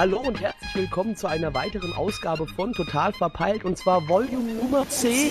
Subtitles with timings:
[0.00, 4.88] Hallo und herzlich willkommen zu einer weiteren Ausgabe von Total Verpeilt und zwar Volume Nummer
[4.88, 5.30] 10.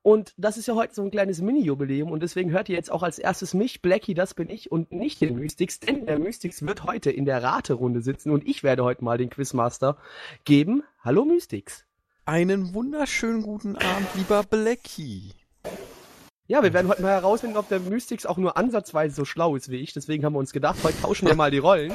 [0.00, 3.02] Und das ist ja heute so ein kleines Mini-Jubiläum und deswegen hört ihr jetzt auch
[3.02, 6.84] als erstes mich, Blackie, das bin ich und nicht den Mystics, denn der Mystics wird
[6.84, 9.98] heute in der Raterunde sitzen und ich werde heute mal den Quizmaster
[10.46, 10.82] geben.
[11.04, 11.84] Hallo Mystics.
[12.24, 15.34] Einen wunderschönen guten Abend, lieber Blackie.
[16.50, 19.70] Ja, wir werden heute mal herausfinden, ob der Mystics auch nur ansatzweise so schlau ist
[19.70, 19.92] wie ich.
[19.92, 21.92] Deswegen haben wir uns gedacht, heute tauschen wir mal die Rollen.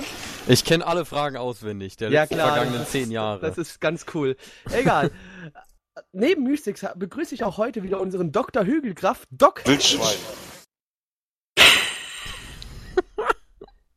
[0.47, 2.53] Ich kenne alle Fragen auswendig, der Ja, letzten klar.
[2.53, 3.41] vergangenen Das- zehn Jahre.
[3.45, 4.38] Das ist ganz cool.
[4.71, 5.11] Egal.
[6.13, 8.63] Neben Mystics begrüße ich auch heute wieder unseren Dr.
[8.63, 9.61] Hügelkraft, Doc.
[9.67, 10.15] Wildschwein.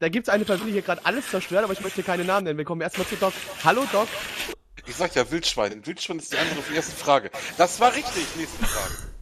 [0.00, 2.58] Da gibt's eine Person, die hier gerade alles zerstört, aber ich möchte keine Namen nennen.
[2.58, 3.32] Wir kommen erstmal zu Doc.
[3.62, 4.08] Hallo Doc.
[4.86, 5.70] Ich sag ja Wildschwein.
[5.70, 7.30] Ein Wildschwein ist die Antwort auf die erste Frage.
[7.58, 8.26] Das war richtig.
[8.36, 9.17] Nächste Frage.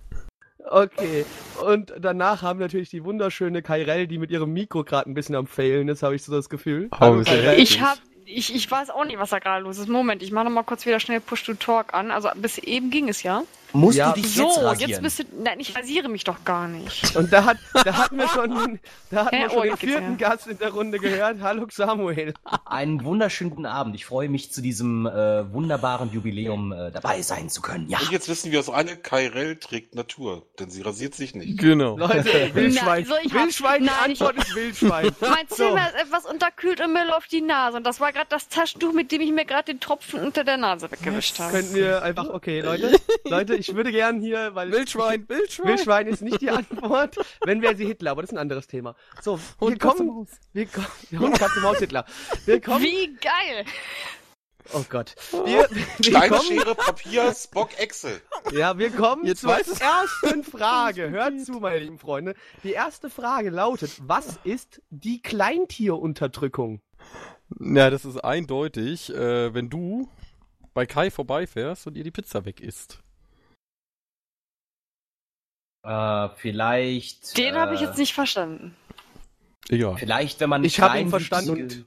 [0.69, 1.25] Okay.
[1.65, 5.37] Und danach haben wir natürlich die wunderschöne Kairel, die mit ihrem Mikro gerade ein bisschen
[5.37, 6.89] am Failen ist, habe ich so das Gefühl.
[6.93, 7.59] Oh, Hallo, Kairel.
[7.59, 9.89] Ich hab, ich, ich weiß auch nicht, was da gerade los ist.
[9.89, 12.11] Moment, ich mache noch mal kurz wieder schnell Push to Talk an.
[12.11, 13.45] Also bis eben ging es ja.
[13.77, 14.13] Musst Ja.
[14.13, 15.03] du dich So, jetzt jetzt, rasieren?
[15.03, 15.25] bist du.
[15.43, 17.15] Nein, ich rasiere mich doch gar nicht.
[17.17, 19.93] Und da, hat, da hatten wir schon, da hatten wir schon Oh, den jetzt geht's
[19.93, 20.17] vierten.
[20.19, 21.39] Gast in der Runde gehört.
[21.43, 22.33] Hallo Samuel.
[22.65, 23.95] Einen wunderschönen guten Abend.
[23.95, 27.89] Ich freue mich, zu diesem äh, wunderbaren Jubiläum äh, dabei sein zu können.
[27.89, 27.99] Ja.
[27.99, 30.47] Und jetzt wissen wir, dass eine Kairel trägt Natur.
[30.59, 31.59] Denn sie rasiert sich nicht.
[31.59, 31.97] genau.
[31.99, 33.07] Leute, Wildschwein.
[33.09, 35.11] Nein, so, Wildschwein, die Antwort ist Wildschwein.
[35.21, 35.57] Mein So.
[35.57, 37.77] Zimmer ist etwas unterkühlt und mir läuft die Nase.
[37.77, 40.57] Und das war gerade das Taschentuch, mit dem ich mir gerade den Tropfen unter der
[40.57, 41.53] Nase weggewischt habe.
[41.53, 45.69] Könnten wir einfach, okay, Leute, Leute, ich würde gern hier, weil Wildschwein, Wildschwein.
[45.69, 47.17] Wildschwein ist nicht die Antwort.
[47.45, 48.95] Wenn wäre sie Hitler, aber das ist ein anderes Thema.
[49.21, 50.87] So, wir Hund, Katze, kommen, wir kommen,
[51.19, 52.05] Hund, Katze, Maus, Hitler.
[52.45, 53.65] Wir kommen, Wie geil!
[54.73, 58.21] oh Gott, wir, wir Steine, kommen, Schere, Papier, Spock, Excel.
[58.53, 61.11] ja, wir kommen Jetzt zur ersten Frage.
[61.11, 62.35] Hört zu, meine lieben Freunde.
[62.65, 66.81] Die erste Frage lautet, was ist die Kleintierunterdrückung?
[67.61, 70.09] Ja, das ist eindeutig, äh, wenn du
[70.75, 73.03] bei Kai vorbeifährst und ihr die Pizza weg isst.
[75.87, 77.39] Äh, vielleicht.
[77.39, 78.75] Den äh, habe ich jetzt nicht verstanden.
[79.69, 79.97] Egal.
[79.97, 81.85] Vielleicht, wenn man Ich kleinwüchsige- verstanden und-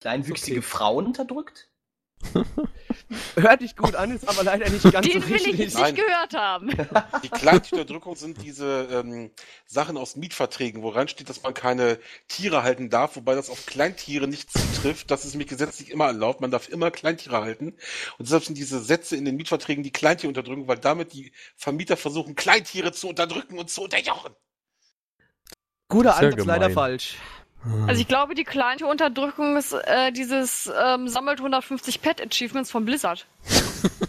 [0.00, 0.66] kleinwüchsige Okay.
[0.66, 1.68] Frauen unterdrückt?
[3.36, 5.60] Hört dich gut an, ist aber leider nicht ganz Den so will ich richtig.
[5.60, 5.94] jetzt Nein.
[5.94, 6.70] nicht gehört haben.
[7.22, 9.30] Die Kleinstunterdrückung sind diese ähm,
[9.64, 14.26] Sachen aus Mietverträgen, wo reinsteht, dass man keine Tiere halten darf, wobei das auf Kleintiere
[14.26, 15.10] nicht zutrifft.
[15.10, 16.40] Das ist nämlich gesetzlich immer erlaubt.
[16.40, 17.74] Man darf immer Kleintiere halten.
[18.18, 22.34] Und deshalb sind diese Sätze in den Mietverträgen die Kleintierunterdrückung, weil damit die Vermieter versuchen,
[22.34, 24.34] Kleintiere zu unterdrücken und zu unterjochen.
[25.88, 27.14] Guter Ansatz, leider falsch.
[27.86, 32.84] Also ich glaube, die kleine Unterdrückung ist äh, dieses ähm, sammelt 150 Pet Achievements von
[32.84, 33.26] Blizzard.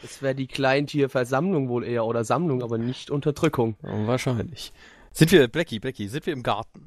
[0.00, 3.76] Das wäre die Kleintierversammlung wohl eher oder Sammlung, aber nicht Unterdrückung.
[3.82, 4.72] Wahrscheinlich.
[5.12, 6.86] Sind wir, Blackie, Blackie, sind wir im Garten?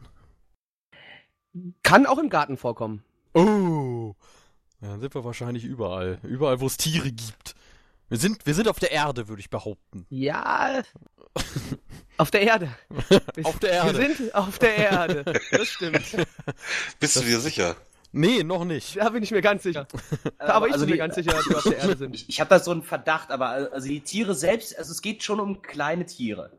[1.84, 3.04] Kann auch im Garten vorkommen.
[3.34, 4.16] Oh.
[4.82, 6.20] Ja, dann sind wir wahrscheinlich überall.
[6.24, 7.56] Überall, wo es Tiere gibt.
[8.12, 10.06] Wir sind, wir sind auf der Erde, würde ich behaupten.
[10.10, 10.84] Ja.
[12.18, 12.70] Auf der Erde.
[13.44, 13.98] Auf der Erde.
[14.00, 15.24] Wir sind auf der Erde.
[15.52, 16.02] Das stimmt.
[17.00, 17.78] Bist du dir sicher?
[18.12, 18.98] Nee, noch nicht.
[18.98, 19.88] Da bin ich mir ganz sicher.
[20.40, 22.14] Aber ich also bin mir die- ganz sicher, dass wir auf der Erde sind.
[22.14, 25.24] Ich, ich habe da so einen Verdacht, aber also die Tiere selbst, also es geht
[25.24, 26.52] schon um kleine Tiere.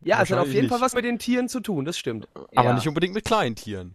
[0.00, 0.84] Ja, es hat auf jeden Fall nicht.
[0.86, 2.26] was mit den Tieren zu tun, das stimmt.
[2.54, 2.72] Aber Ja.
[2.74, 3.94] nicht unbedingt mit Kleintieren.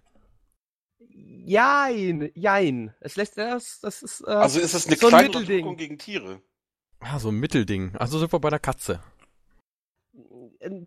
[1.44, 2.94] Jein, jein.
[3.00, 5.76] Es lässt das, das ist, äh, Also ist es eine so ein kleine Mittelding.
[5.76, 6.40] Gegen Tiere?
[7.02, 7.96] Ah, so ein Mittelding.
[7.98, 9.02] Also sind wir bei der Katze.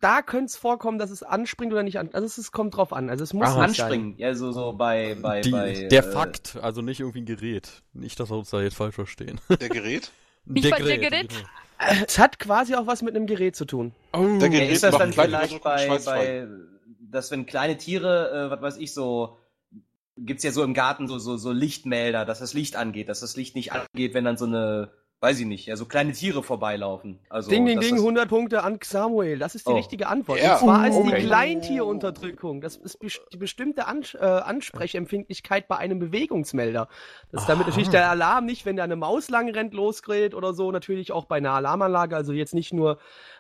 [0.01, 2.11] da könnte es vorkommen, dass es anspringt oder nicht an.
[2.13, 3.11] Also es, kommt drauf an.
[3.11, 3.87] Also es muss Ah, nicht sein.
[3.87, 7.27] Anspringen, ja, so, so bei, bei, Die, bei der äh, Fakt, also nicht irgendwie ein
[7.27, 7.83] Gerät.
[7.93, 9.41] Nicht, dass wir uns da jetzt falsch verstehen.
[9.61, 10.11] Der Gerät?
[10.47, 11.31] Nicht bei der Gerät?
[11.31, 11.49] genau.
[12.07, 13.93] Es hat quasi auch was mit einem Gerät zu tun.
[14.13, 16.47] Oh, Der Ja, Gerät ist das dann vielleicht bei, bei,
[17.01, 19.39] dass wenn kleine Tiere, äh, was weiß ich, so,
[20.17, 23.37] gibt's ja so im Garten so, so, so Lichtmelder, dass das Licht angeht, dass das
[23.37, 27.19] Licht nicht angeht, wenn dann so eine, weiß ich nicht, ja, so kleine Tiere vorbeilaufen.
[27.31, 29.39] Also, ding, ding, ding, das- 100 Punkte an Samuel.
[29.39, 29.77] Das ist die Oh.
[29.77, 30.39] richtige Antwort.
[30.41, 30.55] Ja.
[30.55, 31.17] Und zwar ist Okay.
[31.21, 32.61] die Kleintierunterdrückung.
[32.61, 32.99] Das ist
[33.33, 36.89] die bestimmte Ans äh, Ansprechempfindlichkeit bei einem Bewegungsmelder.
[37.31, 37.71] Das ist damit Aha.
[37.71, 40.71] natürlich der Alarm nicht, wenn da eine Maus lang rennt, losgrillt oder so.
[40.71, 42.15] Natürlich auch bei einer Alarmanlage.
[42.17, 42.99] Also jetzt nicht nur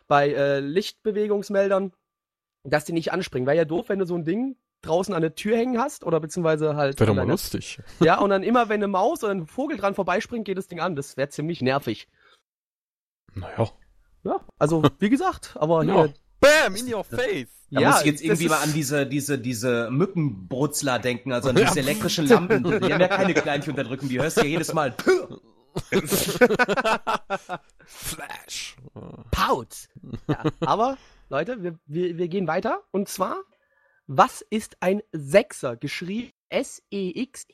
[0.09, 1.93] bei äh, Lichtbewegungsmeldern,
[2.65, 3.47] dass die nicht anspringen.
[3.47, 4.57] Wäre ja doof, wenn du so ein Ding
[4.87, 7.79] draußen an der Tür hängen hast oder beziehungsweise halt Wäre doch mal lustig.
[8.01, 10.81] ja und dann immer wenn eine Maus oder ein Vogel dran vorbeispringt geht das Ding
[10.81, 12.09] an das wäre ziemlich nervig
[13.35, 13.71] Naja.
[14.25, 16.05] ja also wie gesagt aber Ja.
[16.05, 17.49] hier, Bam, in your face.
[17.71, 21.57] Da ja muss ich jetzt irgendwie mal an diese, diese, diese Mückenbrutzler denken, also an
[21.57, 22.63] diese elektrischen Lampen.
[22.83, 24.95] Die haben ja keine Kleintierunterdrückung, die hörst du ja jedes Mal.
[27.87, 28.77] Flash.
[29.31, 29.89] Pauz.
[30.29, 30.99] Ja, aber,
[31.31, 32.83] Leute, wir, wir, wir gehen weiter.
[32.91, 33.37] Und zwar
[34.07, 35.77] Was ist ein Sechser?
[35.77, 37.47] Geschrieben S-E-X.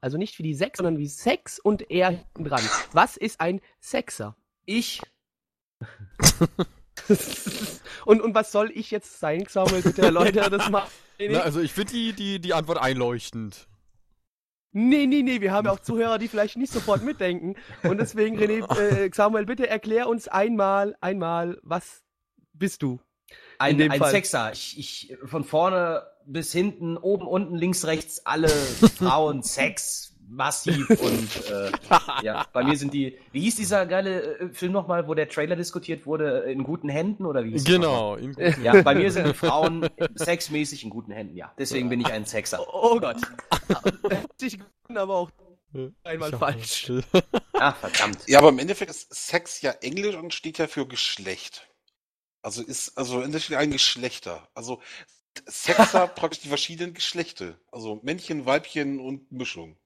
[0.00, 2.62] Also nicht wie die Sechs, sondern wie Sex und R hinten dran.
[2.92, 4.36] Was ist ein Sechser?
[4.66, 5.00] Ich,
[8.04, 9.82] und, und was soll ich jetzt sein, Samuel?
[9.82, 10.86] Bitte erläutere das mal.
[11.18, 13.66] Na, also ich finde die, die, die Antwort einleuchtend.
[14.72, 17.56] Nee, nee, nee, wir haben ja auch Zuhörer, die vielleicht nicht sofort mitdenken.
[17.82, 22.04] Und deswegen, René, äh, Samuel, bitte erklär uns einmal, einmal, was
[22.52, 23.00] bist du?
[23.60, 24.10] Ein, ein Fall.
[24.10, 24.52] Sechser.
[24.52, 28.48] Ich, ich, von vorne bis hinten, oben, unten, links, rechts, alle
[28.98, 31.72] Frauen, Sex, massiv und äh,
[32.22, 35.56] ja, bei mir sind die, wie hieß dieser geile äh, Film nochmal, wo der Trailer
[35.56, 38.14] diskutiert wurde, in guten Händen oder wie hieß das Genau.
[38.14, 38.54] in- nochmal?
[38.62, 41.52] Ja, bei mir sind die Frauen sexmäßig in guten Händen, ja.
[41.58, 42.64] Deswegen bin ich ein Sexer.
[42.72, 43.16] Oh Gott.
[44.40, 44.58] Ich
[44.88, 45.30] bin aber auch
[46.04, 46.90] einmal falsch.
[47.54, 48.18] Ach, verdammt.
[48.26, 51.68] Ja, aber im Endeffekt ist Sex ja Englisch und steht ja für Geschlecht.
[52.42, 54.48] Also ist, also Endeffekt ein Geschlechter.
[54.54, 54.80] Also
[55.46, 57.58] Sexer praktisch die verschiedenen Geschlechter.
[57.70, 59.76] Also Männchen, Weibchen und Mischung.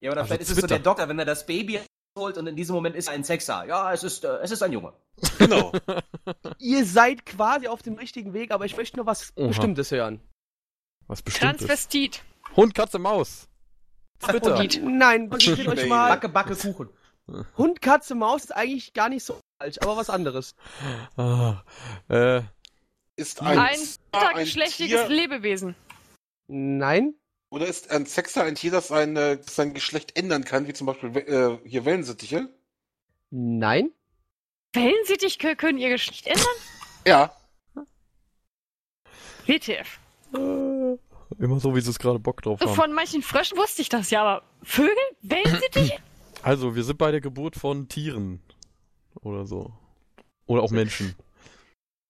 [0.00, 1.80] Ja, oder Also vielleicht ist es so der Doktor, wenn er das Baby
[2.18, 3.64] holt und in diesem Moment ist er ein Sexer.
[3.64, 4.92] Ja, es ist, äh, es ist ein Junge.
[5.38, 5.72] Genau.
[6.58, 9.48] Ihr seid quasi auf dem richtigen Weg, aber ich möchte nur was Oha.
[9.48, 10.20] Bestimmtes hören.
[11.06, 11.58] Was bestimmt ist.
[11.58, 12.22] Transvestit.
[12.56, 13.48] Hund, Katze, Maus.
[14.18, 14.62] Twitter.
[14.82, 16.08] Nein, konzentriert euch mal.
[16.10, 16.90] Backe, Backe, Kuchen.
[17.56, 20.54] Hund, Katze, Maus ist eigentlich gar nicht so falsch, aber was anderes.
[21.16, 21.62] Ah,
[22.08, 22.42] äh,
[23.16, 23.78] Ist ein, Ein ein
[24.12, 25.74] intergeschlechtliches Tier, Lebewesen.
[26.48, 27.14] Nein?
[27.50, 30.86] oder ist ein Sexer ein Tier, das sein, äh, sein Geschlecht ändern kann, wie zum
[30.86, 32.48] Beispiel äh, hier Wellensittiche?
[33.30, 33.90] Nein?
[34.72, 36.46] Wellensittich kö- können ihr Geschlecht ändern?
[37.06, 37.36] Ja.
[39.46, 39.98] WTF.
[40.34, 40.96] äh,
[41.42, 42.74] immer so, wie sie es gerade Bock drauf haben.
[42.74, 44.94] Von manchen Fröschen wusste ich das ja, aber Vögel?
[45.20, 45.98] Wellensittiche?
[46.42, 48.42] Also, wir sind bei der Geburt von Tieren.
[49.20, 49.72] Oder so.
[50.46, 51.14] Oder auch Menschen.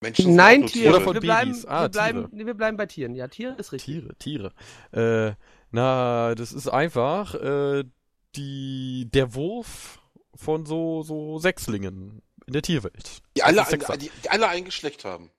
[0.01, 0.91] Menschen sind Nein, Tiere.
[0.91, 1.65] Oder von wir, bleiben.
[1.67, 3.15] Ah, wir, bleiben, nee, wir bleiben bei Tieren.
[3.15, 3.95] Ja, Tiere ist richtig.
[3.95, 4.53] Tiere, Tiere.
[4.93, 5.35] Äh,
[5.71, 7.85] na, das ist einfach äh,
[8.35, 10.01] die, der Wurf
[10.35, 13.23] von so, so Sechslingen in der Tierwelt.
[13.37, 15.31] Die alle, ein, die, die alle ein Geschlecht haben.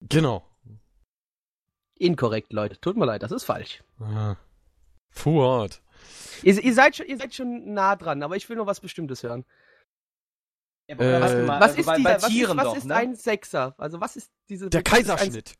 [0.00, 0.44] Genau.
[1.98, 2.80] Inkorrekt, Leute.
[2.80, 3.82] Tut mir leid, das ist falsch.
[4.00, 4.36] Ah.
[5.10, 5.82] Fuhrt.
[6.42, 9.22] Ihr, ihr, seid schon, ihr seid schon nah dran, aber ich will noch was Bestimmtes
[9.22, 9.44] hören.
[10.88, 12.84] Ja, Äh, mal, was also ist bei, dieser, bei was Tieren ist, was doch, ist
[12.86, 12.94] ne?
[12.94, 13.74] ein Sechser?
[13.78, 14.70] Also was ist diese...
[14.70, 15.54] Der was Kaiserschnitt.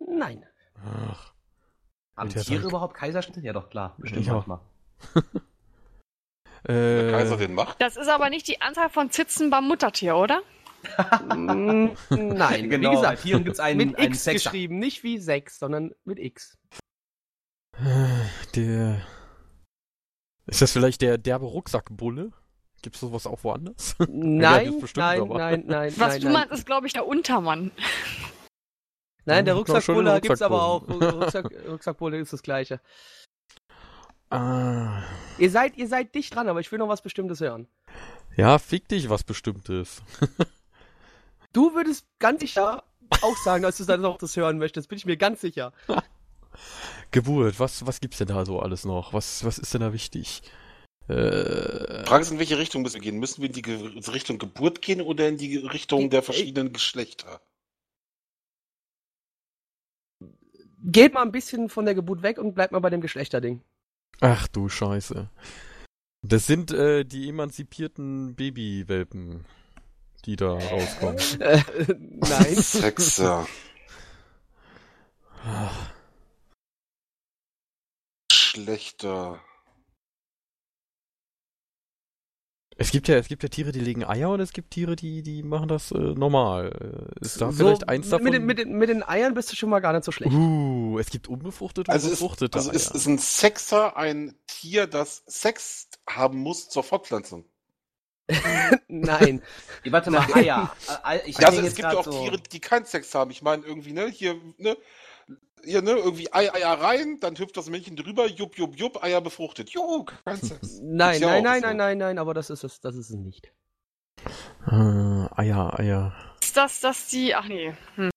[0.00, 0.46] Ein, nein.
[0.84, 1.34] Ach,
[2.16, 2.68] Haben Tiere Tag.
[2.70, 3.44] überhaupt Kaiserschnitt?
[3.44, 3.94] Ja, doch, klar.
[3.98, 4.32] Bestimmt Ja.
[4.34, 4.60] manchmal.
[6.66, 7.80] Der äh, Kaiser den macht.
[7.82, 10.42] Das ist aber nicht die Anzahl von Zitzen beim Muttertier, oder?
[11.34, 14.50] Mm, nein, genau, wie bei gesagt, Tieren gibt's einen, mit einen X Sexer.
[14.50, 16.56] geschrieben, nicht wie sechs, sondern mit X.
[18.54, 19.02] der.
[20.46, 22.32] Ist das vielleicht der derbe Rucksackbulle?
[22.82, 23.96] Gibt's sowas auch woanders?
[24.08, 27.72] Nein, bestimmt, nein, aber- nein, nein, Was nein, du meinst, ist, glaube ich, der Untermann.
[29.24, 30.88] Nein, der den Rucksackbulle gibt's aber auch.
[30.88, 32.80] Rucksack, Rucksackbulle ist das gleiche.
[34.30, 35.02] Ah.
[35.38, 37.66] Ihr seid, ihr seid dicht dran, aber ich will noch was Bestimmtes hören.
[38.36, 40.02] Ja, fick dich, was Bestimmtes.
[41.52, 42.84] Du würdest ganz sicher
[43.22, 45.72] auch sagen, dass du dann noch das hören möchtest, bin ich mir ganz sicher.
[47.12, 49.14] Geburt, was, was gibt's denn da so alles noch?
[49.14, 50.42] Was, was ist denn da wichtig?
[51.08, 53.18] Äh, Frage ist, in welche Richtung müssen wir gehen?
[53.18, 53.76] Müssen wir in die Ge
[54.12, 57.40] Richtung Geburt gehen oder in die Richtung der verschiedenen Geschlechter?
[60.82, 63.62] Geht mal ein bisschen von der Geburt weg und bleibt mal bei dem Geschlechterding.
[64.20, 65.30] ach du Scheiße.
[66.22, 69.44] Das sind äh, die emanzipierten Babywelpen,
[70.24, 71.18] die da rauskommen.
[71.40, 71.62] Äh,
[71.98, 72.56] nein.
[72.56, 73.46] Sexer.
[75.44, 75.92] Ach,
[78.32, 79.40] Schlechter.
[82.78, 85.22] Es gibt ja, es gibt ja Tiere, die legen Eier und es gibt Tiere, die,
[85.22, 87.08] die machen das äh, normal.
[87.20, 88.24] Äh, Ist da So, vielleicht eins davon?
[88.24, 90.42] Mit den, mit, den, mit den Eiern bist du schon mal gar nicht so schlecht.
[90.42, 92.94] uh, es gibt unbefruchtete Also und ist, befruchtete also ist, Eier.
[92.94, 97.44] ist ein Sexer ein Tier, das Sex haben muss zur Fortpflanzung?
[98.88, 99.42] Nein.
[99.84, 100.26] Ja, warte mal.
[100.32, 100.70] Eier.
[101.04, 103.30] Äh, Ich Ja, also es jetzt gibt ja auch so, Tiere, die keinen Sex haben.
[103.30, 104.76] Ich meine, irgendwie, ne, hier, ne,
[105.66, 109.20] hier, ne, irgendwie Ei, Eier rein, dann hüpft das Männchen drüber, jupp, jupp, jupp, Eier
[109.20, 109.70] befruchtet.
[109.70, 110.80] Juhu, kein Sex.
[110.82, 111.66] Nein, ja nein, nein, so.
[111.66, 113.52] nein, nein, nein, aber das ist es, das ist es nicht.
[114.66, 116.14] Äh, Eier, Eier.
[116.42, 117.34] Ist das, dass die.
[117.34, 117.74] Ach nee.
[117.96, 118.10] Hm.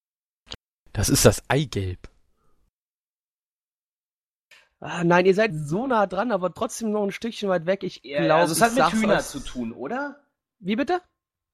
[0.93, 2.09] Das ist das Eigelb.
[4.81, 7.83] Ah, nein, ihr seid so nah dran, aber trotzdem noch ein Stückchen weit weg.
[7.83, 9.25] Ich Ja, glaube, also es hat mit euch.
[9.25, 10.23] zu tun, oder?
[10.59, 11.01] Wie bitte?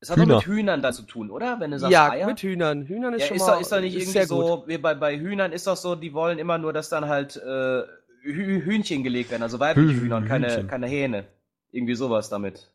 [0.06, 0.36] Es hat doch Hühner.
[0.38, 1.60] mit Hühnern da zu tun, oder?
[1.60, 2.28] Wenn du sagst ja, Eier.
[2.28, 2.84] mit Hühnern.
[2.86, 4.46] Hühnern ist ja, schon ist, mal doch, ist doch nicht irgendwie sehr gut.
[4.46, 7.36] so, wie bei, bei Hühnern ist doch so, die wollen immer nur, dass dann halt
[7.38, 7.82] äh,
[8.22, 10.68] Hü Hühnchen gelegt werden, also weibliche Hü- Hühner und keine, Hühnchen.
[10.68, 11.26] keine Hähne.
[11.72, 12.70] Irgendwie sowas damit.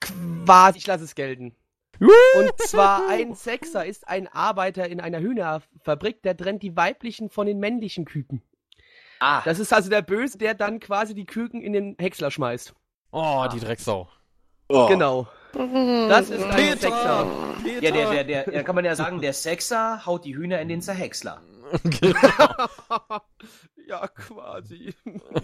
[0.00, 1.54] Quasi, ich lasse es gelten.
[1.98, 7.46] Und zwar ein Sechser ist ein Arbeiter in einer Hühnerfabrik, der trennt die weiblichen von
[7.46, 8.42] den männlichen Küken.
[9.18, 12.74] Ah, Das ist also der Böse, der dann quasi die Küken in den Häcksler schmeißt.
[13.12, 14.08] Oh, die Drecksau.
[14.68, 14.88] Oh.
[14.88, 15.26] Genau.
[15.52, 17.26] Das ist ein Sechser.
[17.80, 20.68] ja, der, der, der, der, kann man ja sagen, der Sechser haut die Hühner in
[20.68, 21.40] den Zerhäcksler.
[23.88, 24.94] ja, quasi.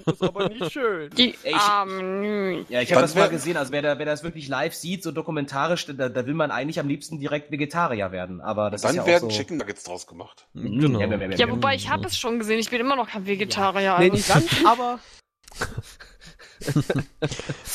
[0.05, 1.11] Das ist aber nicht schön.
[1.17, 2.65] Die Ich- armen.
[2.69, 5.11] Ja, ich habe das mal gesehen, also wer, da, wer das wirklich live sieht, so
[5.13, 8.41] dokumentarisch, da, da will man eigentlich am liebsten direkt Vegetarier werden.
[8.41, 9.37] Aber das Dann ist ja werden auch so...
[9.37, 10.47] Chicken Nuggets draus gemacht.
[10.55, 11.01] Genau.
[11.01, 11.37] ja, ja, ja, ja.
[11.37, 12.59] Ja, wobei ich habe es schon gesehen.
[12.59, 13.97] Ich bin immer noch kein Vegetarier.
[13.99, 14.17] Nee, also.
[14.17, 14.99] nicht ganz, aber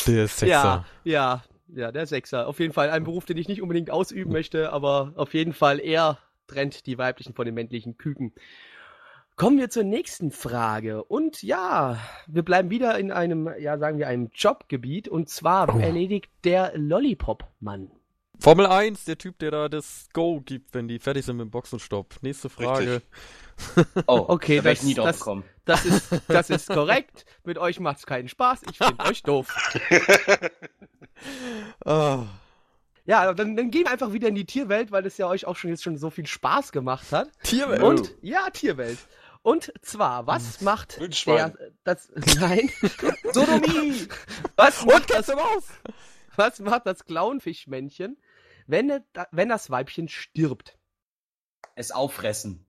[0.08, 0.46] Der Sechser.
[0.48, 1.44] ja, ja,
[1.74, 2.48] ja, der Sechser.
[2.48, 5.80] Auf jeden Fall ein Beruf, den ich nicht unbedingt ausüben möchte, aber auf jeden Fall
[5.80, 8.34] er trennt die weiblichen von den männlichen Küken.
[9.36, 11.04] Kommen wir zur nächsten Frage.
[11.04, 15.08] Und ja, wir bleiben wieder in einem, ja, sagen wir, einem Jobgebiet.
[15.08, 15.80] Und zwar Oh.
[15.80, 17.92] erledigt der Lollipop-Mann.
[18.40, 21.52] Formel 1, der Typ, der da das Go gibt, wenn die fertig sind mit dem
[21.52, 22.16] Boxenstopp.
[22.22, 23.02] Nächste Frage.
[24.08, 25.44] Oh, Okay, da ich das- nie drauf das- gekommen.
[25.68, 27.26] Das ist, das ist korrekt.
[27.44, 28.62] Mit euch macht's keinen Spaß.
[28.72, 29.54] Ich finde euch doof.
[31.86, 32.26] Ah,
[33.06, 35.56] Ja, dann, dann gehen wir einfach wieder in die Tierwelt, weil das ja euch auch
[35.56, 37.30] schon jetzt schon so viel Spaß gemacht hat.
[37.42, 37.82] Tierwelt.
[37.82, 39.00] Und ja, Tierwelt.
[39.42, 42.70] Und zwar, was macht der das nein,
[43.32, 44.08] Sodomie!
[44.58, 45.30] was Und macht das
[46.36, 48.18] was macht das Clownfischmännchen,
[48.68, 50.78] wenn wenn das Weibchen stirbt?
[51.76, 52.68] Es auffressen.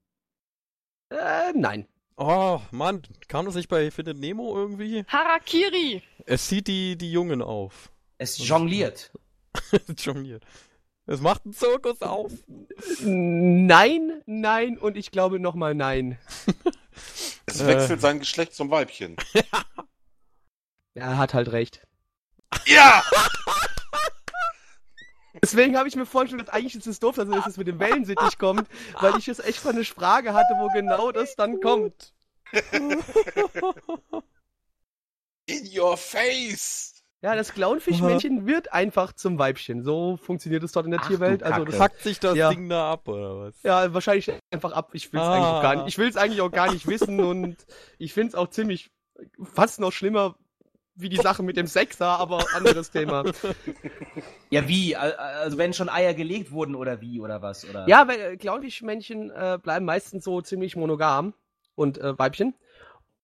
[1.11, 1.87] Äh, nein.
[2.20, 5.04] Oh, Mann, kam das nicht bei Findet Nemo irgendwie?
[5.06, 6.02] Harakiri.
[6.26, 7.92] Es zieht die, die Jungen auf.
[8.18, 9.12] Es jongliert.
[9.96, 10.42] Jongliert.
[11.06, 12.32] Es macht einen Zirkus auf.
[13.02, 16.18] Nein, nein und ich glaube nochmal nein.
[17.46, 17.66] Es Äh.
[17.68, 19.16] wechselt sein Geschlecht zum Weibchen.
[20.94, 21.87] Er hat halt recht.
[22.66, 23.04] Ja!
[25.42, 27.78] Deswegen habe ich mir vorhin schon gedacht, eigentlich ist es doof, dass es mit dem
[27.78, 28.68] Wellensittich kommt,
[29.00, 32.12] weil ich jetzt echt mal eine Frage hatte, wo genau das dann kommt.
[35.47, 36.95] In your face!
[37.21, 39.83] Ja, das Clownfischmännchen wird einfach zum Weibchen.
[39.83, 41.42] So funktioniert es dort in der Ach Tierwelt.
[41.42, 42.50] Also das Packt sich das Ja.
[42.50, 43.61] Ding da ab, oder was?
[43.64, 44.90] Ja, wahrscheinlich einfach ab.
[44.92, 45.33] Ich will es Ah.
[45.35, 45.88] eigentlich auch gar nicht.
[45.88, 47.57] Ich will es eigentlich auch gar nicht wissen und
[47.99, 48.92] ich finde es auch ziemlich
[49.42, 50.37] fast noch schlimmer
[51.00, 53.25] wie die Sache mit dem Sechser, aber anderes Thema.
[54.50, 54.97] Ja, wie?
[54.97, 57.69] Al- Also wenn schon Eier gelegt wurden oder wie oder was?
[57.69, 57.87] Oder?
[57.87, 61.35] Ja, weil äh, Clownfischmännchen äh, bleiben meistens so ziemlich monogam
[61.75, 62.55] und äh, Weibchen.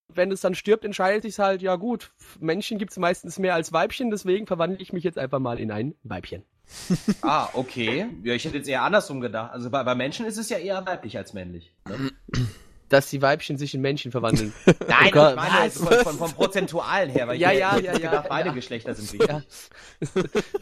[0.07, 3.73] Wenn es dann stirbt, entscheidet sich halt, ja gut, Männchen gibt es meistens mehr als
[3.73, 6.43] Weibchen, deswegen verwandle ich mich jetzt einfach mal in ein Weibchen.
[7.21, 8.07] Ah, okay.
[8.23, 9.51] Ja, ich hätte jetzt eher andersrum gedacht.
[9.51, 11.73] Also bei, bei Menschen ist es ja eher weiblich als männlich.
[11.87, 12.11] Ne?
[12.95, 14.53] Dass die Weibchen sich in Männchen verwandeln.
[14.87, 17.91] Nein, Gott, ich meine jetzt von, von, vom Prozentualen her, weil Ja, ich ja, ja,
[17.91, 18.55] ja, gedacht, beide ja.
[18.55, 19.29] Geschlechter sind wichtig.
[19.29, 19.41] ja.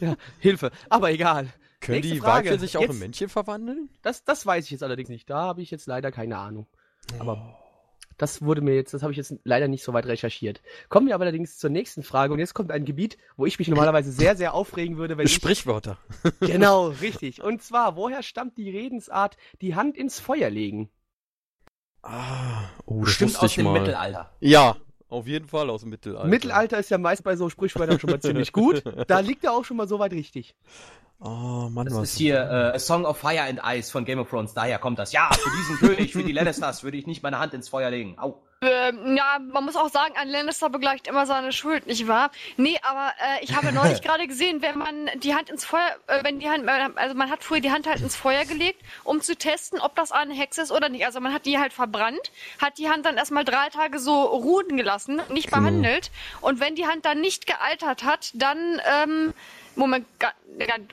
[0.00, 0.72] ja, Hilfe.
[0.88, 1.48] Aber egal.
[1.80, 2.46] Können Nächste die Frage.
[2.48, 3.88] Weibchen sich auch Jetzt- in Männchen verwandeln?
[4.02, 5.30] Das, das weiß ich jetzt allerdings nicht.
[5.30, 6.66] Da habe ich jetzt leider keine Ahnung.
[7.20, 7.56] Aber
[8.18, 10.60] das wurde mir jetzt, das habe ich jetzt leider nicht so weit recherchiert.
[10.88, 12.32] Kommen wir aber allerdings zur nächsten Frage.
[12.32, 15.34] Und jetzt kommt ein Gebiet, wo ich mich normalerweise sehr, sehr aufregen würde, wenn ich...
[15.34, 15.98] Sprichwörter.
[16.40, 17.42] Genau, richtig.
[17.42, 20.90] Und zwar, woher stammt die Redensart, die Hand ins Feuer legen?
[22.06, 23.80] Ah, oh, das Bestimmt wusste aus ich dem mal.
[23.80, 24.30] Mittelalter.
[24.40, 24.76] Ja,
[25.08, 26.28] auf jeden Fall aus dem Mittelalter.
[26.28, 28.82] Mittelalter ist ja meist bei so Sprichwörtern schon mal ziemlich gut.
[29.08, 30.54] Da liegt er auch schon mal so weit richtig.
[31.20, 32.10] Oh, Mann, Das was.
[32.12, 34.52] ist hier äh, A Song of Fire and Ice von Game of Thrones.
[34.52, 35.12] Daher kommt das.
[35.12, 38.18] Ja, für diesen König, für die Lannisters würde ich nicht meine Hand ins Feuer legen.
[38.18, 38.42] Au.
[38.66, 42.30] Ähm, ja, man muss auch sagen, ein Lannister begleicht immer seine Schuld, nicht wahr?
[42.56, 46.24] Nee, aber äh, ich habe neulich gerade gesehen, wenn man die Hand ins Feuer, äh,
[46.24, 49.36] wenn die Hand, also man hat früher die Hand halt ins Feuer gelegt, um zu
[49.36, 51.04] testen, ob das eine Hexe ist oder nicht.
[51.04, 52.30] Also man hat die halt verbrannt,
[52.60, 55.60] hat die Hand dann erstmal drei Tage so ruhen gelassen, nicht Genau.
[55.62, 56.10] behandelt.
[56.40, 59.34] Und wenn die Hand dann nicht gealtert hat, dann, ähm,
[59.76, 60.06] Moment,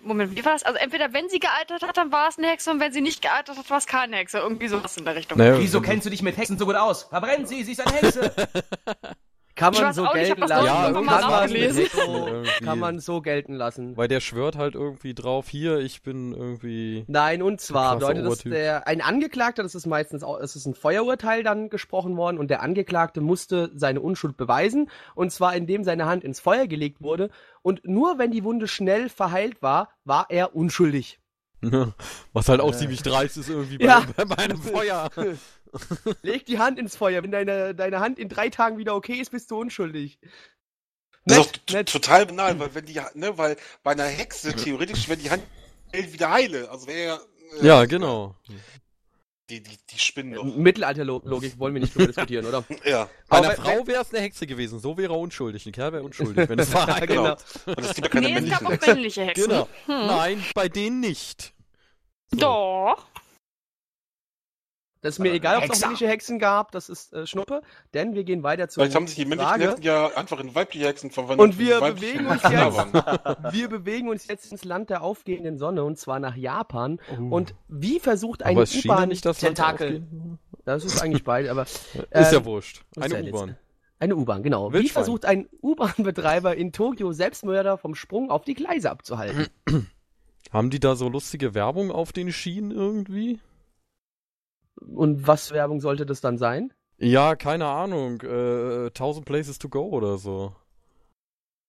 [0.04, 0.64] Moment, wie war das?
[0.64, 3.22] Also entweder wenn sie gealtert hat, dann war es eine Hexe und wenn sie nicht
[3.22, 4.40] gealtert hat, war es keine Hexe.
[4.40, 5.38] Irgendwie sowas in der Richtung.
[5.38, 7.04] Naja, Wieso kennst du dich mit Hexen so gut aus?
[7.04, 8.34] Verbrennen sie, sie ist eine Hexe.
[9.56, 10.66] Kann man so gelten lassen.
[10.66, 13.98] irgendwann kann, man so, kann man so gelten lassen.
[13.98, 17.04] Weil der schwört halt irgendwie drauf, hier, ich bin irgendwie.
[17.08, 20.74] Nein, und zwar bedeutet das, der, ein Angeklagter, das ist meistens auch, es ist ein
[20.74, 26.06] Feuerurteil dann gesprochen worden und der Angeklagte musste seine Unschuld beweisen und zwar indem seine
[26.06, 27.30] Hand ins Feuer gelegt wurde
[27.62, 31.20] und nur wenn die Wunde schnell verheilt war, war er unschuldig.
[32.34, 34.04] Was halt auch ziemlich dreist ist irgendwie bei, Ja.
[34.16, 35.10] bei meinem Feuer.
[36.22, 39.32] Leg die Hand ins Feuer, wenn deine, deine Hand in drei Tagen wieder okay ist,
[39.32, 40.20] bist du unschuldig.
[41.26, 41.92] Das ist Nett, nett.
[41.92, 45.44] total banal, weil wenn die, ne, weil bei einer Hexe theoretisch, wenn die Hand
[45.94, 46.70] wieder heile.
[46.70, 47.20] Also wäre
[47.54, 47.60] ja.
[47.62, 48.36] äh, Ja, genau.
[49.50, 50.44] Die, die, die spinnen doch.
[50.46, 52.64] Mittelalterlogik wollen wir nicht drüber diskutieren, oder?
[52.86, 53.10] Ja.
[53.28, 55.66] Bei einer Frau wäre es eine Hexe gewesen, so wäre er unschuldig.
[55.66, 57.02] Ein Kerl wäre unschuldig, wenn es war.
[57.06, 57.36] Genau.
[57.66, 59.50] Und es gibt ja keine nee, es männlichen gab auch männliche Hexen.
[59.50, 59.68] Genau.
[59.86, 60.08] Hm.
[60.08, 61.54] Nein, bei denen nicht.
[62.32, 62.38] So.
[62.38, 63.11] Doch.
[65.02, 67.64] Das ist mir egal, ob es auch männliche Hexen gab, das ist äh, Schnuppe,
[67.96, 69.70] denn wir gehen weiter zur Vielleicht haben sich die männlichen Frage.
[69.70, 71.40] Hexen ja einfach in weibliche Hexen verwandelt.
[71.40, 72.62] Und wir bewegen uns jetzt-.
[73.52, 77.00] Wir bewegen uns jetzt ins Land der aufgehenden Sonne und zwar nach Japan.
[77.12, 77.36] Oh.
[77.36, 79.40] Und wie versucht ein Aber ist China U-Bahn nicht das?
[80.66, 82.84] Das ist eigentlich beide, aber Ist äh, ja wurscht.
[82.96, 83.58] ist Eine U-Bahn.
[84.00, 84.74] Eine U-Bahn, genau.
[84.74, 89.48] Wie versucht ein U-Bahn-Betreiber in Tokio Selbstmörder vom Sprung auf die Gleise abzuhalten?
[90.52, 93.40] Haben die da so lustige Werbung auf den Schienen irgendwie?
[94.80, 96.74] Und was Werbung sollte das dann sein?
[96.98, 98.22] Ja, keine Ahnung.
[98.22, 100.56] Äh, 1000 Places to go oder so.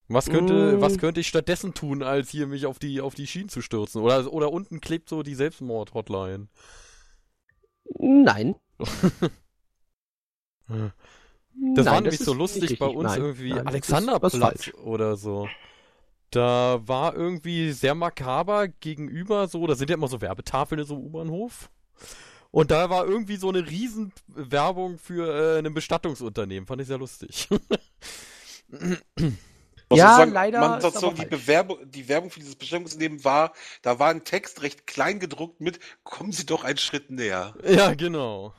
[0.08, 0.80] Was könnte, Mm.
[0.80, 4.02] was könnte ich stattdessen tun, als hier mich auf die, auf die Schienen zu stürzen?
[4.02, 6.48] Oder, oder unten klebt so die Selbstmord-Hotline.
[7.98, 8.54] Nein.
[11.74, 15.16] Das Nein, war nämlich ist so lustig bei uns Nein, irgendwie nein, das Alexanderplatz oder
[15.16, 15.48] so.
[16.30, 20.94] Da war irgendwie sehr makaber gegenüber so, da sind ja immer so Werbetafeln in so
[20.94, 21.70] einem U-Bahnhof.
[22.52, 26.66] Und da war irgendwie so eine riesen Werbung für äh, ein Bestattungsunternehmen.
[26.66, 27.48] Fand ich sehr lustig.
[29.94, 31.26] Ja, sagen, leider Man aber sagen, die.
[31.26, 35.80] Bewerbung, die Werbung für dieses Bestellungsunternehmen war, da war ein Text recht klein gedruckt mit,
[36.02, 37.54] kommen Sie doch einen Schritt näher.
[37.62, 38.54] ja, genau.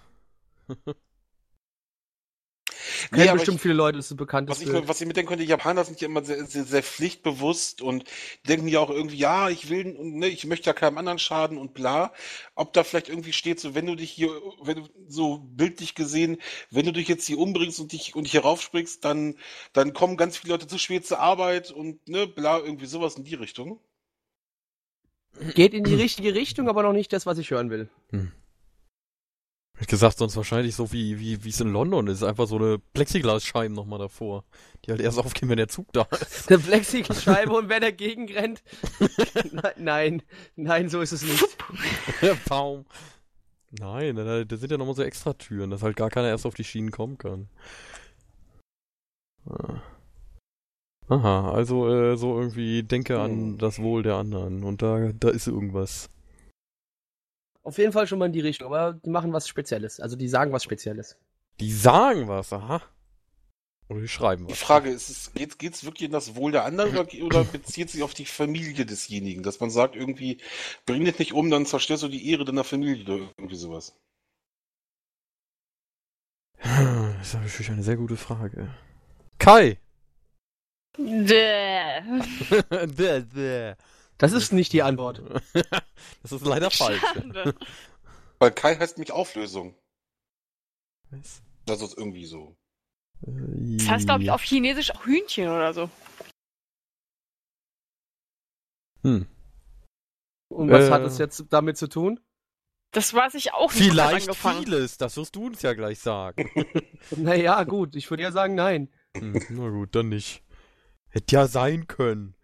[3.11, 4.49] Kennen aber bestimmt ich- viele Leute, das ist bekannt.
[4.49, 6.83] Was ich, mir- was ich mir denken könnte, Japaner sind ja immer sehr, sehr, sehr
[6.83, 8.03] pflichtbewusst und
[8.47, 11.73] denken ja auch irgendwie, ja, ich will, ne, ich möchte ja keinem anderen schaden und
[11.73, 12.13] bla.
[12.55, 14.29] Ob da vielleicht irgendwie steht, so, wenn du dich hier,
[14.61, 16.37] wenn du so bildlich gesehen,
[16.71, 19.35] wenn du dich jetzt hier umbringst und dich und hier raufspringst, dann,
[19.73, 23.23] dann kommen ganz viele Leute zu spät zur Arbeit und ne, bla, irgendwie sowas in
[23.23, 23.79] die Richtung.
[25.55, 27.89] Geht in die richtige Richtung, aber noch nicht das, was ich hören will.
[29.75, 32.21] Hätte gesagt, sonst wahrscheinlich so wie, wie, wie es in London ist.
[32.21, 34.43] Einfach so eine Plexiglasscheiben nochmal davor.
[34.85, 36.47] Die halt erst aufgehen, wenn der Zug da ist.
[36.51, 38.61] Eine Plexiglasscheibe und wer dagegen rennt.
[39.77, 40.21] nein,
[40.55, 41.57] nein, so ist es nicht.
[42.47, 42.85] Baum.
[43.79, 46.53] Nein, da, da sind ja nochmal so extra Türen, dass halt gar keiner erst auf
[46.53, 47.49] die Schienen kommen kann.
[49.49, 49.81] Ah.
[51.09, 55.47] Aha, also äh, so irgendwie denke an das Wohl der anderen und da, da ist
[55.47, 56.09] irgendwas.
[57.63, 59.99] Auf jeden Fall schon mal in die Richtung, aber die machen was Spezielles.
[59.99, 61.17] Also die sagen was Spezielles.
[61.59, 62.81] Die sagen was, aha.
[63.89, 64.59] Oder die schreiben Die was.
[64.59, 68.03] Frage ist, es, geht's, geht's wirklich in das Wohl der anderen oder, oder bezieht sich
[68.03, 69.43] auf die Familie desjenigen?
[69.43, 70.39] Dass man sagt irgendwie,
[70.85, 73.95] bring dich nicht um, dann zerstörst du die Ehre deiner Familie oder irgendwie sowas.
[76.59, 78.73] Das ist natürlich eine sehr gute Frage.
[79.37, 79.77] Kai!
[80.97, 82.01] Däh.
[82.69, 83.73] Däh, däh.
[84.17, 85.21] Das ist nicht die Antwort.
[86.21, 87.01] das ist leider falsch.
[87.01, 87.55] Schade.
[88.39, 89.75] Weil Kai heißt mich Auflösung.
[91.09, 91.41] Was?
[91.65, 92.55] Das ist irgendwie so.
[93.21, 95.89] Das heißt, glaube ich, auf Chinesisch auch Hühnchen oder so.
[99.03, 99.27] Hm.
[100.49, 100.91] Und was Äh.
[100.91, 102.19] hat es jetzt damit zu tun?
[102.91, 103.89] Das weiß ich auch nicht.
[103.89, 106.49] Vielleicht vieles, das wirst du uns ja gleich sagen.
[107.17, 108.89] Naja, gut, ich würde ja sagen, nein.
[109.17, 110.41] Hm, na gut, dann nicht.
[111.09, 112.35] Hätte ja sein können.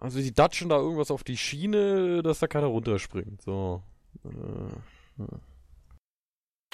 [0.00, 3.42] Also die datschen da irgendwas auf die Schiene, dass da keiner runterspringt.
[3.42, 3.82] So.
[4.24, 5.24] Äh,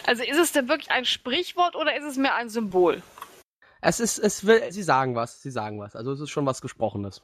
[0.05, 3.03] Also ist es denn wirklich ein Sprichwort oder ist es mehr ein Symbol?
[3.81, 5.97] Es ist, es will, sie sagen was, sie sagen was.
[5.97, 7.23] Also es ist schon was Gesprochenes.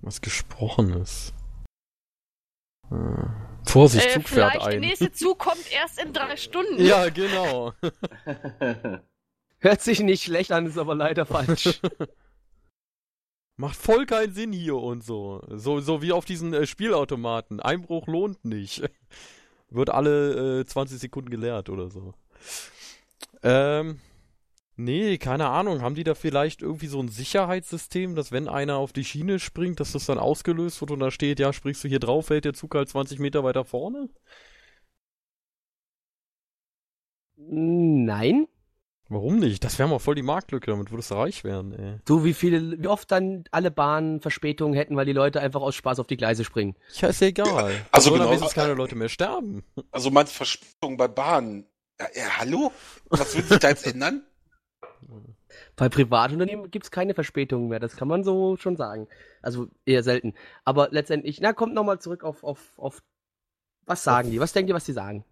[0.00, 1.32] was Gesprochenes.
[2.90, 3.24] Äh,
[3.64, 4.80] Vorsicht, Äh, Zug fährt vielleicht der ein.
[4.80, 6.84] nächste Zug kommt erst in drei Stunden.
[6.84, 7.72] Ja, genau.
[9.60, 11.80] Hört sich nicht schlecht an, ist aber leider falsch.
[13.56, 15.42] Macht voll keinen Sinn hier und so.
[15.50, 17.60] So, so wie auf diesen äh, Spielautomaten.
[17.60, 18.82] Einbruch lohnt nicht.
[19.70, 22.14] Wird alle äh, 20 Sekunden geleert oder so.
[23.42, 24.00] Ähm,
[24.76, 25.82] nee, keine Ahnung.
[25.82, 29.80] Haben die da vielleicht irgendwie so ein Sicherheitssystem, dass wenn einer auf die Schiene springt,
[29.80, 32.54] dass das dann ausgelöst wird und da steht, ja, springst du hier drauf, fällt der
[32.54, 34.08] Zug halt 20 Meter weiter vorne?
[37.36, 38.46] Nein?
[39.12, 39.62] Warum nicht?
[39.62, 41.98] Das wäre mal voll die Marktlücke, damit würdest du reich werden, ey.
[42.06, 45.74] Du, wie viele, wie oft dann alle Bahnen Verspätungen hätten, weil die Leute einfach aus
[45.74, 46.76] Spaß auf die Gleise springen.
[46.94, 47.74] Ja, ist ja egal.
[47.90, 49.64] Also Sollen genau- wenigstens keine Leute mehr sterben.
[49.90, 51.66] Also meinst Verspätung bei Bahnen?
[52.00, 52.72] Ja, ja, hallo?
[53.10, 54.22] Was will sich da jetzt ändern?
[55.76, 59.08] Bei Privatunternehmen gibt's keine Verspätungen mehr, das kann man so schon sagen.
[59.42, 60.32] Also eher selten.
[60.64, 63.02] Aber letztendlich, na, kommt nochmal zurück auf, auf, auf,
[63.84, 64.40] was sagen die?
[64.40, 65.24] Was denkt ihr, was die sagen?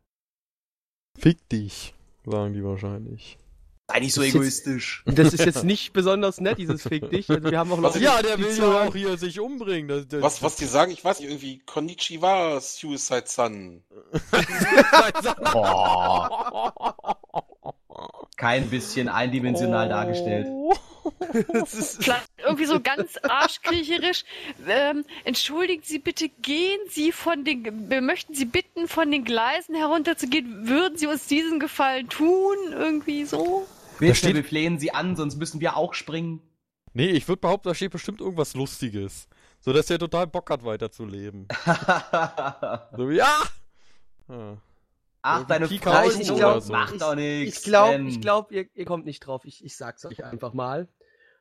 [1.19, 1.95] Fick dich,
[2.27, 3.39] sagen die wahrscheinlich.
[3.93, 5.03] Sei nicht so Das ist egoistisch.
[5.15, 7.29] Das ist jetzt nicht besonders nett, dieses Fick dich.
[7.31, 7.83] Also wir haben auch.
[7.83, 9.89] Was- Ja, der will ja auch hier sich umbringen.
[9.89, 13.83] Das, das, Was, was die sagen, ich weiß nicht, irgendwie Konnichiwa, Suicide Sun.
[15.53, 17.17] Boah,
[18.37, 20.47] kein bisschen eindimensional dargestellt.
[21.53, 24.25] Ist, Vielleicht irgendwie so ganz arschkriecherisch.
[24.69, 29.75] Ähm, entschuldigen Sie bitte, gehen Sie von den, wir möchten Sie bitten, von den Gleisen
[29.75, 30.69] herunterzugehen.
[30.69, 32.57] Würden Sie uns diesen Gefallen tun?
[32.73, 33.67] Irgendwie so?
[34.01, 36.43] Bitte, steht- wir flehen sie an, sonst müssen wir auch springen.
[36.93, 39.29] Nee, ich würde behaupten, da steht bestimmt irgendwas Lustiges.
[39.61, 41.47] So dass er total Bock hat, weiterzuleben.
[42.97, 43.29] So, ja!
[44.29, 44.57] ja.
[45.23, 46.73] Ach, deine Frau nicht so.
[46.73, 47.59] macht doch nichts.
[47.59, 49.45] ich glaube, ich glaub, ihr, ihr kommt nicht drauf.
[49.45, 50.89] Ich, ich sag's euch einfach mal.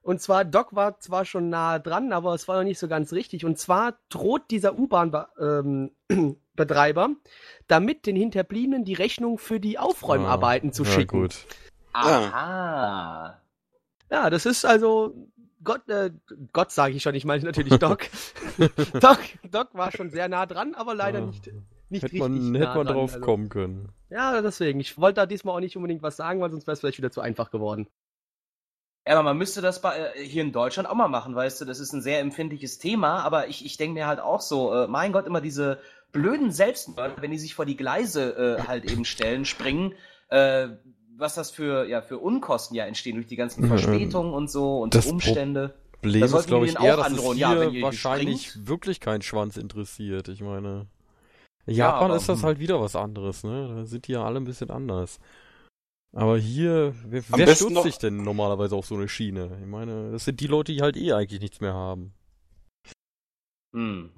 [0.01, 3.11] Und zwar, Doc war zwar schon nah dran, aber es war noch nicht so ganz
[3.13, 3.45] richtig.
[3.45, 7.09] Und zwar droht dieser U-Bahn-Betreiber
[7.67, 11.21] damit den Hinterbliebenen die Rechnung für die Aufräumarbeiten zu ja, schicken.
[11.21, 11.45] gut.
[11.93, 13.41] Aha.
[14.11, 15.15] Ja, das ist also
[15.63, 16.11] Gott, äh,
[16.53, 18.07] Gott sage ich schon, ich meine natürlich Doc.
[19.01, 19.19] Doc.
[19.51, 21.25] Doc war schon sehr nah dran, aber leider Ja.
[21.25, 21.47] nicht,
[21.89, 22.95] nicht Hätte richtig man, nah hätte man dran.
[22.95, 23.89] drauf also, kommen können.
[24.09, 24.79] Ja, deswegen.
[24.79, 27.11] Ich wollte da diesmal auch nicht unbedingt was sagen, weil sonst wäre es vielleicht wieder
[27.11, 27.87] zu einfach geworden.
[29.07, 31.65] Ja, aber man müsste das bei, äh, hier in Deutschland auch mal machen, weißt du,
[31.65, 34.87] das ist ein sehr empfindliches Thema, aber ich, ich denke mir halt auch so, äh,
[34.87, 35.79] mein Gott, immer diese
[36.11, 39.93] blöden Selbstmörder, wenn die sich vor die Gleise äh, halt eben stellen, springen,
[40.29, 40.69] äh,
[41.19, 43.67] was das für, ja, für Unkosten ja entstehen durch die ganzen Mhm.
[43.67, 45.75] Verspätungen und so und Das Umstände.
[46.01, 47.37] Problem Da ist, sollten glaube wir ich, eher, auch dass androhen.
[47.37, 48.67] es Ja, hier wenn ihr wahrscheinlich springt.
[48.67, 50.27] wirklich keinen Schwanz interessiert.
[50.29, 50.87] Ich meine,
[51.65, 52.45] in Ja, Japan aber, ist das hm.
[52.45, 53.67] halt wieder was anderes, ne?
[53.75, 55.19] Da sind die ja alle ein bisschen anders.
[56.13, 59.57] Aber hier, wer, Am wer stürzt sich denn normalerweise auf so eine Schiene?
[59.61, 62.13] Ich meine, das sind die Leute, die halt eh eigentlich nichts mehr haben.
[63.73, 64.11] Hm.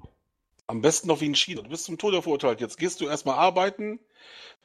[0.66, 1.62] Am besten noch wie in China.
[1.62, 2.60] Du bist zum Tode verurteilt.
[2.60, 4.00] Jetzt gehst du erstmal arbeiten,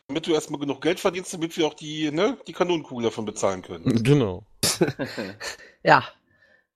[0.08, 3.62] damit du erstmal genug Geld verdienst, damit wir auch die, ne, die Kanonenkugel davon bezahlen
[3.62, 4.04] können.
[4.04, 4.44] Genau.
[5.84, 6.04] Ja.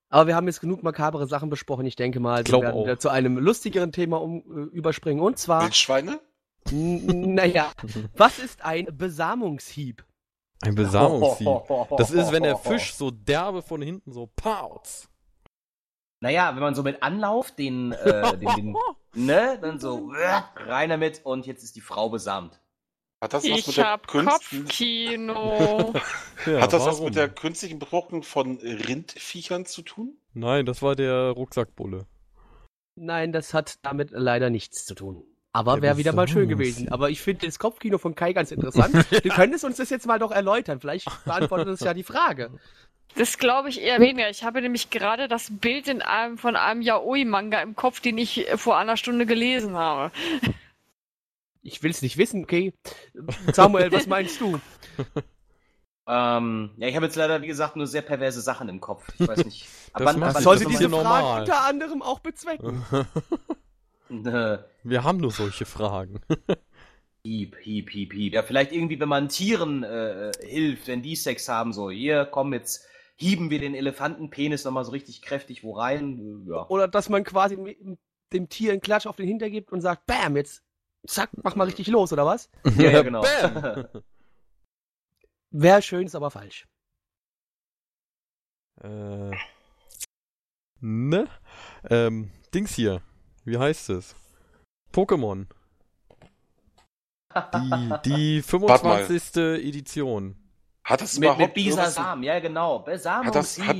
[0.09, 1.85] Aber wir haben jetzt genug makabere Sachen besprochen.
[1.85, 2.83] Ich denke mal, wir werden auch.
[2.83, 5.21] wieder zu einem lustigeren Thema um, äh, überspringen.
[5.21, 6.19] Und zwar, Wildschweine?
[6.69, 7.71] naja,
[8.15, 10.05] was ist ein Besamungshieb?
[10.61, 11.47] Ein Besamungshieb.
[11.97, 15.09] Das ist, wenn der Fisch so derbe von hinten so pauz.
[16.21, 18.75] Naja, wenn man so mit Anlauf den, äh, den, den
[19.25, 22.60] ne, dann so äh, rein damit und jetzt ist die Frau besamt.
[23.21, 25.93] Hat das was mit Ich der hab Künst- Kopfkino.
[26.47, 27.05] Ja, Hat das was warum?
[27.05, 30.17] mit der künstlichen Befruchtung von Rindviechern zu tun?
[30.33, 32.07] Nein, das war der Rucksackbulle.
[32.95, 35.23] Nein, das hat damit leider nichts zu tun.
[35.53, 36.89] Aber wäre wieder mal schön gewesen.
[36.91, 39.05] Aber ich finde das Kopfkino von Kai ganz interessant.
[39.11, 40.79] du könntest uns das jetzt mal doch erläutern.
[40.79, 42.49] Vielleicht beantwortet das ja die Frage.
[43.15, 44.29] Das glaube ich eher weniger.
[44.31, 48.47] Ich habe nämlich gerade das Bild in einem, von einem Yaoi-Manga im Kopf, den ich
[48.55, 50.11] vor einer Stunde gelesen habe.
[51.63, 52.73] Ich will es nicht wissen, okay?
[53.53, 54.59] Samuel, was meinst du?
[56.07, 59.07] Ähm, ja, ich habe jetzt leider, wie gesagt, nur sehr perverse Sachen im Kopf.
[59.19, 59.67] Ich weiß nicht.
[59.93, 61.41] ab Das wann- Sollte diese Frage normal.
[61.41, 62.83] unter anderem auch bezwecken?
[64.09, 66.19] Äh, Wir haben nur solche Fragen.
[67.23, 68.33] Hieb, hieb, hieb, hieb.
[68.33, 72.51] Ja, vielleicht irgendwie, wenn man Tieren äh, hilft, wenn die Sex haben, so, hier, komm,
[72.53, 76.43] jetzt hieben wir den Elefantenpenis nochmal so richtig kräftig wo rein.
[76.47, 76.65] Äh, Ja.
[76.67, 77.77] Oder dass man quasi mit
[78.33, 80.63] dem Tier einen Klatsch auf den Hinter gibt und sagt, bam, jetzt
[81.07, 82.49] zack, mach mal richtig los, oder was?
[82.77, 83.23] Ja, ja, genau.
[85.51, 86.67] Wäre schön, ist aber falsch.
[88.81, 89.31] Äh,
[90.79, 91.27] ne?
[91.89, 93.01] Ähm, Dings hier.
[93.43, 94.15] Wie heißt es?
[94.93, 95.47] Pokémon.
[97.53, 99.37] Die, die 25.
[99.65, 100.35] Edition.
[100.83, 102.85] Hat das mit, mit überhaupt irgendwas, Bisasam, ja genau.
[102.85, 103.77] hat das, hat,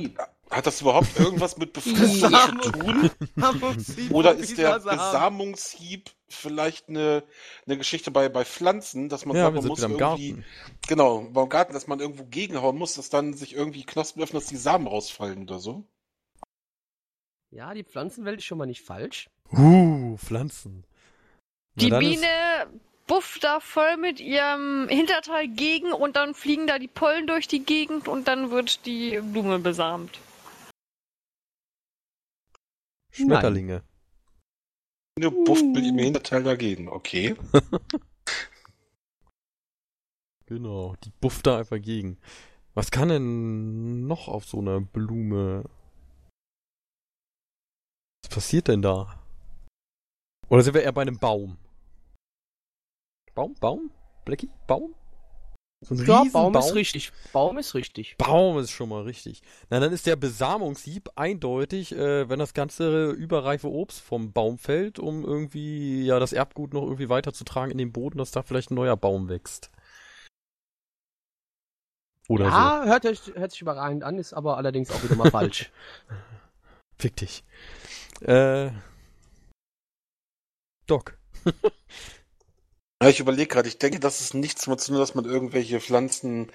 [0.52, 3.10] hat das überhaupt irgendwas mit Befruchtung zu tun?
[4.10, 7.24] Oder ist der Besamungshieb vielleicht eine,
[7.66, 10.44] eine Geschichte bei, bei Pflanzen, dass man Ja, sagt, man muss irgendwie, Garten.
[10.88, 14.48] genau, beim Garten, dass man irgendwo gegenhauen muss, dass dann sich irgendwie Knospen öffnen, dass
[14.48, 15.84] die Samen rausfallen oder so?
[17.50, 19.28] Ja, die Pflanzenwelt ist schon mal nicht falsch.
[19.52, 20.84] Uh, Pflanzen.
[21.74, 22.26] Na, Die Biene
[23.06, 27.62] bufft da voll mit ihrem Hinterteil gegen und dann fliegen da die Pollen durch die
[27.64, 30.18] Gegend und dann wird die Blume besamt.
[33.12, 33.82] Schmetterlinge.
[35.16, 37.36] Eine bufft mit ihrem Hinterteil dagegen, okay.
[40.46, 42.18] Genau, die bufft da einfach gegen.
[42.74, 45.64] Was kann denn noch auf so einer Blume?
[48.22, 49.18] Was passiert denn da?
[50.50, 51.56] Oder sind wir eher bei einem Baum?
[53.34, 53.54] Baum?
[53.54, 53.90] Baum?
[54.26, 54.50] Blackie?
[54.66, 54.94] Baum?
[55.84, 56.22] So ein Ja?
[56.32, 57.12] Baum ist richtig.
[57.32, 58.16] Baum ist richtig.
[58.16, 59.42] Baum ist schon mal richtig.
[59.68, 64.98] Na, dann ist der Besamungshieb eindeutig, äh, wenn das ganze überreife Obst vom Baum fällt,
[65.00, 68.76] um irgendwie ja das Erbgut noch irgendwie weiterzutragen in den Boden, dass da vielleicht ein
[68.76, 69.70] neuer Baum wächst.
[72.28, 75.70] Oder ja, hört, sich- hört sich überragend an, ist aber allerdings auch wieder mal falsch.
[76.08, 76.14] so.
[76.98, 77.42] Fick dich.
[78.20, 78.70] Äh.
[80.86, 81.18] Doc.
[83.02, 85.80] Ja, ich überlege gerade, ich denke, das ist nichts mehr zu tun, dass man irgendwelche
[85.80, 86.52] Pflanzen.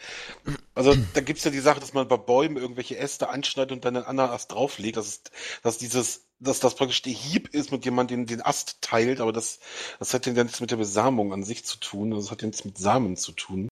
[0.76, 3.98] Also da gibt's ja die Sache, dass man bei Bäumen irgendwelche Äste anschneidet und dann
[3.98, 4.96] einen anderen Ast drauflegt.
[4.96, 5.32] Das ist,
[5.62, 9.20] dass dieses, dass das praktisch der Hieb ist, mit dem man den, den Ast teilt,
[9.20, 9.60] aber das,
[10.00, 12.12] das hat ja nichts mit der Besamung an sich zu tun.
[12.12, 13.68] Das hat ja nichts mit Samen zu tun.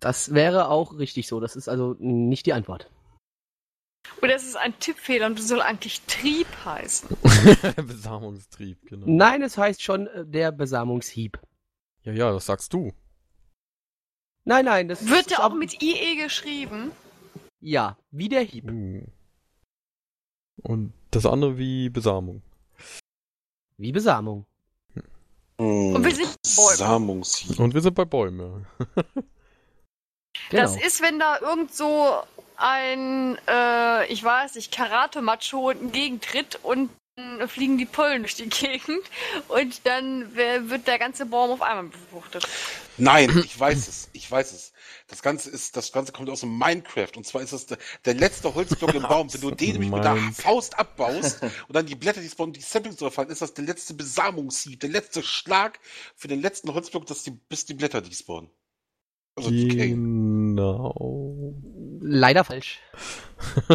[0.00, 1.38] Das wäre auch richtig so.
[1.38, 2.90] Das ist also nicht die Antwort.
[4.22, 7.16] Oder es ist ein Tippfehler und du soll eigentlich Trieb heißen.
[7.86, 9.06] Besamungstrieb, genau.
[9.08, 11.38] Nein, es heißt schon äh, der Besamungshieb.
[12.02, 12.92] Ja, ja, das sagst du.
[14.44, 16.92] Nein, nein, das Wird ist der auch mit IE geschrieben?
[17.60, 18.64] Ja, wie der Hieb.
[18.64, 19.06] Hm.
[20.62, 22.42] Und das andere wie Besamung.
[23.76, 24.46] Wie Besamung.
[24.94, 26.70] Hm, Und wir sind Bäume.
[26.70, 27.58] Besamungshieb.
[27.58, 28.66] Und wir sind bei Bäumen.
[28.96, 29.04] ja.
[30.48, 30.62] Genau.
[30.62, 32.22] Das ist, wenn da irgend so
[32.60, 39.02] ein, äh, ich weiß nicht, Karate-Macho entgegentritt und dann fliegen die Pollen durch die Gegend
[39.48, 42.46] und dann wer- wird der ganze Baum auf einmal befruchtet.
[42.96, 44.08] Nein, ich weiß es.
[44.12, 44.72] Ich weiß es.
[45.08, 47.10] Das Ganze ist, das Ganze kommt aus dem Minecraft.
[47.16, 49.32] Und zwar ist es der, der letzte Holzblock im Baum.
[49.32, 50.16] Wenn du den nämlich mit der.
[50.32, 53.64] Faust abbaust und dann die Blätter, die spawnen, die Saplings drauf fallen, ist das der
[53.64, 55.80] letzte Besamungshieb, der letzte Schlag
[56.14, 58.50] für den letzten Holzblock, dass die, bis die Blätter despawnen.
[59.36, 59.88] Also decay.
[59.88, 61.54] Genau.
[62.00, 62.80] Leider falsch.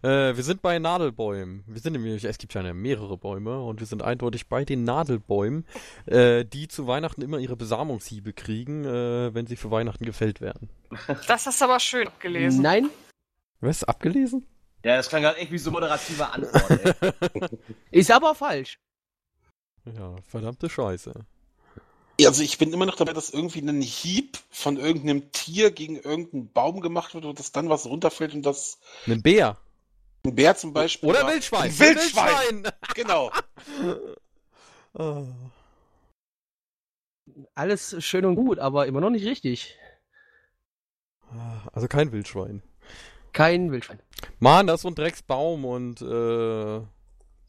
[0.00, 1.64] Äh, wir sind bei Nadelbäumen.
[1.66, 5.66] Wir sind nämlich, es gibt ja mehrere Bäume und wir sind eindeutig bei den Nadelbäumen,
[6.06, 10.70] äh, die zu Weihnachten immer ihre Besamungshiebe kriegen, äh, wenn sie für Weihnachten gefällt werden.
[11.26, 12.62] Das hast du aber schön abgelesen.
[12.62, 12.90] Nein,
[13.60, 13.82] Was?
[13.82, 14.46] Abgelesen?
[14.84, 16.70] Ja, das klang gerade echt wie so moderative Antwort.
[17.34, 17.58] Ey.
[17.90, 18.78] ist aber falsch.
[19.84, 21.26] Ja, verdammte Scheiße.
[22.24, 26.52] Also ich bin immer noch dabei, dass irgendwie ein Hieb von irgendeinem Tier gegen irgendeinen
[26.52, 29.56] Baum gemacht wird und dass dann was runterfällt und das Ein Bär.
[30.24, 31.08] ein Bär zum Beispiel.
[31.08, 31.70] Oder Wildschwein.
[31.70, 32.64] Ein Wildschwein.
[32.64, 32.72] Wildschwein.
[32.94, 33.30] Genau.
[34.94, 35.22] Ah.
[37.54, 39.76] Alles schön und gut, aber immer noch nicht richtig.
[41.72, 42.62] Also kein Wildschwein.
[43.32, 44.00] Kein Wildschwein.
[44.40, 46.80] Mann, das ist so ein Drecksbaum und äh,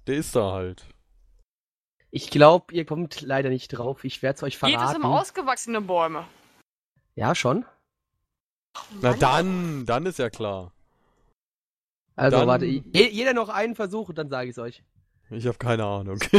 [0.08, 0.86] der ist da halt.
[2.12, 4.04] Ich glaube, ihr kommt leider nicht drauf.
[4.04, 5.04] Ich werde es euch Geht es verraten.
[5.04, 6.26] um ausgewachsene Bäume?
[7.15, 7.65] ja, schon.
[9.02, 9.19] Na Mann.
[9.19, 10.72] dann, dann ist ja klar.
[12.15, 14.84] Also Dann- warte, je, jeder noch einen Versuch und dann sage ich es euch.
[15.30, 16.19] Ich habe keine Ahnung.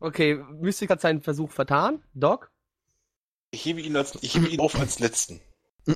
[0.00, 2.04] Okay, Mystik hat seinen Versuch vertan.
[2.14, 2.52] Doc?
[3.50, 5.40] Ich hebe ihn als, ich hebe ihn auf als letzten.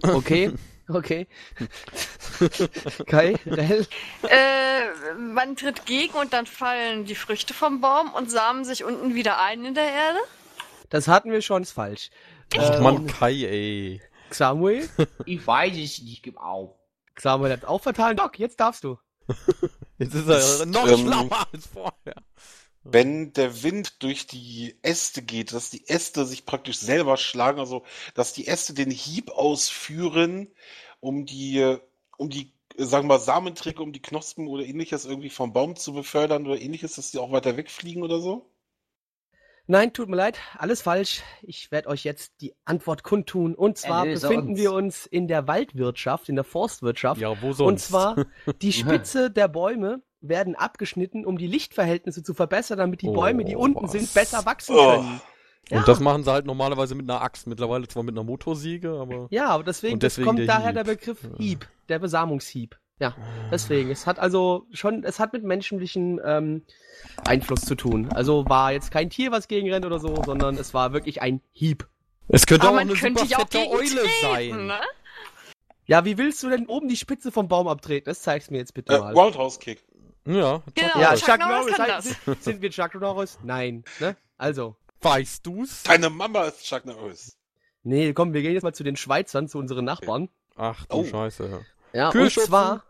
[0.03, 0.53] Okay,
[0.95, 1.27] okay.
[3.07, 3.87] Kai, Rell?
[4.23, 9.15] Äh, man tritt gegen und dann fallen die Früchte vom Baum und samen sich unten
[9.15, 10.19] wieder ein in der Erde.
[10.91, 12.11] Das hatten wir schon, ist falsch.
[12.59, 14.03] Ach Ähm, Mann, Kai, ey.
[14.31, 14.89] Samuel?
[15.27, 16.71] Ich weiß es nicht, gib auf.
[17.19, 18.17] Samuel hat auch vertan.
[18.17, 18.99] Doc, jetzt darfst du.
[19.99, 22.23] Jetzt ist er Ist, noch ähm, schlauer als vorher.
[22.83, 27.85] Wenn der Wind durch die Äste geht, dass die Äste sich praktisch selber schlagen, also
[28.15, 30.49] dass die Äste den Hieb ausführen,
[31.03, 31.77] um die,
[32.17, 35.77] um die, äh, sagen wir mal, Samenträger, um die Knospen oder ähnliches irgendwie vom Baum
[35.77, 38.49] zu befördern oder ähnliches, dass die auch weiter wegfliegen oder so?
[39.67, 41.23] Nein, tut mir leid, alles falsch.
[41.43, 43.55] Ich werde euch jetzt die Antwort kundtun.
[43.55, 44.59] Und zwar Erlöse befinden uns.
[44.59, 47.21] wir uns in der Waldwirtschaft, in der Forstwirtschaft.
[47.21, 47.61] Ja, wo sonst?
[47.61, 48.17] Und zwar,
[48.61, 53.45] die Spitze der Bäume werden abgeschnitten, um die Lichtverhältnisse zu verbessern, damit die Oh, Bäume,
[53.45, 53.93] die unten was?
[53.93, 54.85] sind, besser wachsen Oh.
[54.85, 55.21] können.
[55.71, 55.79] Ja.
[55.79, 57.47] Und das machen sie halt normalerweise mit einer Axt.
[57.47, 59.27] Mittlerweile zwar mit einer Motorsäge, aber.
[59.31, 60.75] Ja, aber deswegen, Und deswegen kommt der daher Hieb.
[60.75, 61.31] der Begriff Ja.
[61.39, 62.77] Hieb, der Besamungshieb.
[62.99, 63.15] Ja,
[63.51, 63.91] deswegen.
[63.91, 66.63] Es hat also schon, es hat mit menschlichem ähm,
[67.25, 68.09] Einfluss zu tun.
[68.13, 71.89] Also war jetzt kein Tier, was gegenrennt oder so, sondern es war wirklich ein Hieb.
[72.29, 74.11] Es könnte Aber auch eine könnte super ja auch fette Eule treten,
[74.53, 74.67] sein.
[74.67, 74.81] Ne?
[75.87, 78.05] Ja, wie willst du denn oben die Spitze vom Baum abtreten?
[78.05, 79.15] Das zeig's mir jetzt bitte Äh, mal.
[79.15, 79.83] Roundhouse Kick.
[80.25, 81.77] Ja, Genau, ja, Chuck Chuck Norris Norris.
[81.77, 83.39] kann halt, sind, sind wir Chuck Norris?
[83.43, 83.83] Nein.
[83.99, 84.17] Ne?
[84.39, 84.77] Also.
[85.03, 85.83] Weißt du's?
[85.83, 87.37] Deine Mama ist Chuck Norris.
[87.83, 90.29] Nee, komm, wir gehen jetzt mal zu den Schweizern, zu unseren Nachbarn.
[90.57, 91.05] Ach du Oh.
[91.05, 91.65] Scheiße.
[91.93, 92.11] ja.
[92.11, 92.85] Und zwar.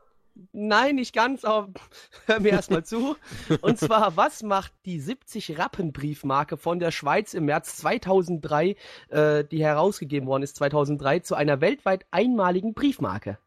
[0.52, 1.68] Nein, nicht ganz, aber
[2.26, 3.16] hör mir erstmal zu.
[3.60, 8.76] Und zwar, was macht die 70 Rappen Briefmarke von der Schweiz im März 2003,
[9.08, 13.38] äh, die herausgegeben worden ist, 2003, zu einer weltweit einmaligen Briefmarke?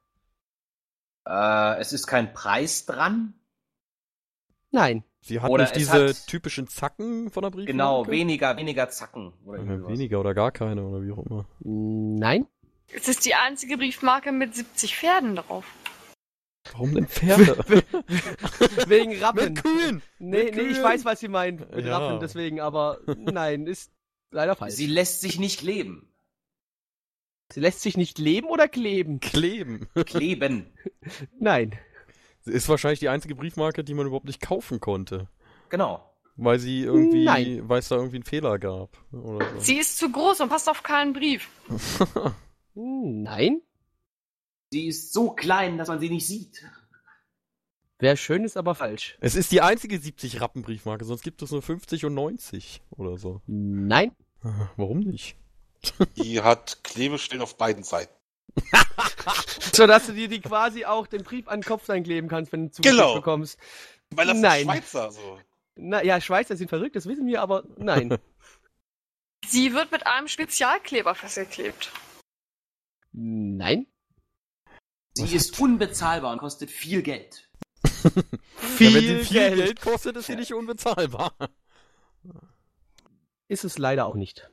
[1.27, 3.33] Äh, es ist kein Preis dran.
[4.69, 5.03] Nein.
[5.27, 7.71] Sie hat Oder nicht es diese hat- typischen Zacken von der Briefmarke?
[7.71, 9.33] Genau, weniger, weniger Zacken.
[9.43, 9.89] Oder irgendwie was.
[9.91, 11.47] weniger oder gar keine oder wie auch immer.
[11.61, 12.45] Nein.
[12.93, 15.65] Es ist die einzige Briefmarke mit 70 Pferden drauf.
[16.73, 17.57] Warum denn Pferde?
[18.87, 19.53] Wegen Rappen.
[19.53, 20.01] Mit Kühen!
[20.19, 21.97] Nee, Mit nee, ich weiß, was sie meint mit Ja.
[21.97, 23.91] Rappen, deswegen, aber nein, ist
[24.29, 24.75] leider falsch.
[24.75, 26.07] Sie lässt sich nicht leben.
[27.51, 29.19] Sie lässt sich nicht leben oder kleben?
[29.19, 29.87] Kleben.
[30.05, 30.71] Kleben.
[31.39, 31.73] Nein.
[32.45, 35.27] Ist wahrscheinlich die einzige Briefmarke, die man überhaupt nicht kaufen konnte.
[35.69, 36.09] Genau.
[36.37, 37.61] Weil sie irgendwie, Nein.
[37.69, 38.97] weil es da irgendwie einen Fehler gab.
[39.13, 39.59] Oder so.
[39.59, 41.47] Sie ist zu groß und passt auf keinen Brief.
[42.73, 43.61] Hm, Nein.
[44.71, 46.65] Sie ist so klein, dass man sie nicht sieht.
[47.99, 49.17] Wäre schön, ist aber falsch.
[49.21, 53.17] Es ist die einzige 70 Rappen Briefmarke, sonst gibt es nur 50 und 90 oder
[53.17, 53.41] so.
[53.47, 54.11] Nein.
[54.75, 55.37] Warum nicht?
[56.17, 58.13] Die hat Klebestellen auf beiden Seiten.
[59.73, 62.67] So dass du dir die quasi auch den Brief an den Kopf kleben kannst, wenn
[62.67, 63.15] du zugeschickt Genau.
[63.15, 63.57] bekommst.
[64.11, 64.63] Weil das Nein.
[64.65, 65.39] Schweizer so.
[65.75, 68.17] Na ja, Schweizer sind verrückt, das wissen wir, aber nein.
[69.45, 71.91] Sie wird mit einem Spezialkleber festgeklebt.
[73.11, 73.87] nein.
[75.17, 77.49] Sie ist unbezahlbar und kostet viel Geld.
[77.83, 78.11] ja,
[78.57, 79.55] Viel, wenn sie viel Geld.
[79.55, 79.81] Geld.
[79.81, 81.33] kostet, ist sie nicht unbezahlbar.
[83.47, 84.49] Ist es leider auch nicht.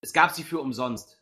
[0.00, 1.20] Es gab sie für umsonst.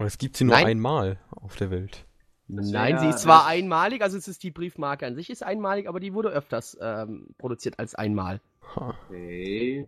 [0.00, 0.66] Und es gibt sie nur Nein.
[0.66, 2.06] einmal auf der Welt.
[2.48, 5.86] Das Nein, sie ist zwar einmalig, also es ist die Briefmarke an sich ist einmalig,
[5.86, 8.40] aber die wurde öfters ähm, produziert als einmal.
[8.74, 9.86] Okay.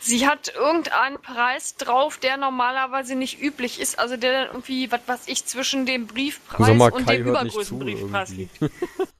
[0.00, 5.02] Sie hat irgendeinen Preis drauf, der normalerweise nicht üblich ist, also der dann irgendwie, was
[5.06, 8.48] weiß ich, zwischen dem Briefpreis mal, und dem hört nicht übergrößten zu Briefpreis irgendwie.
[8.60, 8.72] liegt.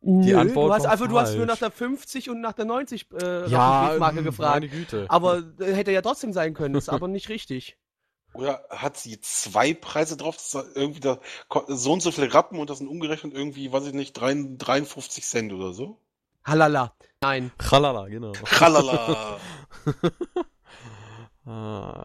[0.00, 1.60] Nö, Antwort du hast einfach, du hast nur falsch.
[1.60, 4.60] nach der 50 und nach der 90 äh, Ja, Briefmarke gefragt.
[4.62, 5.06] meine Güte.
[5.08, 7.76] Aber äh, hätte ja trotzdem sein können, ist aber nicht richtig.
[8.34, 10.36] Oder hat sie zwei Preise drauf?
[10.36, 11.18] Das ist irgendwie da,
[11.66, 15.52] so und so viel Rappen und das sind umgerechnet irgendwie, weiß ich nicht, 53 Cent
[15.52, 15.98] oder so.
[16.44, 16.94] Halala.
[17.20, 17.50] Nein.
[17.58, 18.32] Tralala, genau.
[18.32, 19.38] Tralala.
[21.50, 22.04] Ah.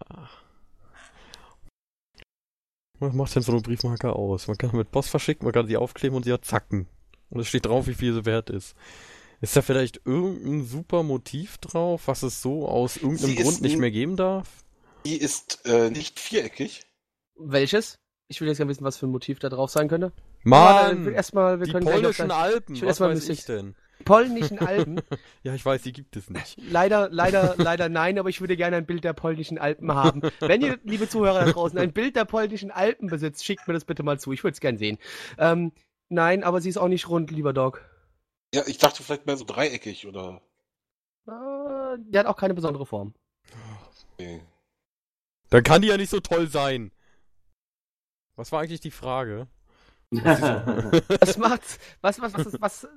[3.00, 4.48] Was macht denn so eine Briefmarke aus?
[4.48, 6.88] Man kann mit Post verschicken, man kann sie aufkleben und sie hat Zacken.
[7.30, 8.76] Und es steht drauf, wie viel sie wert ist.
[9.42, 13.78] Ist da vielleicht irgendein super Motiv drauf, was es so aus irgendeinem Sie Grund nicht
[13.78, 14.48] mehr geben darf?
[15.06, 16.84] Die ist äh, nicht viereckig.
[17.36, 18.00] Welches?
[18.28, 20.12] Ich will jetzt gerne wissen, was für ein Motiv da drauf sein könnte.
[20.44, 21.12] Mann!
[21.14, 23.76] erstmal, wir Die können gleich polnischen das- Alpen, was weiß ich denn?
[24.06, 25.02] polnischen Alpen.
[25.44, 26.58] Ja, ich weiß, die gibt es nicht.
[26.58, 30.22] Leider, leider, leider nein, aber ich würde gerne ein Bild der polnischen Alpen haben.
[30.40, 33.86] Wenn ihr, liebe Zuhörer da draußen, ein Bild der polnischen Alpen besitzt, schickt mir das
[33.86, 34.32] bitte mal zu.
[34.32, 34.98] Ich würde es gern sehen.
[35.38, 35.72] Ähm,
[36.10, 37.82] nein, aber sie ist auch nicht rund, lieber Doc.
[38.54, 40.42] Ja, ich dachte vielleicht mehr so dreieckig oder.
[41.28, 43.14] Äh, die hat auch keine besondere Form.
[44.20, 44.42] Nee.
[45.54, 46.92] Dann kann die ja nicht so toll sein.
[48.36, 49.48] Was war eigentlich die Frage?
[50.10, 51.62] Was macht,
[52.02, 52.88] was, was, was, was,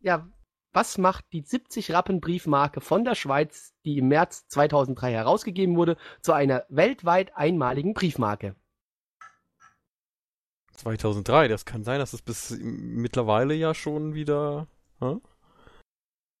[0.00, 0.28] ja,
[0.72, 5.96] was macht die 70 Rappen Briefmarke von der Schweiz, die im März 2003 herausgegeben wurde,
[6.22, 8.56] zu einer weltweit einmaligen Briefmarke?
[10.74, 14.66] 2003, das kann sein, dass es bis mittlerweile ja schon wieder
[14.98, 15.18] hä?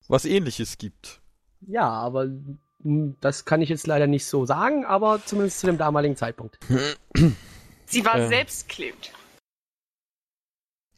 [0.08, 1.22] was ähnliches gibt.
[1.60, 5.78] Ja, aber hm, das kann ich jetzt leider nicht so sagen, aber zumindest zu dem
[5.78, 6.58] damaligen Zeitpunkt.
[7.86, 8.28] Sie war Ja.
[8.28, 9.12] selbstklebt.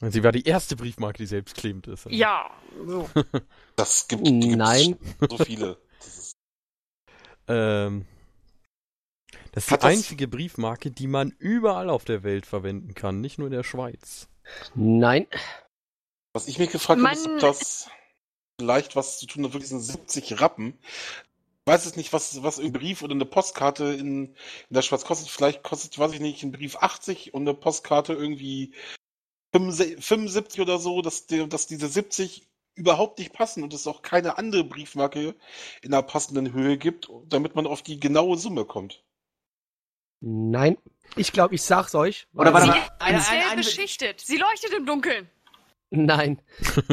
[0.01, 2.07] Und Sie war die erste Briefmarke, die selbstklebend ist.
[2.11, 2.51] Ja,
[2.87, 3.09] so.
[3.77, 4.99] Das gibt Nein.
[5.29, 5.79] so viele.
[5.99, 6.33] Das ist,
[7.49, 8.05] Ähm,
[9.53, 13.21] das ist Hat die das- einzige Briefmarke, die man überall auf der Welt verwenden kann,
[13.21, 14.29] nicht nur in der Schweiz.
[14.75, 15.27] Nein.
[16.35, 17.91] was ich mich gefragt habe, ist, ob das
[18.61, 20.79] vielleicht was zu tun hat mit diesen 70 Rappen.
[21.65, 24.35] Ich weiß es nicht, was, was ein Brief oder eine Postkarte in, in
[24.71, 25.29] der Schweiz kostet.
[25.29, 28.75] Vielleicht kostet, weiß ich nicht, ein Brief 80 und eine Postkarte irgendwie
[29.55, 34.39] 75 75 oder so, dass, dass diese 70 überhaupt nicht passen und es auch keine
[34.39, 35.37] andere Briefmarke
[35.83, 39.05] in einer passenden Höhe gibt, damit man auf die genaue Summe kommt.
[40.21, 40.79] Nein.
[41.15, 42.27] Ich glaube, ich sag's euch.
[42.35, 44.21] Oder warte Sie mal, ist eine- speziell eine- eine- beschichtet.
[44.21, 45.31] Sie leuchtet im Dunkeln.
[45.91, 46.41] Nein.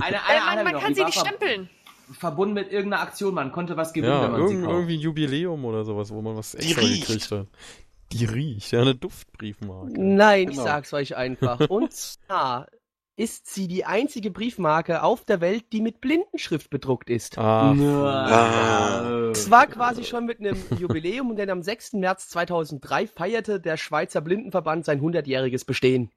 [0.01, 1.69] Eine, Äh, eine, man eine man noch, kann sie nicht stempeln.
[2.11, 4.73] Verbunden mit irgendeiner Aktion, man konnte was gewinnen, Ja, wenn man irgend, sie kauft.
[4.75, 7.07] irgendwie ein Jubiläum oder sowas, wo man was Die extra riecht.
[7.07, 7.47] gekriegt hat.
[8.11, 9.93] Die riecht, ja, eine Duftbriefmarke.
[9.95, 10.63] Nein, ich Genau.
[10.63, 11.59] sag's euch einfach.
[11.69, 12.67] Und zwar
[13.15, 17.37] ist sie die einzige Briefmarke auf der Welt, die mit Blindenschrift bedruckt ist.
[17.37, 19.29] Ah, Ah.
[19.31, 21.93] Es war quasi schon mit einem Jubiläum, denn am 6.
[21.93, 26.11] März 2003 feierte der Schweizer Blindenverband sein 100-jähriges Bestehen.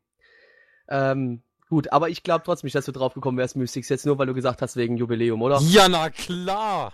[0.89, 1.43] Ähm,
[1.73, 4.27] gut, aber ich glaube trotzdem nicht, dass du drauf gekommen wärst, Mystics, jetzt nur weil
[4.27, 5.59] du gesagt hast wegen Jubiläum, oder?
[5.63, 6.93] ja, na klar.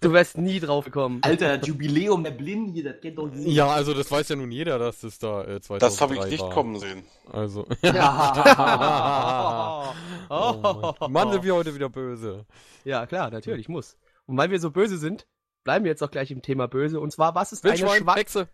[0.00, 1.18] Du wärst nie drauf gekommen.
[1.22, 3.50] Alter, das Jubiläum der Blinden hier, das kennt doch jeder.
[3.50, 6.24] Ja, also das weiß ja nun jeder, dass das da äh, 2003 Das habe ich
[6.26, 6.50] nicht war.
[6.50, 7.02] kommen sehen.
[7.32, 9.92] Also, Ja.
[10.28, 11.12] oh, Mann.
[11.12, 12.46] Mann, sind wir heute wieder böse.
[12.84, 13.96] Ja, klar, natürlich, muss.
[14.26, 15.26] Und weil wir so böse sind,
[15.64, 17.00] bleiben wir jetzt auch gleich im Thema böse.
[17.00, 18.48] Und zwar, was ist, eine, Wildschwein, Schwa Hexe.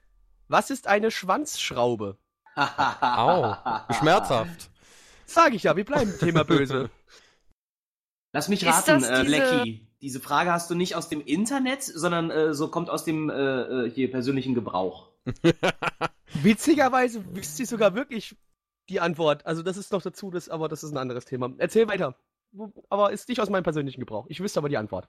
[0.48, 2.16] was ist eine Schwanzschraube?
[2.54, 3.56] Au,
[3.98, 4.70] schmerzhaft.
[5.26, 6.90] Sag ich ja, wir bleiben Thema böse.
[8.32, 9.86] Lass mich raten, äh, diese- Blackie.
[10.00, 13.34] diese Frage hast du nicht aus dem Internet, sondern äh, so kommt aus dem äh,
[13.86, 15.10] äh, hier persönlichen Gebrauch.
[16.42, 18.36] Witzigerweise wisst ihr sogar wirklich
[18.88, 19.44] die Antwort.
[19.46, 21.52] Also das ist noch dazu, das, aber das ist ein anderes Thema.
[21.58, 22.16] Erzähl weiter.
[22.88, 24.26] Aber ist nicht aus meinem persönlichen Gebrauch.
[24.28, 25.08] Ich wüsste aber die Antwort.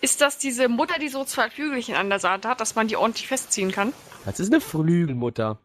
[0.00, 2.96] Ist das diese Mutter, die so zwei Flügelchen an der Seite hat, dass man die
[2.96, 3.92] ordentlich festziehen kann?
[4.24, 5.58] Das ist eine Flügelmutter.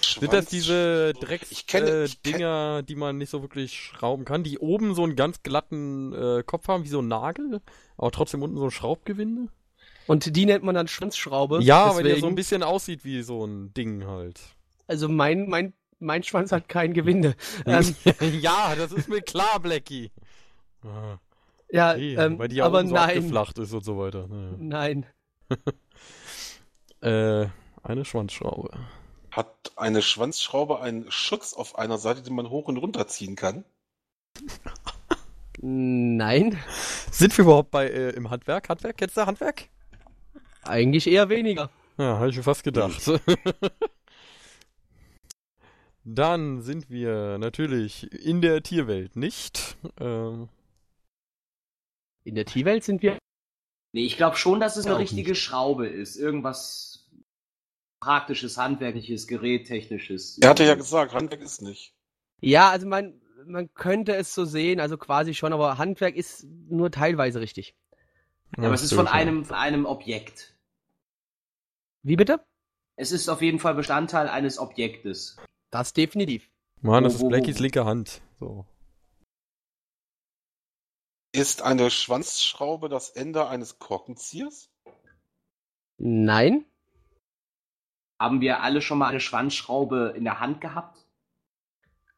[0.00, 5.04] Sind das diese Drecks-Dinger, Dinger, die man nicht so wirklich schrauben kann, die oben so
[5.04, 7.60] einen ganz glatten äh, Kopf haben, wie so ein Nagel,
[7.96, 9.48] aber trotzdem unten so ein Schraubgewinde?
[10.06, 11.62] Und die nennt man dann Schwanzschraube.
[11.62, 14.40] Ja, weil der Deswegen- so ein bisschen aussieht wie so ein Ding halt.
[14.86, 17.34] Also mein, mein, mein Schwanz hat kein Gewinde.
[17.66, 17.94] ähm,
[18.40, 20.10] ja, das ist mir klar, Blackie.
[20.82, 21.18] Ah,
[21.70, 23.16] ja, eh, ähm, weil die ja aber so nein.
[23.16, 24.28] abgeflacht ist und so weiter.
[24.28, 24.56] Naja.
[24.58, 25.06] Nein.
[27.00, 27.48] Äh,
[27.82, 28.70] eine Schwanzschraube.
[29.34, 33.64] Hat eine Schwanzschraube einen Schutz auf einer Seite, den man hoch und runter ziehen kann?
[35.60, 36.56] Nein.
[37.10, 38.68] Sind wir überhaupt bei äh, im Handwerk?
[38.68, 38.96] Handwerk?
[38.96, 39.68] Kennst du Handwerk?
[40.62, 41.70] Eigentlich eher weniger.
[41.98, 43.02] Ja, habe ich mir fast gedacht.
[46.04, 49.76] Dann sind wir natürlich in der Tierwelt, nicht?
[49.98, 50.48] Ähm,
[52.24, 53.18] In der Tierwelt sind wir.
[53.92, 56.16] Nee, ich glaube schon, dass es eine richtige Schraube ist.
[56.16, 56.93] Irgendwas
[58.04, 60.38] praktisches, handwerkliches, gerättechnisches.
[60.38, 61.94] Er hatte ja gesagt, Handwerk ist nicht.
[62.40, 66.90] Ja, also man, man könnte es so sehen, also quasi schon, aber Handwerk ist nur
[66.90, 67.74] teilweise richtig.
[68.58, 70.54] Ja, aber es ist von einem, von einem Objekt.
[72.02, 72.44] Wie bitte?
[72.96, 75.38] Es ist auf jeden Fall Bestandteil eines Objektes.
[75.70, 76.50] Das definitiv.
[76.82, 78.20] Mann, das ist Blackies linke Hand.
[78.38, 78.66] So.
[81.32, 84.68] Ist eine Schwanzschraube das Ende eines Korkenziehers?
[85.96, 86.66] Nein.
[88.24, 90.96] Haben wir alle schon mal eine Schwanzschraube in der Hand gehabt?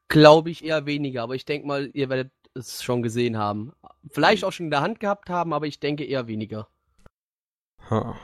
[0.07, 3.73] Glaube ich eher weniger, aber ich denke mal, ihr werdet es schon gesehen haben.
[4.09, 6.69] Vielleicht auch schon in der Hand gehabt haben, aber ich denke eher weniger.
[7.89, 8.17] Ha.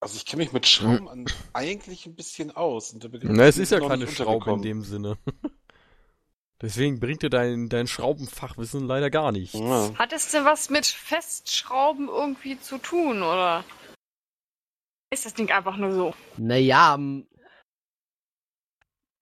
[0.00, 2.96] Also ich kenne mich mit Schrauben an, eigentlich ein bisschen aus.
[3.24, 5.18] Na, es ist ja keine Schraube in dem Sinne.
[6.62, 9.52] Deswegen bringt dir dein, dein Schraubenfachwissen leider gar nichts.
[9.52, 9.90] Ja.
[9.98, 13.64] Hat es denn was mit Festschrauben irgendwie zu tun, oder?
[15.14, 16.14] Ist das Ding einfach nur so?
[16.38, 16.98] Naja,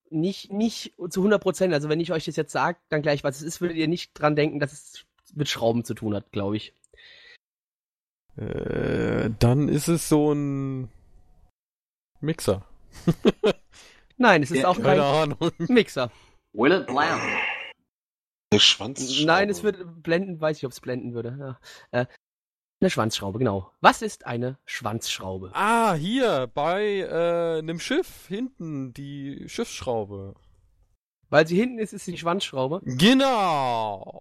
[0.08, 1.74] nicht, nicht zu 100 Prozent.
[1.74, 4.14] Also wenn ich euch das jetzt sage, dann gleich, was es ist, würdet ihr nicht
[4.14, 6.74] dran denken, dass es mit Schrauben zu tun hat, glaube ich.
[8.36, 10.88] Äh, dann ist es so ein
[12.20, 12.66] Mixer.
[14.16, 15.50] Nein, es ist Ja, auch Keine kein Ahnung.
[15.58, 16.10] Mixer.
[16.54, 17.20] Will it blam?
[18.50, 19.26] Eine Schwanzschraube.
[19.26, 21.58] Nein, es würde blenden, weiß ich, ob es blenden würde.
[21.92, 22.00] Ja.
[22.00, 22.06] Äh,
[22.82, 23.70] eine Schwanzschraube, genau.
[23.80, 25.52] Was ist eine Schwanzschraube?
[25.54, 30.34] Ah, hier, bei äh, einem Schiff, hinten, die Schiffsschraube.
[31.30, 32.80] Weil sie hinten ist, ist sie die Schwanzschraube.
[32.84, 34.20] Genau.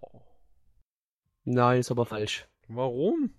[1.44, 2.46] Nein, ist aber falsch.
[2.68, 3.34] Warum?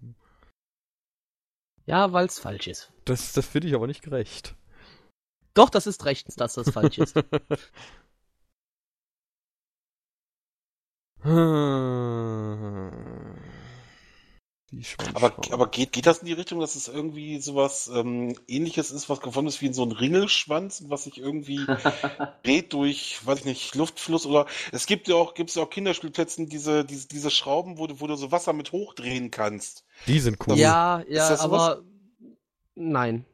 [1.86, 2.92] Ja, weil es falsch ist.
[3.06, 4.56] Das, das finde ich aber nicht gerecht.
[5.54, 7.16] Doch, das ist rechtens, dass das falsch ist.
[7.16, 7.22] Die
[15.14, 19.10] Aber, aber geht, geht das in die Richtung, dass es irgendwie sowas ähm, ähnliches ist,
[19.10, 21.66] was geformt ist wie in so ein Ringelschwanz und was sich irgendwie
[22.44, 26.50] dreht durch, weiß ich nicht, Luftfluss oder es gibt ja auch, gibt's ja auch Kinderspielplätzen,
[26.50, 29.86] diese, diese, diese Schrauben, wo du, wo du so Wasser mit hochdrehen kannst.
[30.08, 30.58] die sind cool.
[30.58, 31.82] ja, ja, aber
[32.76, 33.26] nein.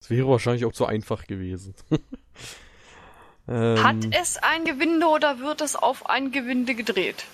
[0.00, 1.74] Das wäre wahrscheinlich auch zu einfach gewesen.
[3.48, 7.26] ähm, Hat es ein Gewinde oder wird es auf ein Gewinde gedreht?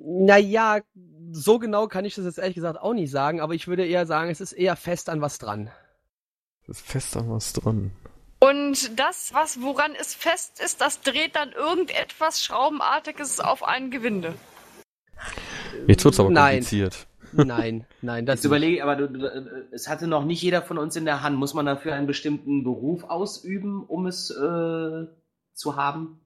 [0.00, 0.80] Naja,
[1.32, 4.06] so genau kann ich das jetzt ehrlich gesagt auch nicht sagen, aber ich würde eher
[4.06, 5.70] sagen, es ist eher fest an was dran.
[6.66, 7.90] ist fest an was dran.
[8.40, 14.34] Und das, was woran es fest ist, das dreht dann irgendetwas Schraubenartiges auf ein Gewinde.
[15.88, 16.58] Jetzt wird's aber Nein.
[16.58, 17.06] kompliziert.
[17.32, 20.96] Nein, nein, das Jetzt überlege, aber du, du, es hatte noch nicht jeder von uns
[20.96, 21.36] in der Hand.
[21.36, 25.06] Muss man dafür einen bestimmten Beruf ausüben, um es äh,
[25.52, 26.20] zu haben?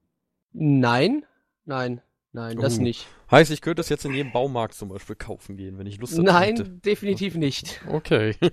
[0.52, 1.24] Nein,
[1.64, 2.02] nein,
[2.32, 2.82] nein, das Oh.
[2.82, 3.06] nicht.
[3.30, 6.12] Heißt, ich könnte es jetzt in jedem Baumarkt zum Beispiel kaufen gehen, wenn ich Lust
[6.14, 6.64] dazu Nein, hätte.
[6.68, 7.80] definitiv nicht.
[7.88, 8.36] Okay.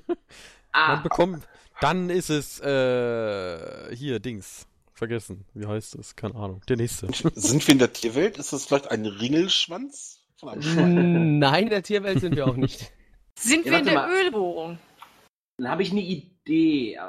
[0.72, 1.48] Ah, Man bekommt.
[1.82, 4.68] Dann ist es äh, hier Dings.
[4.94, 5.44] Vergessen.
[5.56, 6.16] Wie heißt es?
[6.16, 6.62] Keine Ahnung.
[6.70, 7.08] Der nächste.
[7.34, 8.38] Sind wir in der Tierwelt?
[8.38, 11.40] Ist das vielleicht ein Ringelschwanz von einem Schwein?
[11.40, 12.92] Nein, in der Tierwelt sind wir auch nicht.
[13.40, 14.12] Sind Ja, wir in der mal.
[14.12, 14.78] Ölbohrung?
[15.58, 17.00] dann habe ich eine Idee.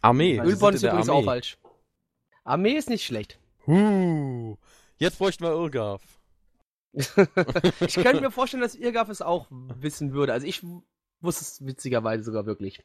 [0.00, 0.36] Armee.
[0.36, 1.10] Sind ist übrigens Armee.
[1.10, 1.58] auch falsch.
[2.44, 3.40] Armee ist nicht schlecht.
[3.66, 4.56] Huh.
[4.98, 6.02] Jetzt bräuchten wir Irgaf.
[6.92, 10.32] Ich könnte mir vorstellen, dass Irgaf es auch wissen würde.
[10.32, 10.62] Also ich
[11.20, 12.80] wusste es witzigerweise sogar wirklich.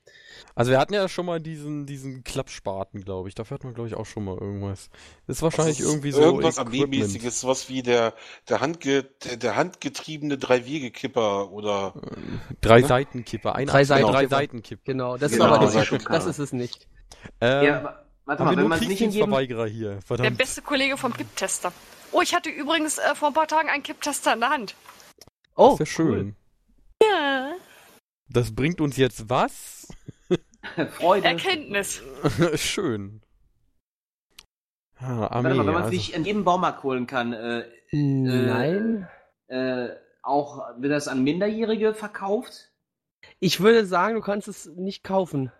[0.55, 3.35] Also wir hatten ja schon mal diesen, diesen Klappspaten, glaube ich.
[3.35, 4.89] Dafür hat man, glaube ich, auch schon mal irgendwas.
[5.27, 6.21] Das ist wahrscheinlich Das ist irgendwie so.
[6.21, 6.57] Irgendwas.
[6.57, 8.13] Armeemäßiges, sowas wie der,
[8.49, 11.93] der, Handge, der, der handgetriebene Drei-Wege-Kipper oder.
[12.61, 12.87] Drei Ne?
[12.87, 13.55] Seitenkipper.
[13.55, 14.81] Ein Drei Achse, drei Seitenkipper.
[14.85, 16.87] Genau, das Genau, ist aber das nicht, ist schon das ist es nicht.
[17.39, 19.37] Ähm, Ja, wa- warte mal, wir wenn man nicht in jedem...
[19.67, 19.91] Hier.
[19.91, 20.37] Der Verdammt.
[20.37, 21.71] beste Kollege vom Kipptester.
[22.11, 24.75] Oh, ich hatte übrigens äh, vor ein paar Tagen einen Kipptester in der Hand.
[25.55, 26.11] Oh, das ist ja cool.
[26.13, 26.35] schön.
[27.01, 27.53] Ja.
[28.29, 29.87] Das bringt uns jetzt was?
[30.93, 31.27] Freude.
[31.27, 32.01] Erkenntnis.
[32.55, 33.21] schön.
[34.97, 35.49] Ah, Warte Armee.
[35.55, 39.07] mal, wenn man es also, nicht in jedem Baumarkt holen kann, äh, Nein.
[39.47, 39.89] äh,
[40.21, 42.71] auch wird das an Minderjährige verkauft?
[43.39, 45.51] Ich würde sagen, du kannst es nicht kaufen.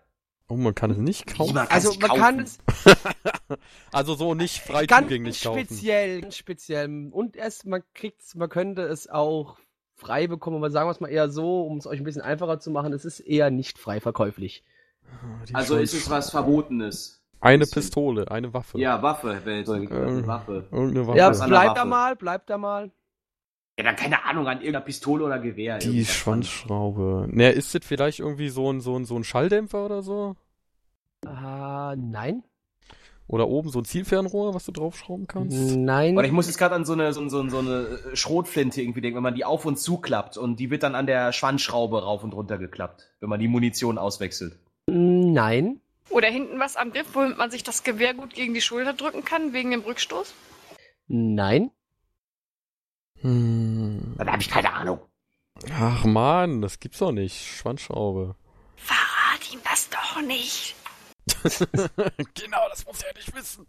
[0.52, 1.54] Oh, man kann es nicht kaufen.
[1.54, 2.40] man Also man kann kaufen.
[2.40, 2.58] es
[3.92, 5.60] Also so nicht frei ganz zugänglich kaufen.
[5.60, 7.08] speziell, ganz speziell.
[7.10, 9.58] Und es, man kriegt's, man könnte es auch
[9.94, 12.58] frei bekommen, aber sagen wir es mal eher so, um es euch ein bisschen einfacher
[12.58, 14.64] zu machen, es ist eher nicht frei verkäuflich.
[15.06, 17.22] Ah, die Also ist es was Verbotenes?
[17.40, 17.66] Eine.
[17.66, 18.78] Pistole, eine Waffe.
[18.78, 20.68] Ja, Waffe, wäre jetzt Ähm, eine Waffe.
[20.70, 21.18] Irgendeine Waffe.
[21.18, 22.92] Ja, bleibt da mal, bleibt da mal.
[23.78, 25.78] Ja, dann keine Ahnung, an irgendeiner Pistole oder Gewehr.
[25.78, 26.04] Die.
[26.04, 27.26] Schwanzschraube.
[27.30, 30.36] Ne, ist das vielleicht irgendwie so ein, so ein, so ein Schalldämpfer oder so?
[31.26, 32.42] Ah, nein.
[33.28, 35.56] Oder oben so ein Zielfernrohr, was du draufschrauben kannst?
[35.56, 36.18] Nein.
[36.18, 39.00] Oder ich muss jetzt gerade an so eine, so, so, so eine äh, Schrotflinte irgendwie
[39.00, 42.24] denken, wenn man die auf und zuklappt und die wird dann an der Schwanzschraube rauf
[42.24, 44.58] und runter geklappt, wenn man die Munition auswechselt.
[44.86, 45.80] Nein.
[46.10, 49.24] Oder hinten was am Griff, womit man sich das Gewehr gut gegen die Schulter drücken
[49.24, 50.34] kann, wegen dem Rückstoß.
[51.06, 51.70] Nein.
[53.20, 54.14] Hm.
[54.18, 55.00] Dann habe ich keine Ahnung.
[55.72, 57.36] Ach man, das gibt's doch nicht.
[57.36, 58.34] Schwanzschraube.
[58.76, 60.74] Verrat ihm das doch nicht.
[62.34, 63.66] genau, das muss er nicht wissen.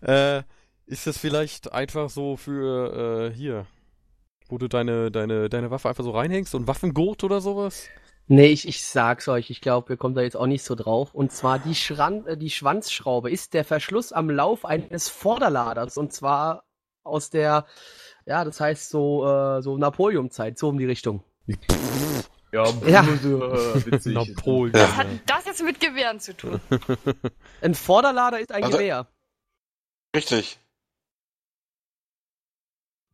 [0.00, 0.42] Äh,
[0.86, 3.66] ist das vielleicht einfach so für, äh, hier,
[4.48, 7.88] wo du deine, deine, deine Waffe einfach so reinhängst, so ein Waffengurt oder sowas?
[8.28, 11.14] Nee, ich, ich sag's euch, ich glaube, ihr kommt da jetzt auch nicht so drauf.
[11.14, 15.96] Und zwar die, Schran äh, die Schwanzschraube ist der Verschluss am Lauf eines Vorderladers.
[15.96, 16.64] Und zwar
[17.04, 17.66] aus der,
[18.26, 21.22] ja, das heißt so, äh, so Napoleon-Zeit, so um die Richtung.
[22.52, 23.02] Ja, Ja.
[23.02, 24.14] äh, witzig.
[24.14, 24.72] Napoleon.
[24.74, 26.60] Was hat das jetzt mit Gewehren zu tun?
[27.60, 29.06] Ein Vorderlader ist ein Also- Gewehr.
[30.14, 30.58] Richtig.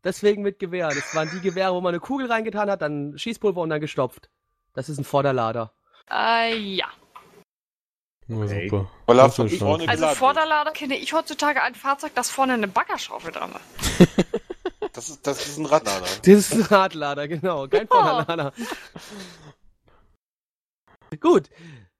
[0.04, 0.88] Deswegen mit Gewehr.
[0.88, 4.30] Das waren die Gewehre, wo man eine Kugel reingetan hat, dann Schießpulver und dann gestopft.
[4.74, 5.72] Das ist ein Vorderlader.
[6.10, 6.86] Äh, ja.
[8.28, 8.68] Ja, Okay.
[8.68, 8.90] super.
[9.06, 13.60] Er Also Vorderlader kenne ich heutzutage ein Fahrzeug, das vorne eine Baggerschaufel dran hat.
[14.92, 16.06] Das ist, das ist ein Radlader.
[16.22, 17.66] Das ist ein Radlader, genau.
[17.68, 18.52] Kein Vorderlader.
[21.20, 21.48] Gut,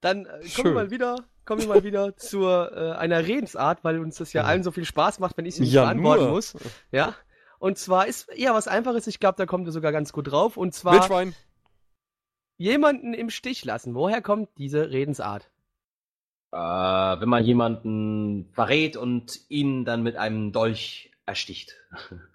[0.01, 3.99] dann äh, kommen wir mal wieder, kommen wir mal wieder zu äh, einer Redensart, weil
[3.99, 4.49] uns das ja Ja.
[4.49, 6.33] allen so viel Spaß macht, wenn ich sie nicht Ja, beantworten nur.
[6.33, 6.55] muss.
[6.91, 7.15] Ja.
[7.59, 10.57] Und zwar ist eher was Einfaches, ich glaube, da kommt ihr sogar ganz gut drauf.
[10.57, 11.35] Und zwar Wildschwein.
[12.57, 13.95] jemanden im Stich lassen.
[13.95, 15.51] Woher kommt diese Redensart?
[16.53, 21.77] Äh, wenn man jemanden verrät und ihn dann mit einem Dolch ersticht.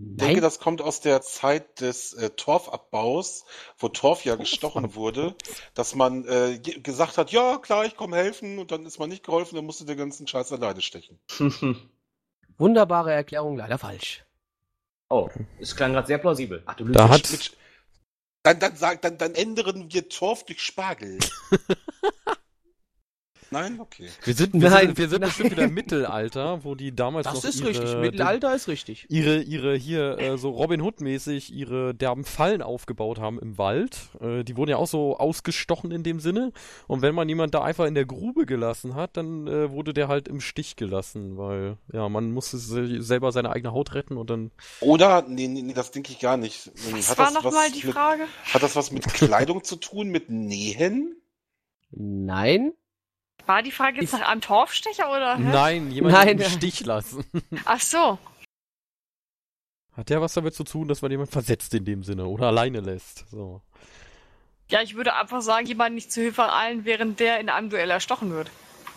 [0.00, 3.44] Ich denke, das kommt aus der Zeit des äh, Torfabbaus,
[3.78, 5.34] wo Torf ja gestochen wurde,
[5.74, 9.08] dass man äh, ge- gesagt hat, ja klar, ich komme helfen und dann ist man
[9.08, 11.18] nicht geholfen, dann musste der ganzen Scheiß alleine stechen.
[12.58, 14.24] Wunderbare Erklärung, leider falsch.
[15.10, 15.28] oh,
[15.60, 16.62] es klang gerade sehr plausibel.
[16.66, 17.24] Ach, du Da lügst.
[17.24, 17.56] hat- Mit,
[18.44, 21.18] dann, dann, sag, dann, dann ändern wir Torf durch Spargel.
[23.50, 23.80] Nein?
[23.80, 24.08] Okay.
[24.24, 25.28] Wir sind, wir Nein, sind, wir sind nein.
[25.28, 27.96] bestimmt wieder im Mittelalter, wo die damals Das noch ist ihre, richtig.
[27.96, 29.06] Mittelalter ist richtig.
[29.08, 34.10] ihre, ihre hier äh, so Robin Hood mäßig ihre derben Fallen aufgebaut haben im Wald.
[34.20, 36.52] Äh, die wurden ja auch so ausgestochen in dem Sinne.
[36.86, 40.08] Und wenn man jemand da einfach in der Grube gelassen hat, dann äh, wurde der
[40.08, 44.28] halt im Stich gelassen, weil ja man musste se selber seine eigene Haut retten und
[44.30, 46.70] dann Oder, nee, nee, nee, das denke ich gar nicht.
[46.90, 48.24] Was hat, war das noch was mal die mit, Frage?
[48.52, 51.16] hat das was mit Kleidung zu tun, mit Nähen?
[51.90, 52.72] Nein.
[53.48, 55.36] War die Frage jetzt Ist- nach einem Torfstecher oder?
[55.38, 55.42] hä?
[55.42, 56.50] nein, jemanden Nein, im.
[56.50, 57.24] Stich lassen.
[57.64, 58.18] Ach so.
[59.96, 62.80] Hat der was damit zu tun, dass man jemanden versetzt in dem Sinne oder alleine
[62.80, 63.24] lässt?
[63.30, 63.62] So.
[64.70, 67.90] Ja, ich würde einfach sagen, jemand nicht zu Hilfe eilen, während der in einem Duell
[67.90, 68.50] erstochen wird.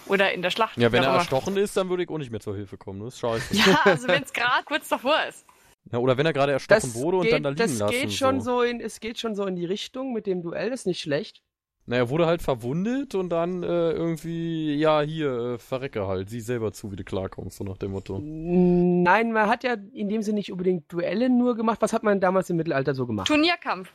[0.07, 0.77] Oder in der Schlacht.
[0.77, 2.99] Ja, wenn er erstochen ist, dann würde ich auch nicht mehr zur Hilfe kommen.
[2.99, 3.55] Das ist scheiße.
[3.55, 5.45] Ja, also wenn es gerade kurz davor ist.
[5.91, 7.91] Ja, oder wenn er gerade erstochen Das wurde und geht, dann da liegen das lassen.
[7.93, 8.61] geht schon so.
[8.63, 11.41] in, es geht schon so in die Richtung mit dem Duell, ist nicht schlecht.
[11.87, 16.71] Naja, wurde halt verwundet und dann äh, irgendwie, ja, hier, äh, verrecke halt, sieh selber
[16.73, 18.19] zu, wie du klarkommst, so nach dem Motto.
[18.21, 21.81] Nein, man hat ja in dem Sinne nicht unbedingt Duelle nur gemacht.
[21.81, 23.27] Was hat man damals im Mittelalter so gemacht?
[23.27, 23.91] Turnierkampf.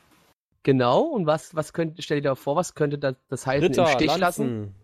[0.64, 3.84] Genau, und was, was könnte, stell dir da vor, was könnte das, das heißen, Ritter,
[3.84, 4.20] im Stich Lanzen.
[4.20, 4.74] lassen?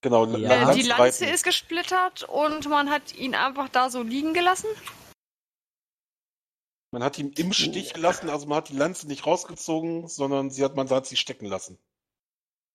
[0.00, 0.70] Genau, Ja.
[0.70, 4.68] Äh, die Lanze ist gesplittert und man hat ihn einfach da so liegen gelassen.
[6.90, 10.64] Man hat ihn im Stich gelassen, also man hat die Lanze nicht rausgezogen, sondern sie
[10.64, 11.78] hat, man hat sie stecken lassen.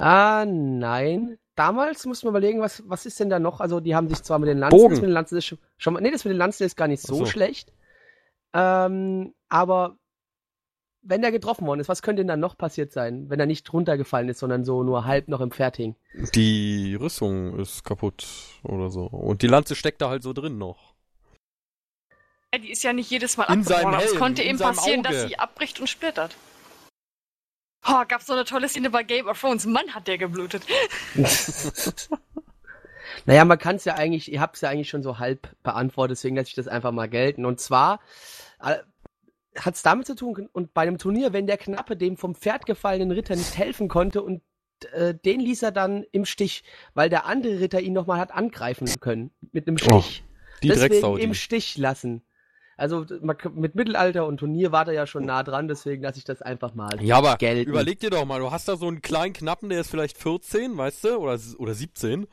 [0.02, 1.38] Ah, nein.
[1.56, 3.62] Damals muss man überlegen, was, was ist denn da noch?
[3.62, 4.90] Also, die haben sich zwar mit den Lanzen, Bogen.
[4.90, 6.88] das mit den Lanzen ist schon, schon mal, nee, das mit den Lanzen ist gar
[6.88, 7.26] nicht so, so.
[7.26, 7.72] schlecht.
[8.54, 9.98] Ähm, aber
[11.04, 13.72] wenn der getroffen worden ist, was könnte denn dann noch passiert sein, wenn er nicht
[13.72, 15.96] runtergefallen ist, sondern so nur halb noch im Pferd hing?
[16.36, 18.26] Die Rüstung ist kaputt
[18.64, 19.06] oder so.
[19.06, 20.94] Und die Lanze steckt da halt so drin noch.
[22.54, 24.60] Ja, die ist ja nicht jedes Mal In seinem abgebrochen, aber es konnte in eben
[24.60, 25.16] passieren, Auge.
[25.16, 26.36] dass sie abbricht und splittert.
[27.88, 29.66] Oh, gab's so eine tolle Szene bei Game of Thrones.
[29.66, 30.64] Mann, hat der geblutet.
[33.26, 36.18] Naja, man kann es ja eigentlich, ihr habt es ja eigentlich schon so halb beantwortet,
[36.18, 37.46] deswegen lasse ich das einfach mal gelten.
[37.46, 38.00] Und zwar
[38.62, 38.78] äh,
[39.56, 42.66] hat es damit zu tun, und bei einem Turnier, wenn der Knappe dem vom Pferd
[42.66, 44.42] gefallenen Ritter nicht helfen konnte und
[44.94, 46.64] äh, den ließ er dann im Stich,
[46.94, 49.32] weil der andere Ritter ihn nochmal hat angreifen können.
[49.52, 50.24] Mit einem Stich.
[50.64, 51.18] Die deswegen Drecksau.
[51.18, 51.34] im.
[51.34, 52.24] Stich lassen.
[52.82, 53.06] Also
[53.54, 56.74] mit Mittelalter und Turnier war der ja schon nah dran, deswegen lasse ich das einfach
[56.74, 57.00] mal.
[57.00, 57.70] Ja, aber gelten.
[57.70, 60.76] überleg dir doch mal, du hast da so einen kleinen Knappen, der ist vielleicht 14,
[60.76, 62.26] weißt du, oder, oder 17.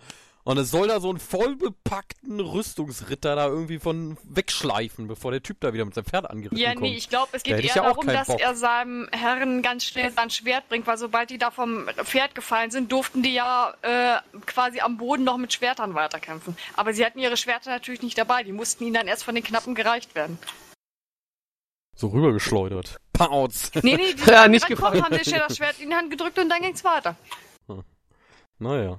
[0.48, 5.60] Und es soll da so einen vollbepackten Rüstungsritter da irgendwie von wegschleifen, bevor der Typ
[5.60, 6.80] da wieder mit seinem Pferd angeritten Ja, kommt.
[6.84, 8.40] nee, ich glaube, es Da geht ich eher ja auch darum, dass Bock.
[8.40, 12.70] er seinem Herren ganz schnell sein Schwert bringt, weil sobald die da vom Pferd gefallen
[12.70, 16.56] sind, durften die ja äh, quasi am Boden noch mit Schwertern weiterkämpfen.
[16.76, 19.44] Aber sie hatten ihre Schwerter natürlich nicht dabei, die mussten ihnen dann erst von den
[19.44, 20.38] Knappen gereicht werden.
[21.94, 22.96] So rübergeschleudert.
[23.12, 23.70] Pauz.
[23.82, 25.04] Nee, nee, die Ja, nicht gefangen.
[25.04, 27.16] haben sich schnell das Schwert in die Hand gedrückt und dann ging's weiter.
[28.58, 28.98] Naja.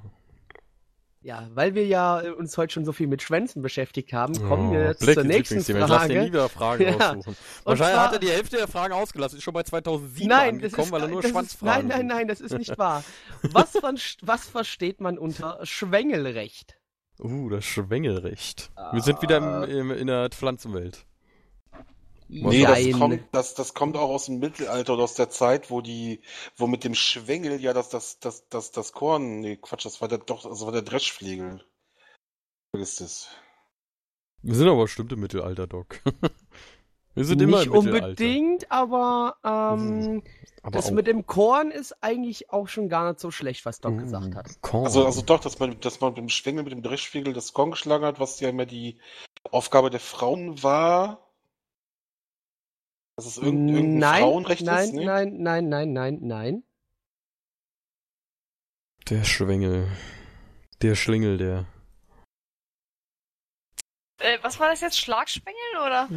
[1.21, 4.71] Ja, weil wir ja äh, uns heute schon so viel mit Schwänzen beschäftigt haben, kommen
[4.71, 5.85] wir Oh, jetzt Blackies zur nächsten Lieblingsthema.
[5.85, 6.27] Lass dir nie Frage.
[6.27, 7.09] wieder Fragen Ja.
[7.11, 7.35] raussuchen.
[7.65, 9.37] Wahrscheinlich zwar- hat er die Hälfte der Fragen ausgelassen.
[9.37, 12.07] Ist schon bei 2007 Nein, das angekommen, ist, weil er nur das ist, Schwanzfragen nein,
[12.07, 13.03] nein, nein, das ist nicht wahr.
[13.51, 16.77] Was, von, was versteht man unter Schwängelrecht?
[17.19, 18.71] Uh, das Schwängelrecht.
[18.93, 19.63] Wir sind wieder Ah.
[19.65, 21.05] im, im, in der Pflanzenwelt.
[22.31, 22.91] Nee, das Nein.
[22.93, 26.21] kommt, das, das kommt auch aus dem Mittelalter oder aus der Zeit, wo die,
[26.57, 30.07] wo mit dem Schwengel ja das, das, das, das, das Korn, nee, Quatsch, das war
[30.07, 31.65] der, doch, das war der Dreschflegel.
[32.71, 33.29] Vergiss das.
[34.43, 36.01] Wir sind aber bestimmt im Mittelalter, Doc.
[37.15, 38.07] Wir sind immer Nicht im Mittelalter.
[38.09, 40.21] unbedingt, aber ähm,
[40.61, 43.81] Aber das auch- mit dem Korn ist eigentlich auch schon gar nicht so schlecht, was
[43.81, 44.61] Doc gesagt hat.
[44.61, 44.85] Korn.
[44.85, 47.71] Also, also doch, dass man, dass man mit dem Schwengel, mit dem Dreschflegel das Korn
[47.71, 48.99] geschlagen hat, was ja immer die
[49.49, 51.25] Aufgabe der Frauen war.
[53.19, 55.03] Dass es irgendein, irgendein nein, Frauenrecht nein, ist, ne?
[55.03, 56.63] nein, nein, nein, nein, nein.
[59.09, 59.89] Der Schwengel.
[60.81, 61.65] Der Schlingel, der.
[64.19, 64.97] Äh, was war das jetzt?
[64.97, 66.07] Schlagspengel oder?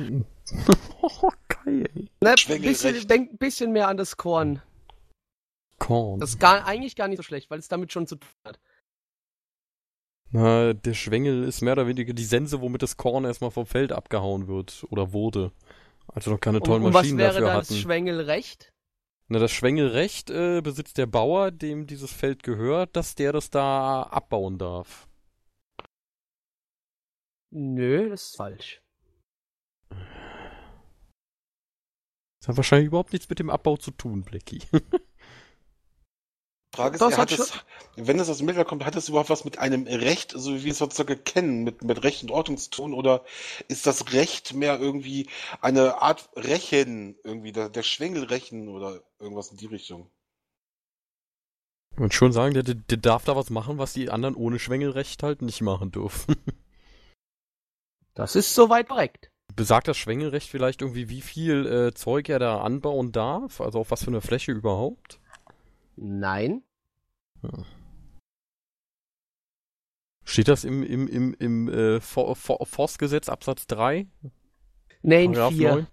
[1.03, 1.31] oh,
[1.65, 2.09] geil.
[2.21, 4.63] Ne, bisschen, denk ein bisschen mehr an das Korn.
[5.81, 6.21] Korn.
[6.21, 8.61] Das ist gar, eigentlich gar nicht so schlecht, weil es damit schon zu tun hat.
[10.31, 13.91] Na, der Schwengel ist mehr oder weniger die Sense, womit das Korn erstmal vom Feld
[13.91, 14.87] abgehauen wird.
[14.91, 15.51] Oder wurde.
[16.13, 18.73] Also noch keine Und, tollen und was Maschinen wäre dann das Schwängelrecht?
[19.29, 24.03] Na, das Schwengelrecht äh, besitzt der Bauer, dem dieses Feld gehört, dass der das da
[24.03, 25.09] abbauen darf.
[27.51, 28.83] Nö, das ist falsch.
[32.41, 34.63] Das hat wahrscheinlich überhaupt nichts mit dem Abbau zu tun, Blackie.
[36.75, 37.53] Frage ist, Das hat es,
[37.97, 40.65] wenn es aus dem Mittelalter kommt, hat es überhaupt was mit einem Recht, so wie
[40.65, 42.95] wir es heutzutage kennen, mit, mit Recht und Ordnung zu tun?
[42.95, 43.25] Oder
[43.69, 45.29] ist das Recht mehr irgendwie
[45.61, 50.11] eine Art Rechen, irgendwie der, der Schwengelrechen oder irgendwas in die Richtung?
[51.93, 54.59] Ich würde schon sagen, der, der, der darf da was machen, was die anderen ohne
[54.59, 56.37] Schwengelrecht halt nicht machen dürfen.
[58.15, 59.31] Das ist soweit korrekt.
[59.57, 63.63] Besagt das Schwengelrecht vielleicht irgendwie, wie viel äh, Zeug er da anbauen darf?
[63.63, 65.19] Also auf was für eine Fläche überhaupt?
[65.97, 66.63] Nein.
[70.25, 74.07] Steht das im, im, im, im äh, For For Forstgesetz Absatz 3?
[75.03, 75.75] Nein, Paragraph vier.
[75.75, 75.87] 9?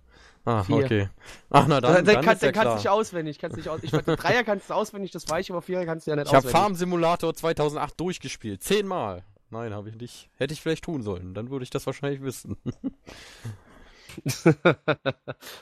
[0.45, 0.75] Ah, Vier.
[0.77, 1.09] okay.
[1.49, 3.39] Ach, na dann, Dann, dann, dann, kann, ist ja dann kannst du nicht auswendig.
[3.39, 6.07] Kannst nicht aus, ich weiß, Dreier kannst du auswendig, das weiß ich, aber Vierer kannst
[6.07, 6.59] du ja nicht Ich habe auswendig.
[6.59, 8.63] Farm Simulator 2008 durchgespielt.
[8.63, 9.25] Zehnmal.
[9.51, 10.29] Nein, habe ich nicht.
[10.35, 11.33] Hätte ich vielleicht tun sollen.
[11.33, 12.57] Dann würde ich das wahrscheinlich wissen.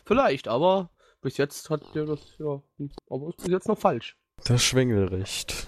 [0.06, 0.90] Vielleicht, aber
[1.22, 2.62] bis jetzt hat der das ja,
[3.10, 4.18] aber ist bis jetzt noch falsch.
[4.44, 5.68] Das Schwengelrecht.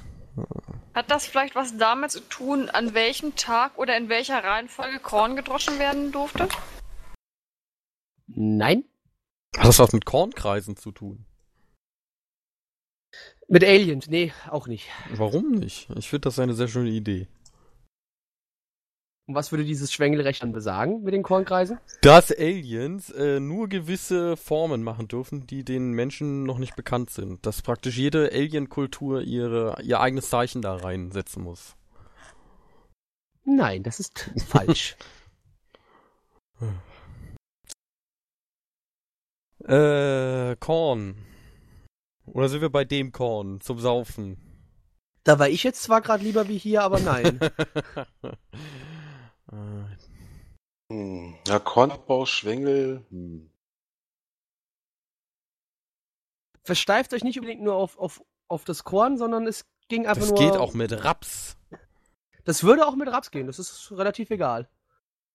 [0.94, 5.36] Hat das vielleicht was damit zu tun, an welchem Tag oder in welcher Reihenfolge Korn
[5.36, 6.48] gedroschen werden durfte?
[8.28, 8.86] Nein.
[9.58, 11.26] Hat das was mit Kornkreisen zu tun?
[13.48, 14.88] Mit Aliens, nee, auch nicht.
[15.16, 15.90] Warum nicht?
[15.98, 17.28] Ich finde das eine sehr schöne Idee.
[19.30, 21.78] Und was würde dieses Schwengelrecht dann besagen mit den Kornkreisen?
[22.02, 27.46] Dass Aliens äh, nur gewisse Formen machen dürfen, die den Menschen noch nicht bekannt sind.
[27.46, 31.76] Dass praktisch jede Alien-Kultur ihre, ihr eigenes Zeichen da reinsetzen muss.
[33.46, 34.98] Nein, das ist falsch.
[39.66, 41.16] Äh, Korn.
[42.26, 44.38] Oder sind wir bei dem Korn zum Saufen?
[45.26, 47.40] Da war ich jetzt zwar gerade lieber wie hier, aber nein.
[49.52, 49.95] Äh,
[50.91, 51.36] Hm.
[51.47, 53.06] Ja, Kornabbau, Schwengel.
[53.10, 53.50] Hm.
[56.64, 60.32] Versteift euch nicht unbedingt nur auf, auf, auf das Korn, sondern es ging einfach das
[60.32, 60.39] nur.
[60.39, 61.58] geht auch mit Raps.
[62.43, 64.68] Das würde auch mit Raps gehen, das ist relativ egal.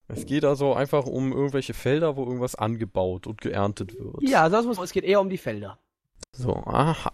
[0.06, 4.22] Es geht also einfach um irgendwelche Felder, wo irgendwas angebaut und geerntet wird.
[4.22, 5.78] Ja, mal so, es geht eher um die Felder.
[6.32, 7.12] So, aha.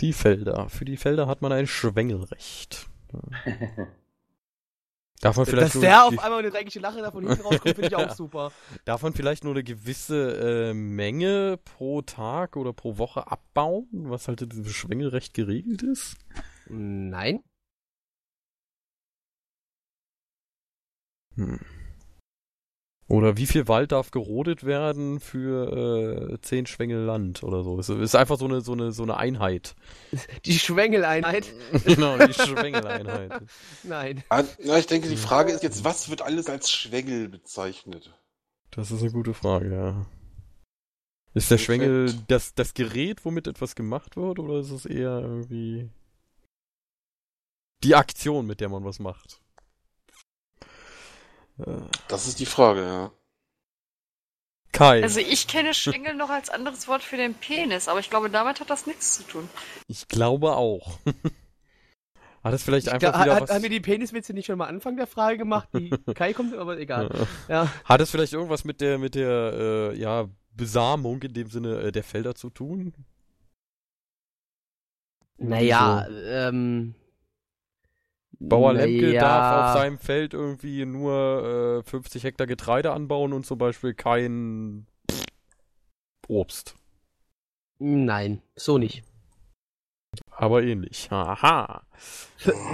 [0.00, 0.68] Die Felder.
[0.68, 2.88] Für die Felder hat man ein Schwengelrecht.
[5.22, 7.88] Man vielleicht Dass nur, der auf einmal eine dreckige Lache da von hinten rauskommt, finde
[7.88, 8.52] ich auch super.
[8.84, 14.28] darf man vielleicht nur eine gewisse äh, Menge pro Tag oder pro Woche abbauen, was
[14.28, 16.16] halt in diesem Schwengelrecht geregelt ist?
[16.68, 17.42] Nein.
[21.36, 21.60] Hm.
[23.08, 27.78] Oder wie viel Wald darf gerodet werden für äh, zehn Schwengel Land oder so?
[27.78, 29.76] Es ist einfach so eine, so eine, so eine Einheit.
[30.44, 31.46] Die Schwengeleinheit?
[31.84, 33.42] genau, die Schwengeleinheit.
[33.84, 34.24] Nein.
[34.28, 38.12] Ah, Ja, ich denke, die Frage ist jetzt, was wird alles als Schwengel bezeichnet?
[38.72, 40.06] Das ist eine gute Frage, ja.
[41.32, 45.88] Ist der Schwengel das, das Gerät, womit etwas gemacht wird, oder ist es eher irgendwie
[47.84, 49.42] die Aktion, mit der man was macht?
[52.08, 53.12] Das ist die Frage, ja.
[54.72, 58.28] Kai, Also ich kenne Schwengel noch als anderes Wort für den Penis, aber ich glaube,
[58.28, 59.48] damit hat das nichts zu tun.
[59.86, 60.98] ich glaube auch.
[62.44, 63.50] Hat es vielleicht Ich einfach glaub, wieder hat, was...
[63.50, 65.68] haben wir die Peniswitze nicht schon mal Anfang der Frage gemacht?
[65.74, 67.10] Die Kai kommt, aber egal.
[67.48, 67.72] Ja.
[67.84, 69.52] Hat es vielleicht irgendwas mit der, mit der,
[69.92, 72.94] äh, ja, Besamung in dem Sinne äh, der Felder zu tun?
[75.38, 76.94] Naja, ähm.
[78.38, 83.58] Bauer Lemke darf auf seinem Feld irgendwie nur äh, 50 Hektar Getreide anbauen und zum
[83.58, 84.86] Beispiel kein
[86.28, 86.74] Obst.
[87.78, 89.04] Nein, so nicht.
[90.30, 91.10] Aber ähnlich.
[91.10, 91.82] Haha.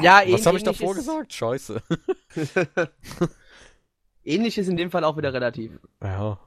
[0.01, 1.33] Ja, Was habe ich ähnlich davor gesagt?
[1.33, 1.83] Scheiße.
[4.25, 5.81] Ähnlich ist in dem Fall auch wieder relativ.
[6.01, 6.39] Ja.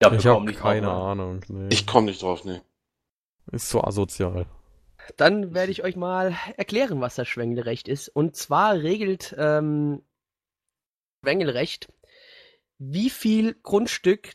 [0.00, 0.92] Ich habe keine ne?
[0.92, 1.40] Ahnung.
[1.48, 1.68] Nee.
[1.70, 2.62] Ich komme nicht drauf, ne.
[3.50, 4.46] Ist so asozial.
[5.16, 8.08] Dann werde ich euch mal erklären, was das Schwengelrecht ist.
[8.08, 10.02] Und zwar regelt ähm,
[11.22, 11.92] Schwengelrecht,
[12.78, 14.32] wie viel Grundstück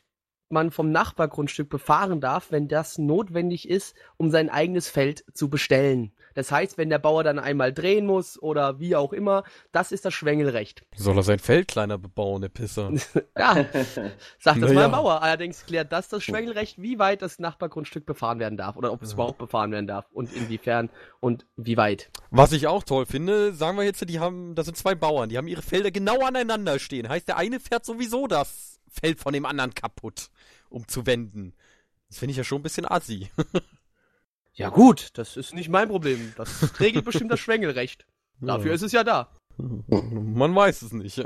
[0.50, 6.14] man vom Nachbargrundstück befahren darf, wenn das notwendig ist, um sein eigenes Feld zu bestellen.
[6.34, 10.06] Das heißt, wenn der Bauer dann einmal drehen muss oder wie auch immer, das ist
[10.06, 10.84] das Schwengelrecht.
[10.96, 12.92] Soll er sein Feld kleiner bebauen, der Pisser?
[13.38, 13.56] Ja,
[14.40, 15.22] sagt das Na mal ein Bauer.
[15.22, 19.10] Allerdings klärt das das Schwengelrecht, wie weit das Nachbargrundstück befahren werden darf oder ob es
[19.12, 19.16] Ja.
[19.16, 22.10] überhaupt befahren werden darf und inwiefern und wie weit.
[22.30, 25.38] Was ich auch toll finde, sagen wir jetzt, die haben, das sind zwei Bauern, die
[25.38, 27.10] haben ihre Felder genau aneinander stehen.
[27.10, 30.30] Heißt, der eine fährt sowieso das Feld von dem anderen kaputt,
[30.70, 31.54] um zu wenden.
[32.10, 33.30] Das finde ich ja schon ein bisschen assi.
[34.54, 36.34] Ja gut, das ist nicht mein Problem.
[36.36, 38.06] Das regelt bestimmt das Schwengelrecht.
[38.42, 38.74] Dafür Ja.
[38.76, 39.32] ist es ja da.
[39.58, 41.24] Man weiß es nicht.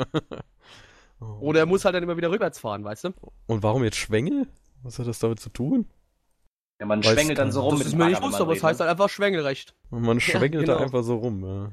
[1.39, 3.13] Oder er muss halt dann immer wieder rückwärts fahren, weißt du?
[3.47, 4.47] Und warum jetzt Schwengel?
[4.83, 5.87] Was hat das damit zu tun?
[6.79, 8.51] Ja, man Weiß schwengelt dann so rum das mit ist dem mir nicht bewusst, aber
[8.53, 9.73] es heißt halt einfach Schwengelrecht.
[9.91, 10.85] Und man schwengelt da genau.
[10.85, 11.43] einfach so rum.
[11.43, 11.71] Ja.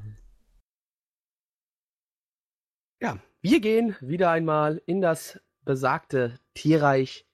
[3.01, 7.25] Ja, wir gehen wieder einmal in das besagte Tierreich.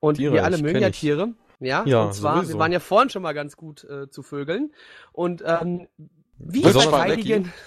[0.00, 1.00] Und wir Tierreich, alle mögen ja ich.
[1.00, 1.34] Tiere.
[1.60, 2.54] Ja, Ja, und zwar, sowieso.
[2.54, 4.72] wir waren ja vorhin schon mal ganz gut äh, zu Vögeln.
[5.12, 5.88] Und ähm,
[6.38, 7.52] wie Besonders verteidigen.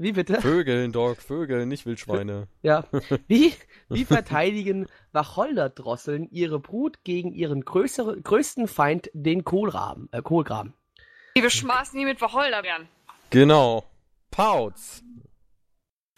[0.00, 0.40] Wie bitte?
[0.40, 2.46] Vögeln, Dog, Vögeln, nicht Wildschweine.
[2.62, 2.84] Ja.
[3.26, 3.52] Wie,
[3.88, 10.74] wie verteidigen Wacholderdrosseln ihre Brut gegen ihren größere, größten Feind, den Kohlraben, äh, Kohlgraben?
[11.36, 12.88] Die beschmaßen die mit Wacholderbeeren.
[13.30, 13.84] Genau.
[14.30, 15.02] Pauz.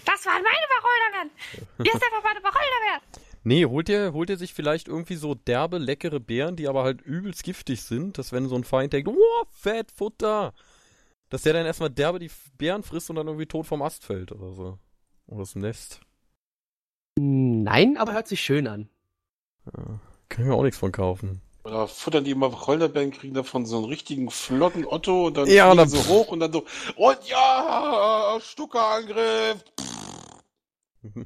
[0.04, 1.30] Das waren meine Wacholderbeeren.
[1.82, 3.00] Hier ist einfach meine Wacholderbeeren.
[3.42, 7.00] Nee, holt ihr, holt ihr sich vielleicht irgendwie so derbe, leckere Beeren, die aber halt
[7.00, 10.52] übelst giftig sind, dass wenn so ein Feind denkt, oh, Fettfutter,
[11.30, 14.30] dass der dann erstmal derbe die Beeren frisst und dann irgendwie tot vom Ast fällt
[14.32, 14.78] oder so.
[15.26, 16.00] Oder das Nest.
[17.18, 18.88] Nein, aber hört sich schön an.
[19.66, 21.40] Ja, kann ich mir auch nichts von kaufen.
[21.64, 25.74] Oder futtern die immer Wacholderbeeren, kriegen davon so einen richtigen flotten Otto und dann Ja,
[25.74, 26.64] dann- so hoch und dann so,
[26.96, 29.62] und ja, Stuckerangriff.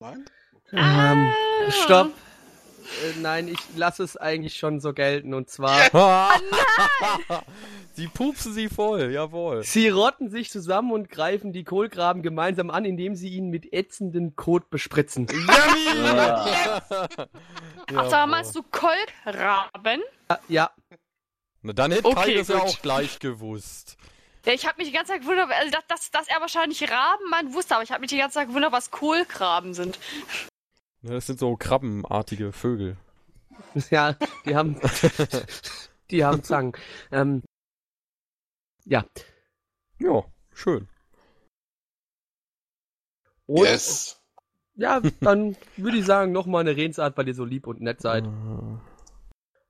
[0.00, 0.24] Nein?
[0.72, 1.32] Ähm,
[1.68, 1.70] Ah.
[1.70, 2.06] stopp.
[2.08, 5.32] Äh, nein, ich lasse es eigentlich schon so gelten.
[5.34, 5.78] Und zwar,
[7.94, 9.62] Sie pupsen sie voll, jawohl.
[9.64, 14.36] sie rotten sich zusammen und greifen die Kohlgraben gemeinsam an, indem sie ihn mit ätzenden
[14.36, 15.26] Kot bespritzen.
[15.46, 16.80] Ja.
[17.96, 20.00] Ach, da meinst du Kolkraben?
[20.30, 20.70] Ja, ja.
[21.62, 23.96] Na, dann hätte Okay, Kai das ja auch gleich gewusst.
[24.46, 27.28] Ja, ich habe mich die ganze Zeit gewundert, also dass, dass, dass er wahrscheinlich Raben
[27.28, 29.98] meint, wusste, aber ich habe mich die ganze Zeit gewundert, was Kohlkraben sind.
[31.02, 32.96] Ja, Das sind so krabbenartige Vögel.
[33.90, 34.80] Ja, die haben.
[36.10, 36.72] Die haben Zangen.
[37.12, 37.42] ähm,
[38.84, 39.04] ja.
[40.00, 40.88] Ja, schön.
[43.46, 44.20] Und, yes.
[44.74, 48.24] Ja, dann würde ich sagen, nochmal eine Redensart, weil ihr so lieb und nett seid.
[48.24, 48.78] Äh,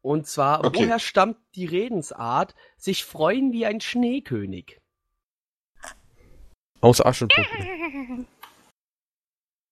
[0.02, 0.84] Und zwar, Okay.
[0.84, 4.80] woher stammt die Redensart, sich freuen wie ein Schneekönig?
[6.80, 8.26] Aus Aschenputtel.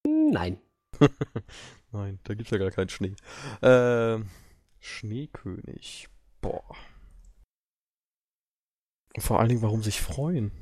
[0.07, 0.61] Nein.
[1.93, 3.15] Nein, da gibt's ja gar keinen Schnee.
[3.63, 4.29] Ähm,
[4.81, 6.09] Schneekönig.
[6.41, 6.63] Boah.
[9.17, 10.53] Und vor allen Dingen, warum sich freuen?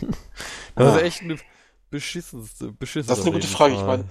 [0.74, 0.96] das Ah.
[0.96, 1.38] ist echt eine
[1.90, 3.74] beschissenste, beschissenste Das ist eine gute Frage.
[3.74, 4.06] Ich Redensart.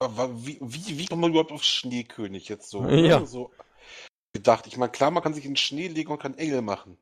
[0.00, 2.84] meine, wie, wie, wie kommt man überhaupt auf Schneekönig jetzt so?
[2.88, 3.20] Ja.
[3.20, 3.26] ne?
[3.26, 3.50] so
[4.32, 4.66] gedacht.
[4.66, 6.96] Ich meine, klar, man kann sich in den Schnee legen und kann Engel machen.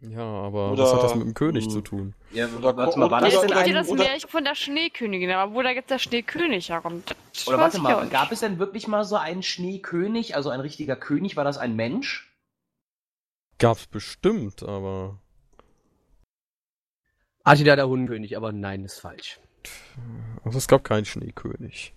[0.00, 1.70] Ja, aber Oder- was hat das mit dem König Hm.
[1.70, 2.14] zu tun?
[2.32, 3.66] Ja, Oder- warte mal, war das denn ein...
[3.66, 7.16] dir das oder- Märchen von der Schneekönigin, aber wo da jetzt der Schneekönig herkommt.
[7.32, 10.94] das Oder warte mal, gab es denn wirklich mal so einen Schneekönig, also ein richtiger
[10.94, 11.36] König?
[11.36, 12.32] War das ein Mensch?
[13.58, 15.18] Gab's bestimmt, aber.
[17.42, 19.40] Attila der Hundenkönig, aber nein, ist falsch.
[20.44, 21.92] Also es gab keinen Schneekönig.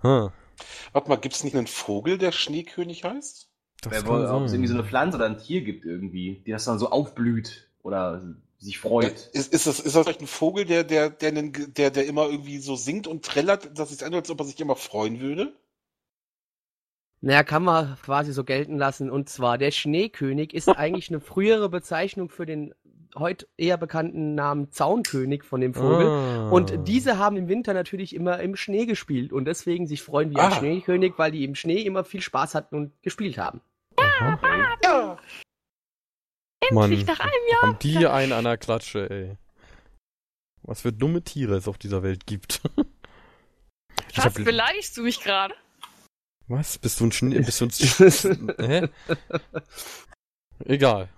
[0.00, 0.30] Hm,
[0.92, 3.47] Warte mal, gibt es nicht einen Vogel, der Schneekönig heißt?
[3.82, 6.50] Das Wer wohl, ob es irgendwie so eine Pflanze oder ein Tier gibt irgendwie, die
[6.50, 8.22] das dann so aufblüht oder
[8.58, 9.30] sich freut.
[9.32, 12.58] Ist, ist, das, ist das vielleicht ein Vogel, der, der, der, der, der immer irgendwie
[12.58, 15.52] so singt und trällert, dass es anhört, als ob er sich immer freuen würde?
[17.20, 19.10] Naja, kann man quasi so gelten lassen.
[19.10, 22.74] Und zwar, der Schneekönig ist eigentlich eine frühere Bezeichnung für den
[23.16, 26.06] heute eher bekannten Namen Zaunkönig von dem Vogel.
[26.06, 26.48] Ah.
[26.50, 30.36] Und diese haben im Winter natürlich immer im Schnee gespielt und deswegen sich freuen wie
[30.36, 30.56] ein Ah.
[30.56, 33.60] Schneekönig, weil die im Schnee immer viel Spaß hatten und gespielt haben.
[33.96, 34.76] Aha.
[34.84, 35.18] Ja.
[36.60, 37.62] Endlich Mann, nach einem Jahr.
[37.62, 39.36] haben die einen an der Klatsche, ey.
[40.62, 42.60] Was für dumme Tiere es auf dieser Welt gibt.
[44.14, 45.54] Was, hab- beleidigst du mich gerade?
[46.48, 46.78] Was?
[46.78, 47.38] Bist du ein Schnee?
[47.40, 48.88] Bist du ein Hä?
[50.64, 51.08] Egal.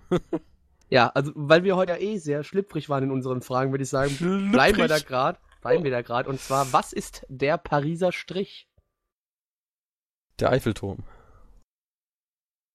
[0.91, 3.89] Ja, also weil wir heute ja eh sehr schlüpfrig waren in unseren Fragen, würde ich
[3.89, 4.15] sagen,
[4.51, 5.07] bleiben wir da Schlüpfrig.
[5.07, 5.39] gerade.
[5.61, 6.27] Bleiben wir da gerade.
[6.29, 8.67] Und zwar, was ist der Pariser Strich?
[10.39, 11.03] Der Eiffelturm.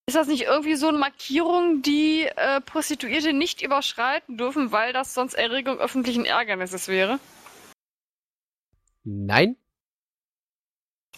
[0.08, 5.12] Ist das nicht irgendwie so eine Markierung, die äh, Prostituierte nicht überschreiten dürfen, weil das
[5.12, 7.18] sonst Erregung öffentlichen Ärgernisses wäre?
[9.02, 9.56] Nein?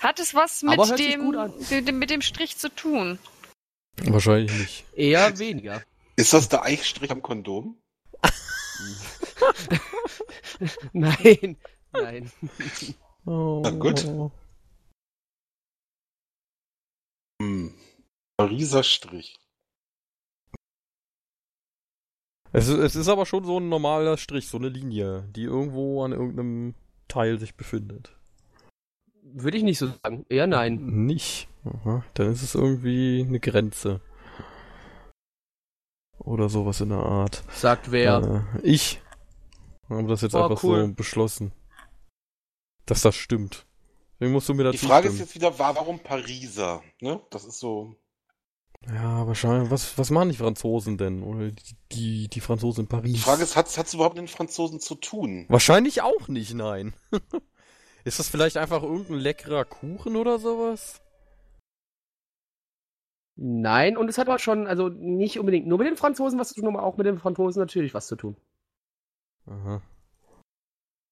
[0.01, 3.19] Hat es was mit dem mit dem Strich zu tun?
[4.05, 4.85] Wahrscheinlich nicht.
[4.95, 5.83] Eher weniger.
[6.19, 7.81] Ist das der Eichstrich am Kondom?
[10.93, 11.57] Nein.
[11.93, 12.33] Nein.
[13.25, 13.61] Oh.
[13.63, 14.05] Na gut.
[17.41, 17.73] Hm.
[18.37, 19.39] Pariser Strich.
[22.53, 26.03] Es, ist- es ist aber schon so ein normaler Strich, so eine Linie, die irgendwo
[26.05, 26.75] an irgendeinem
[27.07, 28.17] Teil sich befindet.
[29.23, 30.27] Würde ich nicht so sagen.
[30.29, 31.07] Eher nein.
[31.07, 31.47] Nicht.
[31.65, 32.05] Aha.
[32.15, 34.01] Dann ist es irgendwie eine Grenze.
[36.19, 37.43] Oder sowas in der Art.
[37.53, 38.47] Sagt wer.
[38.57, 39.01] Äh, ich
[39.89, 40.87] habe das jetzt Oh, einfach cool.
[40.87, 41.53] so beschlossen.
[42.87, 43.67] Dass das stimmt.
[44.15, 45.27] Deswegen musst du mir dazu Die Frage ist stimmen.
[45.27, 46.83] jetzt wieder, wa- warum Pariser?
[47.01, 47.21] Ne?
[47.31, 47.95] Das ist so.
[48.87, 49.71] Ja, wahrscheinlich.
[49.71, 51.23] Was, was machen die Franzosen denn?
[51.23, 53.13] Oder die, die, die Franzosen in Paris?
[53.13, 55.47] Die Frage ist, hat es überhaupt mit den Franzosen zu tun?
[55.49, 56.95] Wahrscheinlich auch nicht, nein.
[58.05, 61.01] ist das vielleicht einfach irgendein leckerer Kuchen oder sowas?
[63.41, 66.61] Nein, und es hat auch schon, also nicht unbedingt nur mit den Franzosen was zu
[66.61, 68.37] tun, aber auch mit den Franzosen natürlich was zu tun.
[69.47, 69.81] Aha.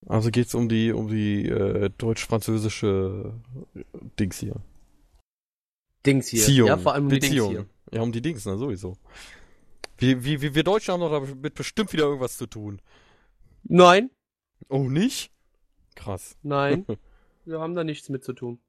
[0.05, 3.33] Also geht's um die, um die äh, deutsch-französische
[4.19, 4.55] Dings hier.
[6.05, 6.41] Dings hier.
[6.41, 6.67] Beziehung.
[6.67, 7.53] Ja, vor allem um die Beziehung.
[7.53, 7.97] Dings hier.
[7.97, 8.97] Ja, um die Dings, na sowieso.
[9.97, 12.81] Wir, wir, wir wir Deutschen haben doch damit bestimmt wieder irgendwas zu tun.
[13.63, 14.09] Nein,
[14.69, 15.31] Oh, nicht?
[15.95, 16.37] Krass.
[16.43, 16.85] nein.
[17.45, 18.59] wir haben da nichts mit zu tun.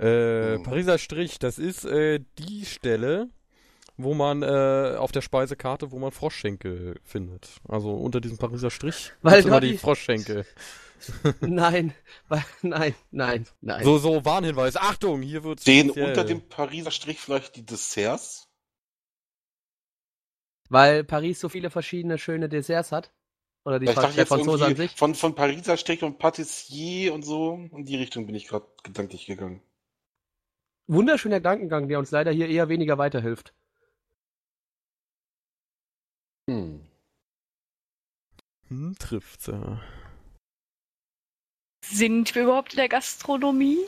[0.00, 0.62] Äh, Hm.
[0.62, 3.28] Pariser Strich, das ist äh, die Stelle,
[3.96, 7.60] wo man äh, auf der Speisekarte, wo man Froschschenkel findet.
[7.68, 10.46] Also unter diesem Pariser Strich Weil immer die Froschschenkel.
[11.40, 11.94] nein,
[12.28, 13.84] weil, nein, nein, nein.
[13.84, 14.76] So, so Warnhinweis.
[14.76, 16.08] Achtung, hier wird's Stehen speziell.
[16.08, 18.48] unter dem Pariser Strich vielleicht die Desserts?
[20.70, 23.12] Weil Paris so viele verschiedene schöne Desserts hat.
[23.64, 24.92] Oder die Ja, ich Fra dachte der jetzt Franzose an sich.
[24.96, 27.54] von, von Pariser Strich und Patissier und so.
[27.72, 29.62] In die Richtung bin ich gerade gedanklich gegangen.
[30.94, 33.54] Wunderschöner Gedankengang, der uns leider hier eher weniger weiterhilft.
[36.48, 36.80] Hm.
[38.68, 39.80] Hm, trifft's, ja.
[41.84, 43.78] Sind wir überhaupt in der Gastronomie?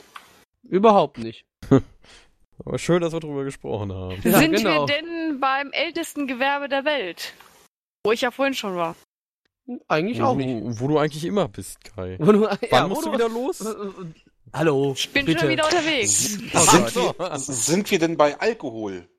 [0.63, 1.45] Überhaupt nicht.
[2.65, 4.21] Aber schön, dass wir drüber gesprochen haben.
[4.23, 4.87] Ja, Sind genau.
[4.87, 7.33] wir denn beim ältesten Gewerbe der Welt?
[8.05, 8.95] Wo ich ja vorhin schon war.
[9.89, 10.79] Eigentlich wo, auch nicht.
[10.79, 12.17] Wo du eigentlich immer bist, Kai.
[12.19, 13.59] Wo du- Wann ja, musst wo du wieder los?
[14.53, 15.39] Hallo, Ich bin bitte.
[15.41, 16.35] schon wieder unterwegs.
[16.35, 19.09] S- Oh sind, wir, sind wir denn bei Alkohol?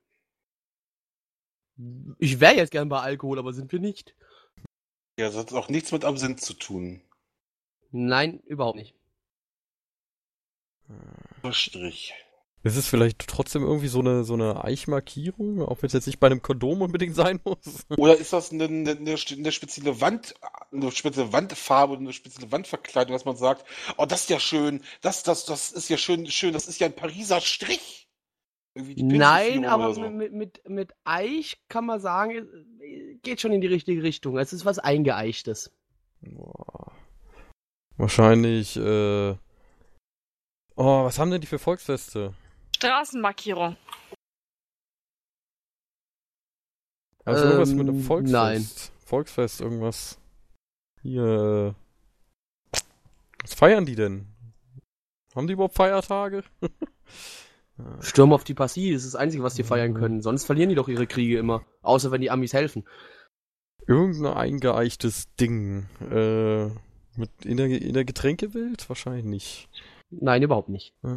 [2.19, 4.15] Ich wäre jetzt gern bei Alkohol, aber sind wir nicht.
[5.19, 7.03] Ja, das hat auch nichts mit Absinth zu tun.
[7.91, 8.95] Nein, überhaupt nicht.
[11.51, 12.15] Strich.
[12.65, 16.19] Ist es vielleicht trotzdem irgendwie so eine, so eine Eichmarkierung, auch wenn es jetzt nicht
[16.19, 17.59] bei einem Kondom unbedingt sein muss?
[17.99, 20.35] Oder ist das eine, eine, eine spezielle Wand,
[20.73, 23.67] eine spezielle Wandfarbe oder eine spezielle Wandverkleidung, dass man sagt,
[23.99, 26.87] oh, das ist ja schön, das, das, das ist ja schön, schön, das ist ja
[26.87, 28.09] ein Pariser Strich.
[28.75, 30.01] Nein, aber so.
[30.01, 32.49] mit, mit, mit Eich kann man sagen,
[33.23, 34.39] geht schon in die richtige Richtung.
[34.39, 35.71] Es ist was Eingeeichtes.
[36.23, 36.93] Boah.
[37.99, 39.35] Wahrscheinlich, äh.
[40.77, 42.35] Oh, was haben denn die für Volksfeste?
[42.85, 43.77] Straßenmarkierung.
[47.25, 48.33] Also irgendwas mit einem Ähm, Volksfest.
[48.33, 48.69] nein.
[49.07, 50.19] Volksfest, irgendwas.
[51.03, 51.75] Hier.
[52.73, 52.79] äh,
[53.43, 54.27] Was feiern die denn?
[55.35, 56.45] Haben die überhaupt Feiertage?
[58.01, 59.97] Sturm auf die Passie, das ist das Einzige, was die feiern Mhm.
[59.97, 60.23] können.
[60.23, 61.65] Sonst verlieren die doch ihre Kriege immer.
[61.83, 62.85] Außer wenn die Amis helfen.
[63.87, 65.89] Irgendein eingeeichtes Ding.
[66.11, 66.67] Äh,
[67.17, 68.89] mit in der, in der Getränkewelt?
[68.89, 69.69] Wahrscheinlich nicht.
[70.11, 70.95] Nein, überhaupt nicht.
[71.03, 71.09] Äh,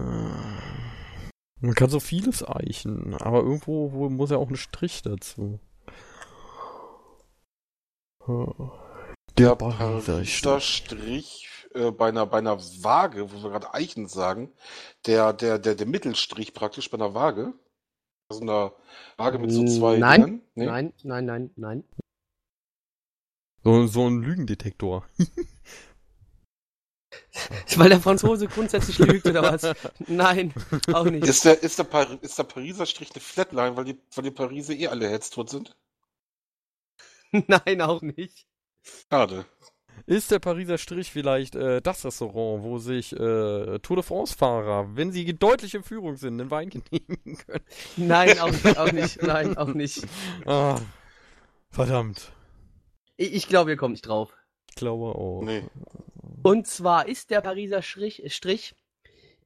[1.60, 5.60] Man kann so vieles eichen, aber irgendwo wo muss ja auch ein Strich dazu.
[9.38, 14.52] Der Pariser Strich äh, bei einer, bei einer Waage, wo wir gerade Eichen sagen,
[15.06, 17.54] der, der, der, der Mittelstrich praktisch bei einer Waage.
[18.30, 18.74] Also einer
[19.16, 20.42] Waage mit so zwei Nein.
[20.56, 20.66] Nee?
[20.66, 21.84] Nein, nein, nein, nein.
[23.64, 25.06] So, so ein Lügendetektor.
[27.76, 29.76] Weil der Franzose grundsätzlich lügt oder was?
[30.08, 30.54] Nein,
[30.94, 31.26] auch nicht.
[31.26, 34.32] Ist der, ist, der Par ist der Pariser Strich eine Flatline, weil die, weil die
[34.32, 35.76] Pariser eh alle hetztot sind?
[37.32, 38.48] Nein, auch nicht.
[39.10, 39.46] Schade.
[40.06, 45.12] Ist der Pariser Strich vielleicht äh, das Restaurant, wo sich äh, Tour de France-Fahrer, wenn
[45.12, 47.66] sie deutlich in Führung sind, einen Wein genehmigen können?
[47.98, 49.22] Nein, auch, nicht, auch nicht.
[49.24, 50.06] Nein, auch nicht.
[50.46, 50.80] Ah,
[51.72, 52.32] verdammt.
[53.18, 54.34] Ich, ich glaube, ihr kommt nicht drauf.
[54.70, 55.42] Ich glaube auch.
[55.42, 55.64] Nee.
[56.48, 58.74] Und zwar ist der Pariser Strich, Strich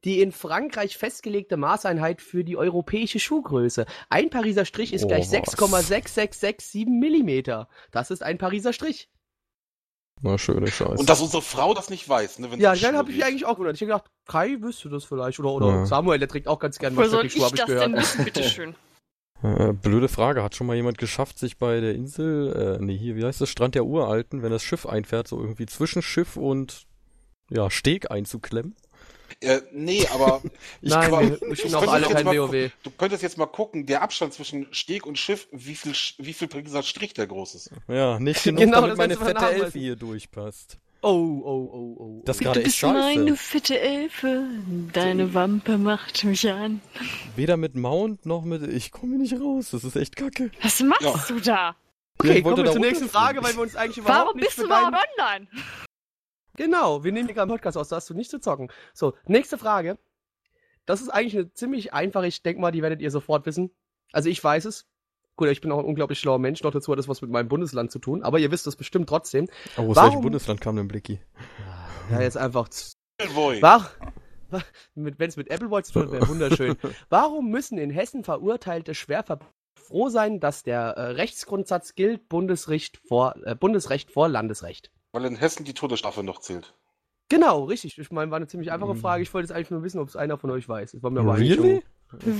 [0.04, 3.86] die in Frankreich festgelegte Maßeinheit für die europäische Schuhgröße.
[4.08, 5.56] Ein Pariser Strich ist Oh, gleich was?
[5.58, 7.68] 6,6667 Millimeter.
[7.92, 9.08] Das ist ein Pariser Strich.
[10.20, 10.94] Na, schöne Scheiße.
[10.94, 12.50] Und dass unsere Frau das nicht weiß, ne?
[12.50, 13.76] Wenn Ja, dann habe ich mich eigentlich auch gewundert.
[13.76, 15.40] Ich habe gedacht, Kai wüsste das vielleicht.
[15.40, 15.86] Oder, oder Ja.
[15.86, 17.96] Samuel, der trägt auch ganz gerne mal das habe ich denn gehört.
[17.96, 18.74] wissen, bitteschön?
[19.42, 20.44] Äh, blöde Frage.
[20.44, 23.48] Hat schon mal jemand geschafft, sich bei der Insel, äh, nee, hier, wie heißt das,
[23.48, 26.86] Strand der Uralten, wenn das Schiff einfährt, so irgendwie zwischen Schiff und,
[27.54, 28.74] ja, Steg einzuklemmen?
[29.40, 30.40] Äh, nee, aber
[30.82, 32.70] Ich Nein, wir ich auch könnte alle jetzt kein mal WoW.
[32.82, 36.32] du könntest jetzt mal gucken, der Abstand zwischen Steg und Schiff, wie viel, Sch- wie
[36.32, 37.70] viel Pariser Strich der groß ist.
[37.88, 40.78] Ja, nicht genug, Genau, damit das meine fette Elfe hier durchpasst.
[41.04, 42.22] Oh, oh, oh, oh.
[42.24, 42.44] Das oh.
[42.44, 43.36] gerade bist mein, du scheiße.
[43.48, 44.44] fitte Elfe.
[44.92, 46.80] Deine Wampe macht mich an.
[47.34, 50.52] Weder mit Mount noch mit, ich komme hier nicht raus, das ist echt kacke.
[50.62, 51.24] Was machst Ja.
[51.26, 51.52] du da?
[51.54, 51.76] Ja,
[52.18, 53.08] Okay, ich wollte kommen wir zur nächsten.
[53.08, 55.48] Frage, weil wir uns eigentlich überhaupt Warum nicht bist du überhaupt online?
[56.56, 58.70] Genau, wir nehmen hier gerade einen Podcast aus, da hast du nicht zu zocken.
[58.92, 59.98] So, nächste Frage.
[60.84, 63.70] Das ist eigentlich eine ziemlich einfache, ich denke mal, die werdet ihr sofort wissen.
[64.12, 64.86] Also ich weiß es.
[65.36, 67.48] Gut, ich bin auch ein unglaublich schlauer Mensch, noch dazu hat das was mit meinem
[67.48, 69.48] Bundesland zu tun, aber ihr wisst es bestimmt trotzdem.
[69.78, 71.20] Oh, aus Warum- welchem Bundesland kam denn Blicky?
[72.10, 72.68] Ja, jetzt einfach...
[72.68, 72.92] z-
[73.34, 73.62] Boy.
[73.62, 73.88] War,
[74.94, 76.76] wenn es mit Appleboy zu tun wäre wunderschön.
[77.08, 83.34] Warum müssen in Hessen verurteilte Schwerverbrecher froh sein, dass der äh, Rechtsgrundsatz gilt, Bundesrecht vor,
[83.44, 84.90] äh, Bundesrecht vor Landesrecht?
[85.12, 86.74] Weil in Hessen die Todesstrafe noch zählt.
[87.28, 87.96] Genau, richtig.
[87.98, 88.98] Ich meine, war eine ziemlich einfache Mhm.
[89.00, 89.22] Frage.
[89.22, 90.92] Ich wollte jetzt eigentlich nur wissen, ob es einer von euch weiß.
[90.92, 91.82] Das war mir Really?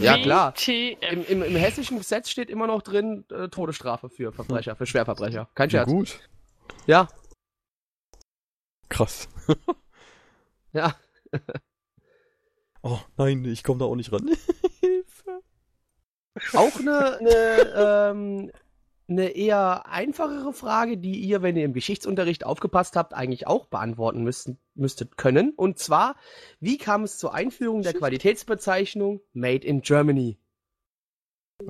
[0.00, 0.52] Ja, klar.
[0.66, 5.48] Im, im, Im hessischen Gesetz steht immer noch drin äh, Todesstrafe für Verbrecher, für Schwerverbrecher.
[5.54, 5.88] Kein Ja, Scherz.
[5.88, 6.20] gut.
[6.86, 7.08] Ja,
[8.88, 9.28] Krass.
[10.72, 10.94] ja.
[12.84, 14.26] Oh, nein, ich komme da auch nicht ran.
[14.80, 15.40] Hilfe.
[16.54, 18.52] Auch eine, eine, ähm,
[19.12, 24.22] eine eher einfachere Frage, die ihr, wenn ihr im Geschichtsunterricht aufgepasst habt, eigentlich auch beantworten
[24.22, 25.52] müssten, müsstet können.
[25.56, 26.16] Und zwar,
[26.60, 30.38] wie kam es zur Einführung der Qualitätsbezeichnung Made in Germany?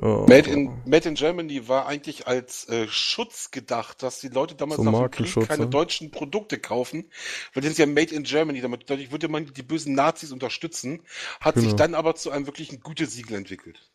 [0.00, 0.24] Oh.
[0.26, 4.76] Made in, Made in Germany war eigentlich als äh, Schutz gedacht, dass die Leute damals
[4.76, 5.68] Zum nach dem Krieg keine ja.
[5.68, 7.10] deutschen Produkte kaufen,
[7.52, 11.02] weil das ist ja Made in Germany, damit dadurch würde man die bösen Nazis unterstützen,
[11.40, 11.76] hat sich Genau.
[11.76, 13.91] dann aber zu einem wirklichen Gütesiegel entwickelt.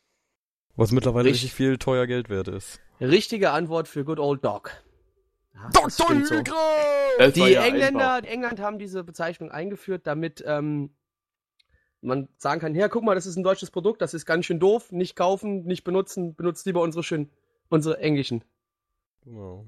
[0.78, 1.46] Was mittlerweile Richtig.
[1.46, 2.80] richtig viel teuer Geld wert ist.
[3.02, 4.72] Richtige Antwort für Good Old Dog.
[5.56, 6.36] Ja, das stimmt so.
[6.36, 8.32] War Die ja Engländer, einfach.
[8.32, 10.92] England haben diese Bezeichnung eingeführt, damit ähm,
[12.02, 14.60] man sagen kann, ja, guck mal, das ist ein deutsches Produkt, das ist ganz schön
[14.60, 17.32] doof, nicht kaufen, nicht benutzen, benutzt lieber unsere schön,
[17.70, 18.44] unsere englischen.
[19.24, 19.68] Genau.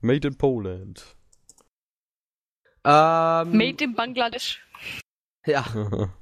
[0.00, 1.16] Made in Poland.
[2.84, 4.62] Ähm, Made in Bangladesch.
[5.46, 5.64] Ja,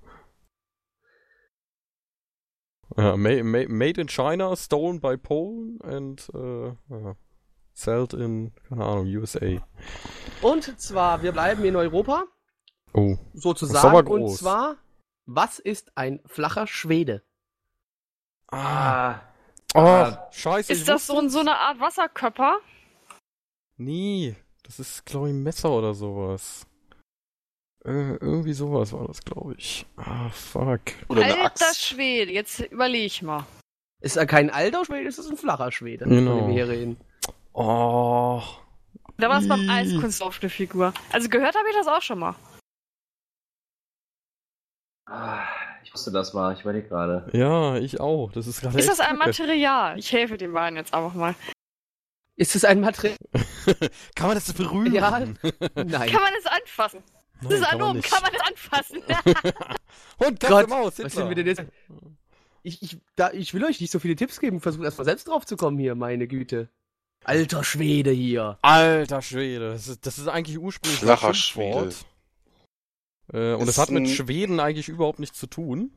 [2.99, 7.17] ja, made, made in China, stolen by Poland and äh, ja,
[7.75, 9.63] sold in, keine Ahnung, USA.
[10.43, 12.25] und zwar, wir bleiben in Europa,
[12.95, 13.17] Oh.
[13.35, 14.09] Sozusagen.
[14.09, 14.77] Und zwar,
[15.27, 17.23] was ist ein flacher Schwede?
[18.51, 19.11] Ah.
[19.11, 19.21] Ah,
[19.75, 20.29] Oh, Ah.
[20.33, 20.73] scheiße.
[20.73, 22.59] Ist das so, so eine Art Wasserkörper?
[23.77, 24.35] Nee,
[24.65, 26.67] das ist, glaube ich, ein Messer oder sowas.
[27.85, 29.87] Äh, irgendwie sowas war das, glaube ich.
[29.97, 30.81] Ah, fuck.
[31.09, 31.83] Oder eine Alter Axt.
[31.83, 33.45] Schwede, jetzt überleg ich mal.
[34.01, 36.31] Ist er kein alter Schwede, ist es ein flacher Schwede, Genau.
[36.33, 36.97] von dem wir hier reden.
[37.53, 38.43] Oh.
[39.16, 39.68] Da war es beim.
[39.68, 40.93] Eiskunstlauf eine Figur.
[41.12, 42.35] Also gehört habe ich das auch schon mal.
[45.07, 45.45] Ah,
[45.83, 46.53] ich wusste, das war.
[46.53, 47.29] Ich überlege gerade.
[47.33, 48.31] Ja, ich auch.
[48.33, 49.16] Das ist gerade Ist das ein.
[49.16, 49.99] Material?
[49.99, 51.35] Ich helfe den beiden jetzt einfach mal.
[52.37, 53.16] Ist es ein Material?
[54.14, 54.93] Kann man das berühren?
[54.95, 55.11] Ja.
[55.11, 55.39] Nein,
[55.74, 56.11] Nein.
[56.11, 57.03] Kann man es anfassen?
[57.43, 58.11] Das ist nicht.
[58.11, 59.03] kann man es anfassen?
[60.18, 61.62] Und Katze Gott, Maus, was sind wir denn jetzt?
[62.62, 65.47] Ich, ich, da, ich will euch nicht so viele Tipps geben, versucht erstmal selbst drauf
[65.47, 66.68] zu kommen hier, meine Güte.
[67.24, 68.59] Alter Schwede hier.
[68.62, 72.07] Alter Schwede, das ist, das ist eigentlich ursprünglich Flacher ein Schimpfwort.
[73.32, 75.93] Äh, und es hat mit Schweden eigentlich überhaupt nichts zu tun,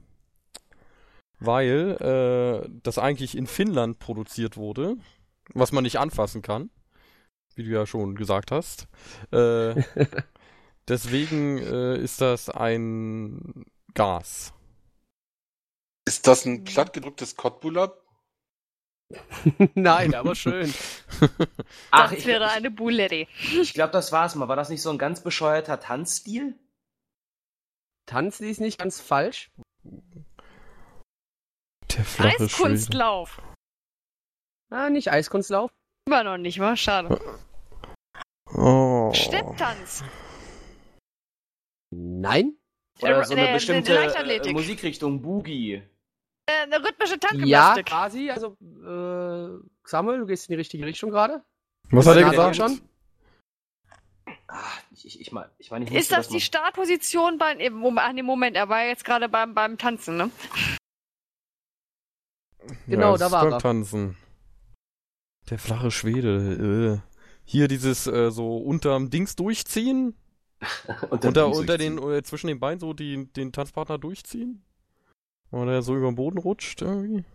[1.39, 4.97] weil äh, das eigentlich in Finnland produziert wurde,
[5.53, 6.69] was man nicht anfassen kann,
[7.55, 8.87] wie du ja schon gesagt hast.
[9.31, 9.81] Äh,
[10.87, 14.53] deswegen äh, ist das ein Gas.
[16.05, 17.97] Ist das ein plattgedrücktes Kottbullar?
[19.75, 20.73] Nein, aber schön.
[21.91, 23.27] Ach, das ich, wäre eine Bulletti.
[23.61, 24.47] ich glaube, das war's mal.
[24.47, 26.57] War das nicht so ein ganz bescheuerter Tanzstil?
[28.05, 29.51] Tanzen ist nicht ganz falsch.
[29.83, 32.45] Der flache Schwede.
[32.45, 33.41] Eiskunstlauf.
[34.69, 35.71] Ah, nicht Eiskunstlauf.
[36.07, 37.19] Immer noch nicht, war schade.
[38.53, 39.11] Oh.
[39.13, 40.03] Stepptanz.
[41.91, 42.55] Nein?
[43.01, 45.73] Oder so eine Äh, bestimmte äh, Musikrichtung, Boogie.
[46.45, 47.85] Äh, eine rhythmische Ja, Tankgymnastik.
[47.85, 48.29] quasi.
[48.29, 51.43] Also, äh, Samuel, du gehst in die richtige Richtung gerade.
[51.89, 52.55] Was hat er Ja, gesagt?
[52.55, 52.81] schon?
[54.47, 54.59] Ah,
[54.91, 58.05] ich, ich, ich meine, ich, mein, ich ist das dass die Startposition bei im Moment,
[58.07, 58.55] an dem Moment?
[58.55, 60.31] Er war jetzt gerade beim, beim Tanzen, ne?
[62.87, 63.59] Genau, ja, da war er.
[63.59, 64.17] Tanzen.
[65.49, 67.01] Der flache Schwede.
[67.03, 67.11] Äh.
[67.43, 70.15] Hier dieses äh, so unterm Dings durchziehen.
[71.09, 72.17] unter, Unter, den, durchziehen.
[72.19, 74.63] äh, zwischen den Beinen so die, den Tanzpartner durchziehen.
[75.51, 77.25] Oder er so über den Boden rutscht irgendwie.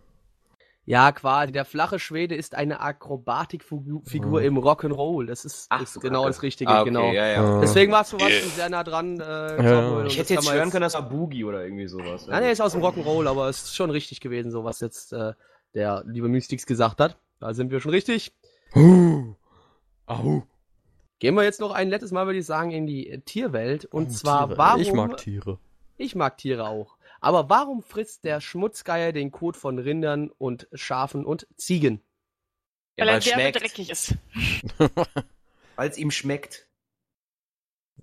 [0.85, 1.51] Ja, quasi.
[1.51, 4.47] Der flache Schwede ist eine Akrobatikfigur Figur Ja.
[4.47, 5.25] im Rock'n'Roll.
[5.27, 7.11] Das ist, Ach, ist genau das Richtige, Ah, okay, genau.
[7.11, 7.57] ja, ja.
[7.57, 8.41] Äh, Deswegen warst du was Yeah.
[8.55, 9.57] sehr nah dran, äh,
[10.07, 12.25] Ich das hätte jetzt hören können, das war Boogie oder irgendwie sowas.
[12.27, 15.11] Nein, er ist aus dem Rock'n'Roll, aber es ist schon richtig gewesen, so was jetzt
[15.11, 15.33] äh,
[15.75, 17.17] der liebe Mystics gesagt hat.
[17.41, 18.33] Da sind wir schon richtig.
[18.73, 19.35] Huh.
[20.05, 20.43] Au.
[21.19, 23.85] Gehen wir jetzt noch ein letztes Mal, würde ich sagen, in die äh, Tierwelt.
[23.85, 24.57] Und Oh, zwar, Tiere.
[24.57, 24.81] warum.
[24.81, 25.59] Ich mag Tiere.
[25.97, 26.97] Ich mag Tiere auch.
[27.19, 32.01] Aber warum frisst der Schmutzgeier den Kot von Rindern und Schafen und Ziegen?
[32.97, 33.61] Ja, weil er weil es derbe schmeckt.
[33.61, 34.15] dreckig ist.
[35.75, 36.66] Weil es ihm schmeckt.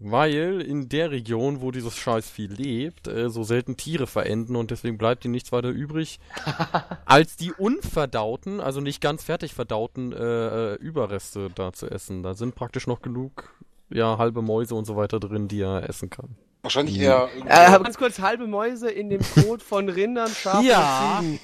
[0.01, 4.99] Weil in der Region, wo dieses Scheißvieh lebt, äh, so selten Tiere verenden und deswegen
[4.99, 6.19] bleibt ihnen nichts weiter übrig,
[7.05, 12.23] als die unverdauten, also nicht ganz fertig verdauten äh, äh, Überreste da zu essen.
[12.25, 13.55] Da sind praktisch noch genug,
[13.89, 16.37] ja, halbe Mäuse und so weiter drin, die er essen kann.
[16.63, 17.03] Wahrscheinlich Mhm.
[17.05, 17.53] eher irgendwie.
[17.53, 21.19] Äh, ganz kurz, halbe Mäuse in dem Kot von Rindern, Schafen Ja.
[21.19, 21.41] und Ziegen.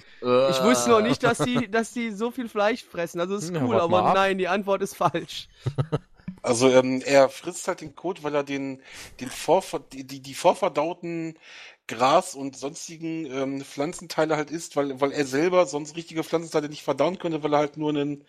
[0.50, 3.20] Ich wusste noch nicht, dass die, dass die so viel Fleisch fressen.
[3.20, 4.14] Also ist Ja, cool, aber ab.
[4.14, 5.48] nein, die Antwort ist falsch.
[6.42, 8.82] Also ähm, er frisst halt den Kot, weil er den,
[9.20, 11.38] den Vorver die, die, vorverdauten
[11.86, 16.82] Gras und sonstigen ähm, Pflanzenteile halt isst, weil, weil er selber sonst richtige Pflanzenteile nicht
[16.82, 18.24] verdauen könnte, weil er halt nur einen,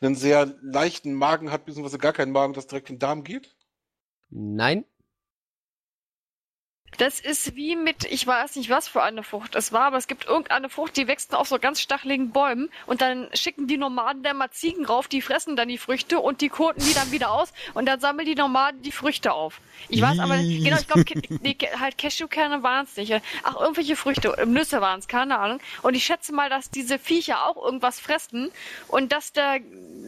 [0.00, 3.56] einen sehr leichten Magen hat, beziehungsweise gar keinen Magen, das direkt in den Darm geht.
[4.30, 4.84] Nein.
[6.98, 10.06] Das ist wie mit, ich weiß nicht, was für eine Frucht es war, aber es
[10.06, 14.22] gibt irgendeine Frucht, die wächst auf so ganz stacheligen Bäumen und dann schicken die Nomaden
[14.22, 17.30] da mal Ziegen rauf, die fressen dann die Früchte und die koten die dann wieder
[17.32, 19.60] aus und dann sammeln die Nomaden die Früchte auf.
[19.88, 23.22] Ich weiß aber, genau, ich glaube, halt Cashewkerne waren es nicht.
[23.42, 25.60] Ach, irgendwelche Früchte, äh, Nüsse waren es, keine Ahnung.
[25.82, 28.50] Und ich schätze mal, dass diese Viecher auch irgendwas fressen
[28.88, 29.60] und dass der,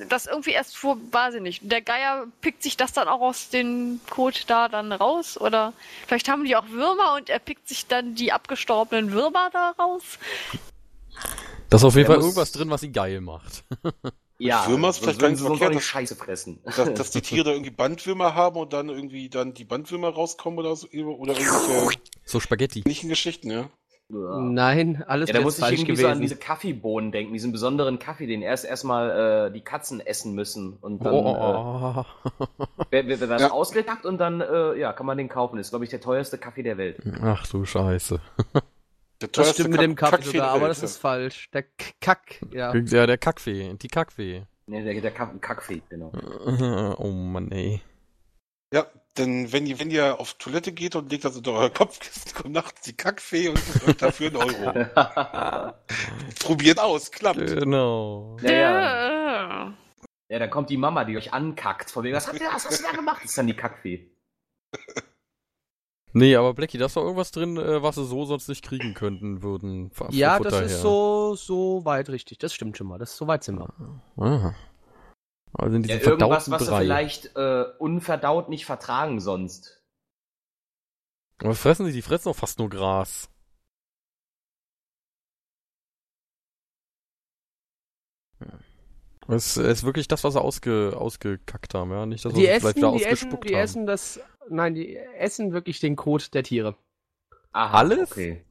[0.09, 3.51] das irgendwie erst vor, weiß ich nicht, der Geier pickt sich das dann auch aus
[3.51, 5.73] dem Kot da dann raus oder
[6.07, 10.03] vielleicht haben die auch Würmer und er pickt sich dann die abgestorbenen Würmer da raus.
[11.69, 13.65] Da ist auf jeden Er Fall irgendwas drin, was ihn geil macht.
[14.41, 16.61] Ja, Würmer ist sonst vielleicht gar nicht verkehrt, nicht dass- Scheiße fressen.
[16.65, 20.61] Dass, dass die Tiere da irgendwie Bandwürmer haben und dann irgendwie dann die Bandwürmer rauskommen
[20.61, 21.35] oder so, oder
[22.25, 22.79] So Spaghetti.
[22.87, 23.69] ähnlichen Geschichten, ja.
[24.11, 26.23] Nein, alles Ja, da muss ich irgendwie so an gewesen.
[26.23, 31.05] diese Kaffeebohnen denken, diesen besonderen Kaffee, den erst erstmal äh, die Katzen essen müssen und
[31.05, 32.05] dann Oh,
[32.91, 33.51] äh, wird, wird das Ja.
[33.51, 35.59] ausgepackt und dann äh, ja, kann man den kaufen.
[35.59, 37.03] Ist glaube ich der teuerste Kaffee der Welt.
[37.23, 38.19] Ach du Scheiße.
[39.21, 41.51] Der das stimmt mit dem Kaffee Kackfee sogar, aber das ist falsch.
[41.51, 42.75] Der K- Kack, ja.
[42.75, 44.45] Ja, der Kackfee, die Kackfee.
[44.69, 46.13] Ne, der, der Kack- Kackfee, genau.
[46.99, 47.83] Oh Mann, ey.
[48.73, 48.87] Ja,
[49.19, 52.55] denn wenn ihr, wenn ihr auf Toilette geht und legt das unter euer Kopfkissen, kommt
[52.55, 55.73] nachts die Kackfee und gibt euch dafür einen Euro.
[56.41, 57.39] Probiert aus, klappt.
[57.39, 58.37] Genau.
[58.43, 59.75] ja, ja.
[60.29, 60.39] Ja.
[60.39, 61.91] dann kommt die Mama, die euch ankackt.
[61.91, 63.19] Von wegen, was, habt ihr, was hast du da gemacht?
[63.23, 64.11] Das ist dann die Kackfee.
[66.13, 68.95] Nee, aber Blackie, da ist doch irgendwas drin, äh, was sie so sonst nicht kriegen
[68.95, 69.91] könnten würden.
[70.11, 70.79] Ja, Futter das ist her.
[70.79, 72.39] so, so weit richtig.
[72.39, 72.99] Das stimmt schon mal.
[72.99, 73.69] Das ist so weit sind wir.
[74.17, 74.55] Aha.
[75.53, 76.83] Also in Ja, diesem irgendwas, verdauten was Brei.
[76.83, 79.83] vielleicht äh, unverdaut nicht vertragen sonst.
[81.41, 81.93] Aber was fressen die?
[81.93, 83.29] Die fressen doch fast nur Gras.
[89.29, 92.07] Es ist wirklich das, was sie ausge, ausgekackt haben, ja?
[92.07, 93.61] Nicht das, was Die sie essen, vielleicht wieder die essen, ausgespuckt die haben.
[93.63, 96.77] essen das, nein, die essen wirklich den Kot der Tiere.
[97.53, 98.13] Aha, Alles?
[98.13, 98.45] Okay.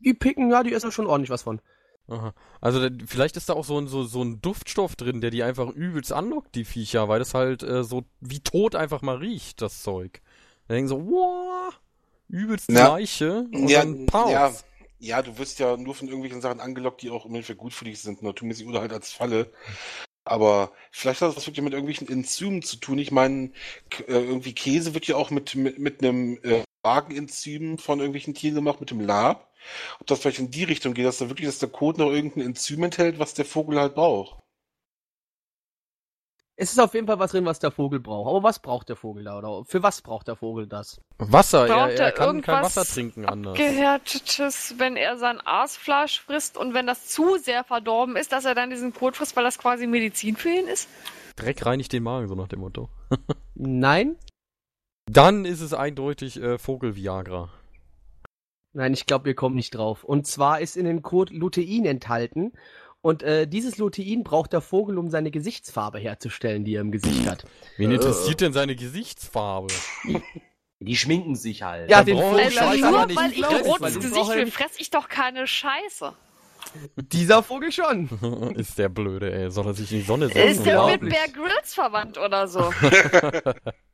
[0.00, 1.62] Die picken, ja, die essen schon ordentlich was von.
[2.08, 2.34] Aha.
[2.60, 5.68] Also vielleicht ist da auch so ein, so, so ein Duftstoff drin, der die einfach
[5.70, 9.82] übelst anlockt, die Viecher, weil das halt äh, so wie tot einfach mal riecht, das
[9.82, 10.20] Zeug.
[10.68, 11.78] Da denken so, wow,
[12.28, 14.30] übelst Na, Leiche und ja, dann Paus.
[14.30, 14.52] ja,
[14.98, 17.84] ja, du wirst ja nur von irgendwelchen Sachen angelockt, die auch im Endeffekt gut für
[17.84, 19.52] dich sind, naturmäßig oder halt als Falle.
[20.24, 22.98] Aber vielleicht hat das was wirklich mit irgendwelchen Enzymen zu tun.
[22.98, 23.50] Ich meine,
[24.06, 28.56] äh, irgendwie Käse wird ja auch mit, mit, mit einem äh, Magenenzym von irgendwelchen Tieren
[28.56, 29.52] gemacht, mit dem Lab.
[30.00, 32.46] Ob das vielleicht in die Richtung geht, dass da wirklich, dass der Kot noch irgendein
[32.46, 34.42] Enzym enthält, was der Vogel halt braucht.
[36.56, 38.28] Es ist auf jeden Fall was drin, was der Vogel braucht.
[38.28, 39.38] Aber was braucht der Vogel da?
[39.38, 41.00] Oder für was braucht der Vogel das?
[41.18, 43.56] Wasser, er, Braucht er er kann kein Wasser trinken anders.
[43.56, 48.54] Gehärtetes, wenn er sein Aasfleisch frisst und wenn das zu sehr verdorben ist, dass er
[48.54, 50.88] dann diesen Kot frisst, weil das quasi Medizin für ihn ist?
[51.36, 52.90] Dreck reinigt den Magen, so nach dem Motto.
[53.54, 54.16] Nein?
[55.12, 57.50] Dann ist es eindeutig äh, Vogel-Viagra.
[58.74, 60.04] Nein, ich glaube, wir kommen nicht drauf.
[60.04, 62.52] Und zwar ist in dem Kot Lutein enthalten.
[63.02, 67.26] Und äh, dieses Lutein braucht der Vogel, um seine Gesichtsfarbe herzustellen, die er im Gesicht
[67.28, 67.44] hat.
[67.76, 67.94] Wen Äh.
[67.96, 69.72] interessiert denn seine Gesichtsfarbe?
[70.84, 71.88] Die schminken sich halt.
[71.90, 74.54] Ja, den Vogel Also Scheiße, nur aber nicht weil ich ein rotes Gesicht will, nicht-
[74.56, 76.12] fress ich doch keine Scheiße.
[76.96, 78.08] Dieser Vogel schon.
[78.56, 79.50] ist der blöde, ey.
[79.52, 80.64] Soll er sich in die Sonne Ist setzen?
[80.64, 81.00] der mit.
[81.02, 82.72] Bear Grylls verwandt oder so?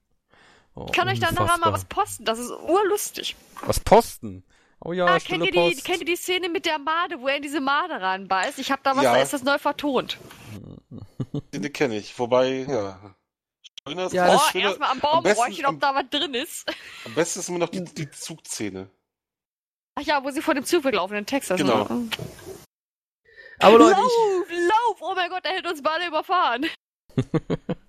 [0.80, 1.72] Oh, Ich kann euch da nachher mal unfassbar.
[1.72, 3.36] was posten, das ist urlustig.
[3.62, 4.44] Was posten?
[4.80, 5.84] Oh ja, Ah, kennt, ihr die, Post.
[5.84, 8.60] kennt ihr die Szene mit der Made, wo er in diese Made reinbeißt?
[8.60, 9.14] Ich hab da was, Ja.
[9.14, 10.18] da ist das neu vertont.
[11.52, 12.16] Den kenne ich.
[12.18, 13.14] Wobei, ja.
[13.86, 16.70] Schöner Ja, oh, Schöne- erstmal am Baum besten- räuchern, ob da was drin ist.
[17.04, 18.88] Am besten ist immer noch die, die Zugszene.
[19.96, 21.58] Ach ja, wo sie vor dem Zug weglaufen in Texas.
[21.58, 21.84] Genau.
[21.88, 22.08] Ne?
[23.58, 24.96] Aber Leute, ich, lauf, lauf!
[25.00, 26.66] Oh mein Gott, er hätte uns beide überfahren.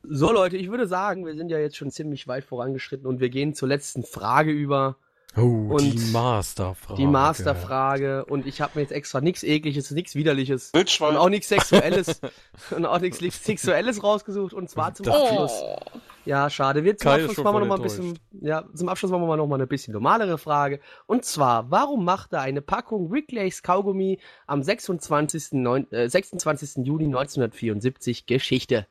[0.04, 3.30] So Leute, ich würde sagen, wir sind ja jetzt schon ziemlich weit vorangeschritten und wir
[3.30, 4.98] gehen zur letzten Frage über.
[5.38, 7.00] Oh, Und die Masterfrage.
[7.00, 8.26] Die Masterfrage.
[8.26, 11.12] Und ich habe mir jetzt extra nichts Ekliges, nichts Widerliches Wildschwein.
[11.12, 12.20] und auch nichts Sexuelles
[12.72, 14.54] und auch nichts Sexuelles rausgesucht.
[14.56, 15.52] Und zwar zum Das- Abschluss.
[15.64, 15.78] Oh.
[16.26, 16.84] Ja, schade.
[16.84, 19.28] Wir zum Kai Abschluss machen wir voll noch mal ein bisschen, ja, zum Abschluss machen
[19.28, 20.80] wir noch mal eine bisschen normalere Frage.
[21.08, 25.54] Und zwar, warum machte eine Packung Wrigley's Kaugummi am 26.
[25.54, 26.86] Neun, äh, 26.
[26.86, 28.88] Juni 1974 Geschichte?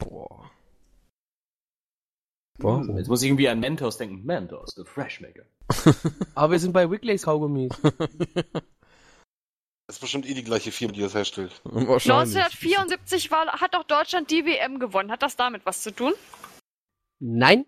[0.00, 0.50] Boah.
[2.58, 2.96] Hm, Warum?
[2.98, 4.24] Jetzt muss ich irgendwie an Mentos denken.
[4.24, 5.44] Mentos, the Freshmaker.
[6.34, 7.70] Aber wir sind bei Wrigley's Kaugummis.
[9.86, 11.60] Das ist bestimmt eh die gleiche Firma, die das herstellt.
[11.64, 12.36] Wahrscheinlich.
[12.36, 15.10] 1974 war, hat doch Deutschland die WM gewonnen.
[15.10, 16.12] Hat das damit was zu tun?
[17.18, 17.64] Nein?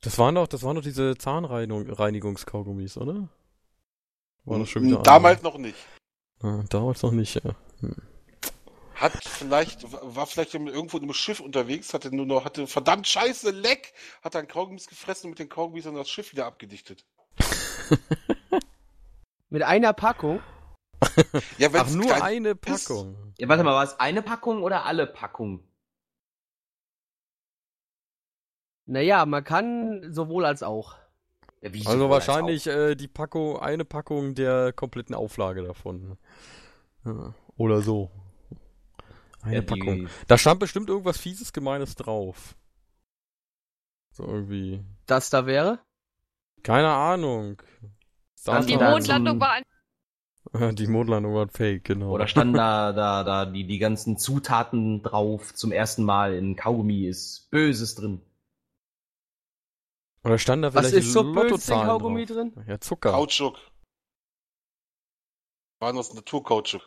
[0.00, 3.28] Das waren doch, das waren doch diese Zahnreinigungskaugummis, oder?
[4.44, 5.76] War das schon wieder Damals noch nicht.
[6.40, 6.58] andere?
[6.58, 7.54] Ja, damals noch nicht, ja.
[8.98, 13.92] Hat vielleicht, war vielleicht irgendwo im Schiff unterwegs, hatte nur noch, hatte verdammt scheiße Leck,
[14.22, 17.04] hat dann Kaugummis gefressen und mit den Kaugummis dann das Schiff wieder abgedichtet.
[19.50, 20.40] Mit einer Packung?
[21.58, 22.60] Ja, Ach, nur eine ist.
[22.60, 23.16] Packung.
[23.38, 25.62] Ja, warte mal, war es eine Packung oder alle Packungen?
[28.84, 30.96] Naja, man kann sowohl als auch.
[31.60, 36.18] Ja, wie Also wahrscheinlich äh, die Packung, eine Packung der kompletten Auflage davon.
[37.04, 38.10] Ja, oder so.
[39.48, 40.08] Eine Ja, die- Packung.
[40.26, 42.56] Da stand bestimmt irgendwas fieses, gemeines drauf.
[44.12, 44.82] So irgendwie.
[45.06, 45.80] Das da wäre?
[46.62, 47.62] Keine Ahnung.
[48.38, 49.52] Stand Die Mondlandung war
[50.52, 52.10] ein Die Mondlandung war fake, genau.
[52.12, 57.06] Oder standen da, da, da die, die ganzen Zutaten drauf zum ersten Mal in Kaugummi
[57.06, 58.22] ist Böses drin.
[60.24, 62.36] Oder stand da Was vielleicht ist so böse in Kaugummi drauf?
[62.36, 62.64] drin?
[62.66, 63.12] Ja, Zucker.
[63.12, 63.56] Kautschuk.
[65.80, 66.82] Waren das Naturkautschuk.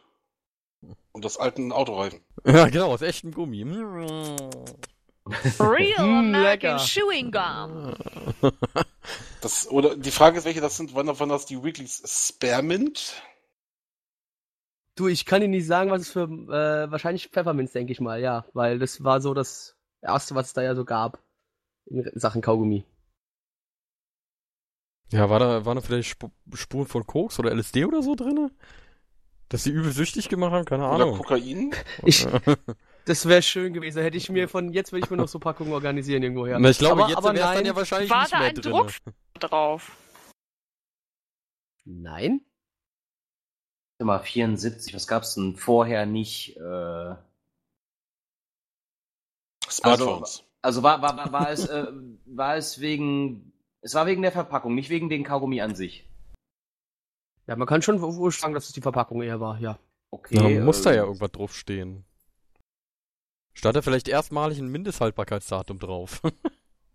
[1.11, 2.21] Und das alten Autoreifen.
[2.45, 3.63] Ja, genau, aus echtem Gummi.
[3.63, 4.35] Real
[5.25, 5.29] Mm,
[6.35, 6.79] American.
[6.79, 7.93] Chewing Gum.
[9.41, 13.23] Das, oder die Frage ist, welche das sind, wann, wann das die Weeklies Spearmint?
[14.95, 18.21] Du, ich kann dir nicht sagen, was es für, äh, wahrscheinlich Pfefferminz, denke ich mal,
[18.21, 18.45] ja.
[18.53, 21.17] Weil das war so das erste, was es da ja so gab.
[21.87, 22.85] In Sachen Kaugummi.
[25.11, 28.51] Ja, war da, waren da vielleicht Sp Spuren von Koks oder LSD oder so drinne?
[29.51, 30.63] Dass sie übel süchtig gemacht haben?
[30.63, 31.17] Keine Oder Ahnung.
[31.17, 31.75] Kokain?
[32.05, 32.25] Ich,
[33.05, 34.01] das wäre schön gewesen.
[34.01, 36.57] Hätte ich mir von, jetzt würde ich mir noch so Packungen organisieren irgendwo her.
[36.57, 38.39] Na, ich glaube, aber, jetzt aber wäre es dann nein, ja wahrscheinlich War nicht da
[38.39, 38.71] mehr ein drin.
[38.71, 38.91] Druck
[39.41, 39.91] drauf?
[41.83, 42.41] Nein?
[43.99, 46.55] Immer 74, was gab's denn vorher nicht?
[46.55, 47.15] Äh,
[49.69, 50.45] Smartphones.
[50.61, 51.87] also war, war, war, war, es, äh,
[52.25, 53.51] war es wegen,
[53.81, 56.07] es war wegen der Verpackung, nicht wegen den Kaugummi an sich.
[57.51, 59.77] Ja, man kann schon wohl sagen, dass es die Verpackung eher war, ja.
[60.09, 60.35] Okay.
[60.35, 62.05] Da muss da äh, ja irgendwas draufstehen.
[63.51, 66.21] Stand da vielleicht erstmalig ein Mindesthaltbarkeitsdatum drauf?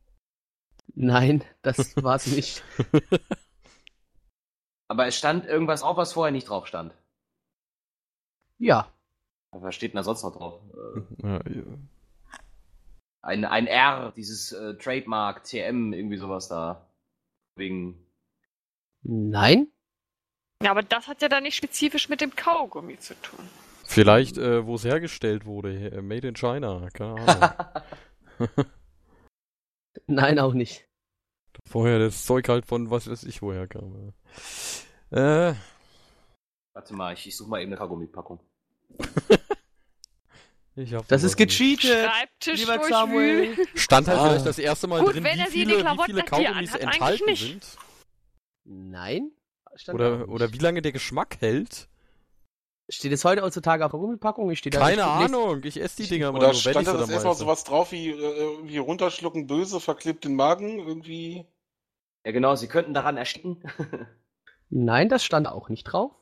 [0.94, 2.64] Nein, das war es nicht.
[4.88, 6.94] Aber es stand irgendwas auf, was vorher nicht drauf stand.
[8.56, 8.90] Ja.
[9.50, 10.62] Was steht denn da sonst noch drauf?
[11.22, 11.66] Äh, ja,
[13.20, 16.88] ein, ein R, dieses äh, Trademark, TM, irgendwie sowas da.
[17.56, 18.06] Wegen.
[19.02, 19.70] Nein?
[20.62, 23.46] Ja, aber das hat ja dann nicht spezifisch mit dem Kaugummi zu tun.
[23.84, 25.90] vielleicht, äh, wo es hergestellt wurde.
[25.90, 26.88] äh, Made in China.
[26.92, 27.20] Keine
[28.38, 28.56] Ahnung.
[30.06, 30.84] Nein, auch nicht.
[31.68, 34.12] Vorher das Zeug halt von was weiß ich woher kam.
[35.10, 35.54] Äh,
[36.74, 38.40] Warte mal, ich, ich suche mal eben eine Kaugummipackung.
[40.76, 42.82] ich hab Das ist gecheatet, Schreibtisch lieber.
[42.84, 43.56] Samuel.
[43.74, 44.28] Stand halt Ah.
[44.28, 47.66] vielleicht das erste Mal Gut, drin, wenn wie er viele, wie viele Kaugummis enthalten sind.
[48.64, 49.30] Nein?
[49.76, 51.88] Stand Oder, oder wie lange der Geschmack hält.
[52.88, 54.48] Steht es heute heutzutage auf der Gummipackung?
[54.50, 56.92] Ich stehe da Keine nicht- Ahnung, ich esse die Dinger Oder nur, wenn stand da
[56.92, 61.46] das erstmal mal sowas drauf wie äh, irgendwie runterschlucken, böse, verklebt den Magen, irgendwie?
[62.24, 63.62] Ja, genau, sie könnten daran ersticken.
[64.70, 66.12] Nein, das stand auch nicht drauf.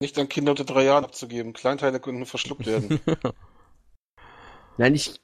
[0.00, 1.52] Nicht an Kinder unter drei Jahren abzugeben.
[1.54, 3.00] Kleinteile könnten verschluckt werden.
[4.76, 5.20] Nein, ich,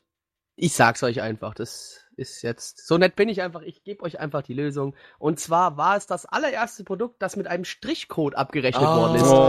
[0.56, 1.54] ich sag's euch einfach.
[1.54, 3.62] Das ist jetzt, so nett bin ich einfach.
[3.62, 4.94] Ich gebe euch einfach die Lösung.
[5.18, 8.96] Und zwar war es das allererste Produkt, das mit einem Strichcode abgerechnet Ah.
[8.96, 9.24] worden ist.
[9.24, 9.48] Oh.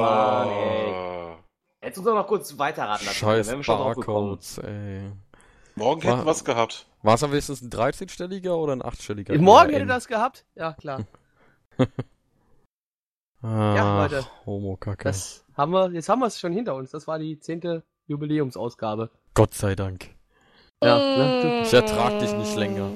[0.00, 1.36] Mann, ey.
[1.82, 3.06] Jetzt uns doch noch kurz weiterraten.
[3.06, 3.62] Scheiß wir.
[3.62, 5.12] Barcodes, ey.
[5.76, 6.86] Morgen hätten wir was gehabt.
[7.02, 9.36] War es am wenigstens ein 13-stelliger oder ein 8-stelliger?
[9.38, 10.44] Morgen hätte das gehabt?
[10.54, 11.04] Ja, klar.
[13.42, 14.26] Ah, Ja, Leute.
[14.46, 15.04] Homo-Kacke.
[15.04, 16.92] Das haben wir, jetzt haben wir es schon hinter uns.
[16.92, 19.10] Das war die zehnte Jubiläumsausgabe.
[19.34, 20.13] Gott sei Dank.
[20.84, 21.62] Ja, ne?
[21.64, 22.90] Ich ertrag dich nicht länger.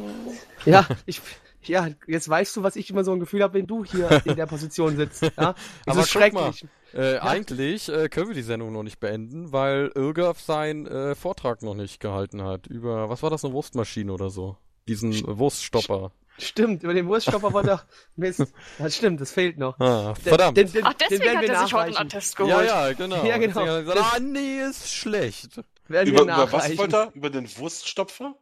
[0.66, 1.20] Ja, ich,
[1.62, 4.36] ja, jetzt weißt du, was ich immer so ein Gefühl habe, wenn du hier in
[4.36, 5.23] der Position sitzt.
[5.23, 5.31] Ja?
[5.36, 5.56] Das
[5.86, 6.06] Aber ist mal.
[6.06, 6.66] schrecklich.
[6.94, 11.62] Äh, Eigentlich äh, können wir die Sendung noch nicht beenden, weil Irgaf seinen äh, Vortrag
[11.62, 12.66] noch nicht gehalten hat.
[12.66, 14.56] Über, was war das, eine Wurstmaschine oder so?
[14.89, 16.12] Diesen äh, Wurststopper.
[16.39, 17.82] Stimmt, über den Wurststopper wollte er.
[18.16, 18.44] Mist.
[18.78, 19.78] Das stimmt, das fehlt noch.
[19.81, 20.56] Ah, verdammt.
[20.56, 22.06] Den, den, Ach, den deswegen werden hat wir er sich heute einen.
[22.06, 22.52] Attest geholt.
[22.52, 23.24] ja, ja, genau.
[23.24, 23.60] Ja, genau.
[23.65, 25.60] Deswegen gesagt, ah, nee, ist schlecht.
[25.89, 26.78] Werden Über, über was nachreichen.
[26.78, 27.15] wollte er?
[27.15, 28.35] Über den Wurststopfer?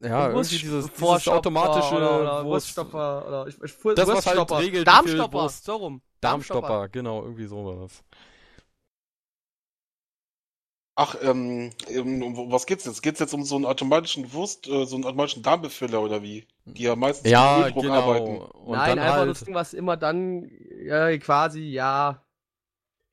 [0.00, 4.26] Ja, Wurst- irgendwie dieses, dieses automatische oder, oder Wurst, Wurststopper oder ich, ich, Das, was
[4.26, 6.02] halt regelt, Darmstopper, Wurst- so rum.
[6.20, 8.02] Darmstopper, genau, irgendwie sowas.
[10.94, 13.02] Ach, ähm, ähm, um was geht's jetzt?
[13.02, 16.46] Geht's jetzt um so einen automatischen Wurst, äh, so einen automatischen Darmbefüller oder wie?
[16.64, 17.98] Die ja meistens Ja, mit Öldruck genau.
[17.98, 18.40] arbeiten.
[18.40, 20.48] Und Nein, dann einfach halt, das Ding, was immer dann
[20.84, 22.25] ja, quasi, ja.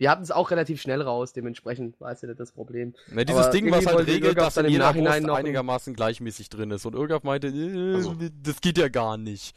[0.04, 2.94] Wir hatten es auch relativ schnell raus, dementsprechend war es ja nicht das Problem.
[3.10, 6.50] Ne, dieses Aber Ding, was halt regelt, dass dann im Nachhinein noch ein- einigermaßen gleichmäßig
[6.50, 6.86] drin ist.
[6.86, 8.14] Und Irgaf meinte, äh, Also.
[8.42, 9.56] das geht ja gar nicht.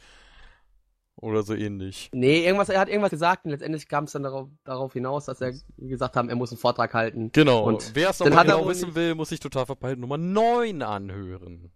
[1.17, 2.09] Oder so ähnlich.
[2.13, 5.41] Nee, irgendwas, er hat irgendwas gesagt und letztendlich kam es dann darauf, darauf hinaus, dass
[5.41, 7.29] er gesagt haben, er muss einen Vortrag halten.
[7.33, 7.63] Genau.
[7.65, 11.71] Und wer es nochmal hat genau wissen will, muss sich total verpeilt Nummer 9 anhören.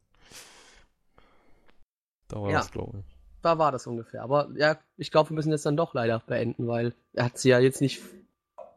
[2.30, 2.60] Da war Ja.
[2.60, 3.06] das, glaube ich.
[3.41, 4.22] Da war das ungefähr.
[4.23, 7.49] Aber ja, ich glaube, wir müssen jetzt dann doch leider beenden, weil er hat sie
[7.49, 7.99] ja jetzt nicht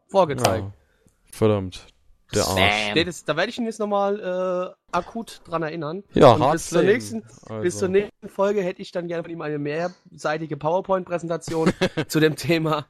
[0.07, 0.63] vorgezeigt.
[0.65, 0.71] Ja.
[1.31, 1.87] Verdammt.
[2.33, 2.93] Der Arsch.
[2.95, 6.03] Nee, das, da werde ich ihn jetzt nochmal äh, akut dran erinnern.
[6.13, 7.61] Ja, Und bis zur, nächsten, Also.
[7.61, 11.71] bis zur nächsten Folge hätte ich dann gerne von ihm eine mehrseitige PowerPoint-Präsentation
[12.07, 12.87] zu dem Thema.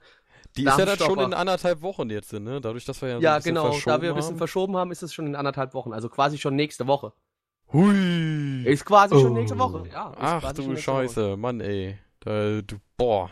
[0.55, 2.61] Die ist ja dann schon in anderthalb Wochen jetzt, ne?
[2.61, 3.71] Dadurch, dass wir ja, so Ja, ein bisschen genau.
[3.71, 4.37] verschoben Da wir ein bisschen haben.
[4.37, 5.91] verschoben haben, ist es schon in anderthalb Wochen.
[5.91, 7.11] Also quasi schon nächste Woche.
[7.73, 8.63] Hui.
[8.63, 9.33] Ist quasi schon Oh.
[9.33, 9.83] nächste Woche.
[9.91, 11.03] Ja, Ach schon du nächste Woche.
[11.07, 11.97] Scheiße, Mann ey.
[12.21, 13.29] Da, du, boah.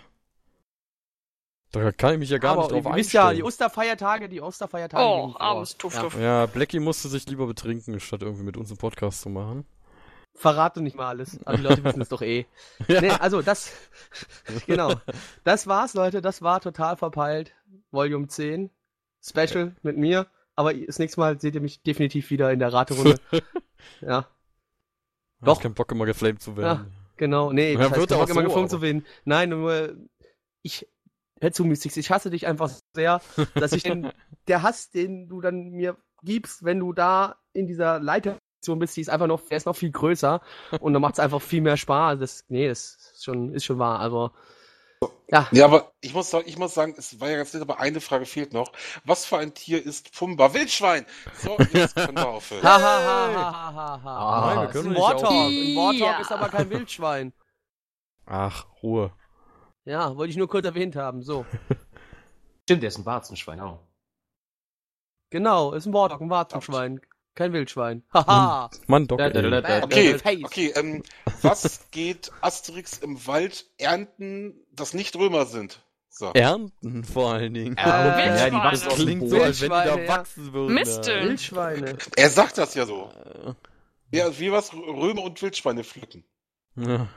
[1.73, 3.43] Da kann ich mich ja gar Aber nicht drauf ihr wisst ja, die.
[3.43, 5.03] Osterfeiertage, die Osterfeiertage.
[5.03, 6.01] Oh, abends, tuff, Ja.
[6.01, 6.19] tuff.
[6.19, 9.65] Ja, Blackie musste sich lieber betrinken, statt irgendwie mit uns einen Podcast zu machen.
[10.35, 11.39] verrate nicht mal alles.
[11.45, 12.45] Aber die Leute wissen es doch eh.
[12.87, 13.71] Nee, also das,
[14.67, 14.93] genau.
[15.43, 16.21] Das war's, Leute.
[16.21, 17.53] Das war total verpeilt.
[17.91, 18.69] Volume 10.
[19.25, 20.27] Special mit mir.
[20.55, 23.19] Aber das nächste Mal seht ihr mich definitiv wieder in der Raterunde.
[24.01, 24.27] ja,
[25.41, 25.55] Doch.
[25.55, 25.61] Doch.
[25.61, 26.91] keinen Bock immer geflamed zu werden.
[27.17, 27.51] genau.
[27.51, 29.05] Nee, Ja, das heißt, wird ich auch hab immer so, geflogen zu aber- gewinnen.
[29.25, 29.95] Nein, nur
[30.61, 30.87] ich,
[31.51, 33.21] zu, Mystics, ich hasse dich einfach sehr,
[33.55, 34.11] dass ich den,
[34.47, 39.01] der Hass, den du dann mir gibst, wenn du da in dieser Leiteraktion bist, die
[39.01, 40.41] ist einfach noch, der ist noch viel größer
[40.79, 42.19] und dann macht es einfach viel mehr Spaß.
[42.19, 44.31] Das, nee, das ist schon, ist schon wahr, aber
[45.29, 47.79] ja, Ja, aber ich muss sagen, ich muss sagen, es war ja ganz nett, aber
[47.79, 48.71] eine Frage fehlt noch.
[49.03, 50.53] Was für ein Tier ist Pumba?
[50.53, 51.05] Wildschwein!
[51.41, 52.63] So, jetzt können wir aufhören.
[52.63, 54.17] Ha, ha, ha, ha, ha, ha, ha.
[54.17, 55.29] Ah, Nein, wir Das ist können ein nicht Warthog.
[55.31, 56.19] Ein Warthog Ja.
[56.21, 57.33] ist aber kein Wildschwein.
[58.25, 59.11] Ach, Ruhe.
[59.85, 61.21] Ja, wollte ich nur kurz erwähnt haben.
[61.23, 61.45] So.
[62.63, 63.79] Stimmt, der ist ein Warzenschwein auch.
[65.29, 67.01] Genau, ist ein Warthog, ein Warzenschwein.
[67.35, 68.03] Kein Wildschwein.
[68.13, 68.69] Haha.
[68.87, 69.19] Mann, Doc.
[69.19, 71.01] Okay, okay, ähm,
[71.41, 75.81] was geht Asterix im Wald ernten, das nicht Römer sind?
[76.09, 76.31] So.
[76.33, 77.75] Ernten vor allen Dingen.
[77.75, 78.63] Äh, ja, die Wildschweine.
[78.63, 80.73] wachsen dem Klingt so, als wenn die da wachsen würden.
[80.75, 81.27] Misteln.
[81.29, 81.97] Wildschweine.
[82.15, 83.09] Er sagt das ja so.
[83.09, 83.53] Äh,
[84.15, 86.23] Ja, wie was Römer und Wildschweine pflücken.
[86.75, 87.07] Ja.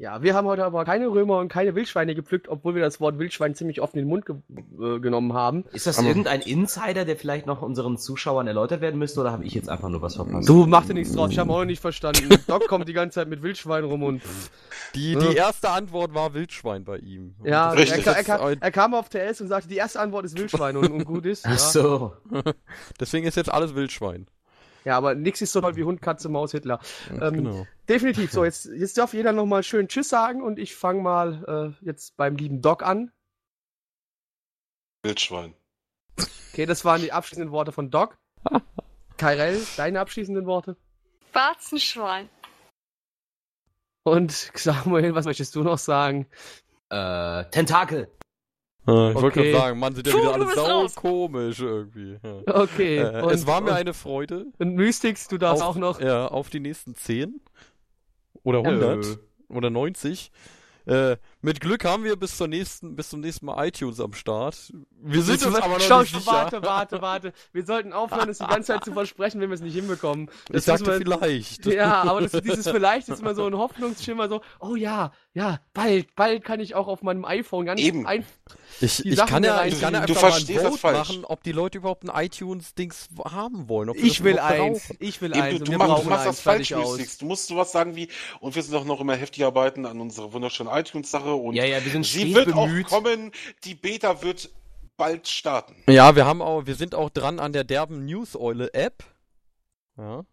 [0.00, 3.18] Ja, wir haben heute aber keine Römer und keine Wildschweine gepflückt, obwohl wir das Wort
[3.18, 4.36] Wildschwein ziemlich oft in den Mund ge
[4.80, 5.64] äh, genommen haben.
[5.74, 9.44] Ist das Aber- irgendein Insider, der vielleicht noch unseren Zuschauern erläutert werden müsste, oder habe
[9.44, 10.48] ich jetzt einfach nur was verpasst?
[10.48, 12.30] Du, mach dir nichts draus, ich habe auch noch nicht verstanden.
[12.46, 14.50] Doc kommt die ganze Zeit mit Wildschwein rum und pff.
[14.94, 17.34] Die, die erste Antwort war Wildschwein bei ihm.
[17.44, 18.06] Ja, er, Richtig.
[18.06, 20.90] er, kam, ein- er kam auf TS und sagte, die erste Antwort ist Wildschwein und,
[20.90, 21.44] und gut ist.
[21.46, 21.56] Ach Ja.
[21.58, 22.12] so.
[22.98, 24.26] Deswegen ist jetzt alles Wildschwein.
[24.84, 26.80] Ja, aber nix ist so toll wie Hund, Katze, Maus, Hitler.
[27.10, 27.66] Ähm, genau.
[27.88, 28.32] Definitiv.
[28.32, 32.16] So, jetzt, jetzt darf jeder nochmal schön Tschüss sagen und ich fange mal äh, jetzt
[32.16, 33.12] beim lieben Doc an.
[35.02, 35.54] Wildschwein.
[36.52, 38.18] Okay, das waren die abschließenden Worte von Doc.
[39.16, 40.76] Kairel, deine abschließenden Worte.
[41.32, 42.28] Warzenschwein.
[44.02, 46.26] Und Samuel, was möchtest du noch sagen?
[46.88, 48.10] Äh, Tentakel.
[48.82, 49.50] Ich wollte Okay.
[49.52, 50.94] gerade sagen, Mann, sind ja Puh, wieder du alle bist sau raus.
[50.94, 52.18] komisch irgendwie.
[52.22, 52.54] Ja.
[52.62, 52.96] Okay.
[52.98, 54.46] Äh, und, es war mir und, eine Freude.
[54.58, 56.00] Und Mystics, du darfst Auf- auch noch.
[56.00, 57.40] Ja, auf die nächsten 10
[58.42, 59.52] oder 100 Äh.
[59.52, 60.32] oder 90.
[60.86, 64.72] Äh, mit Glück haben wir bis zur nächsten, bis zum nächsten Mal iTunes am Start.
[65.02, 66.26] Wir sind uns aber noch Schau, nicht sicher.
[66.26, 67.32] warte, warte, warte.
[67.52, 70.28] Wir sollten aufhören, es die ganze Zeit zu versprechen, wenn wir es nicht hinbekommen.
[70.48, 71.66] ich Das sagte müssen wir- vielleicht.
[71.66, 76.14] Ja, aber das, dieses vielleicht ist immer so ein Hoffnungsschimmer, so, oh ja, ja, bald,
[76.16, 78.06] bald kann ich auch auf meinem iPhone ganz Eben.
[78.06, 78.30] einfach.
[78.80, 81.52] Ich, ich kann ja, ich kann ja einfach mal ein das Vote machen, ob die
[81.52, 83.90] Leute überhaupt ein iTunes-Dings haben wollen.
[83.94, 84.96] Ich das will eins, brauchen.
[85.00, 85.58] ich will Eben, eins.
[85.58, 87.18] du, du, machst, du machst eins, das falsch.
[87.18, 88.08] Du musst sowas sagen wie,
[88.40, 91.84] und wir sind doch noch immer heftig arbeiten an unserer wunderschönen iTunes-Sache und Ja, ja,
[91.84, 92.86] wir sind sie wird bemüht.
[92.86, 93.32] auch kommen,
[93.64, 94.50] die Beta wird
[94.96, 95.74] bald starten.
[95.88, 99.02] Ja, wir haben auch, wir sind auch dran an der derben News-Eule-App.
[99.96, 100.24] Ja.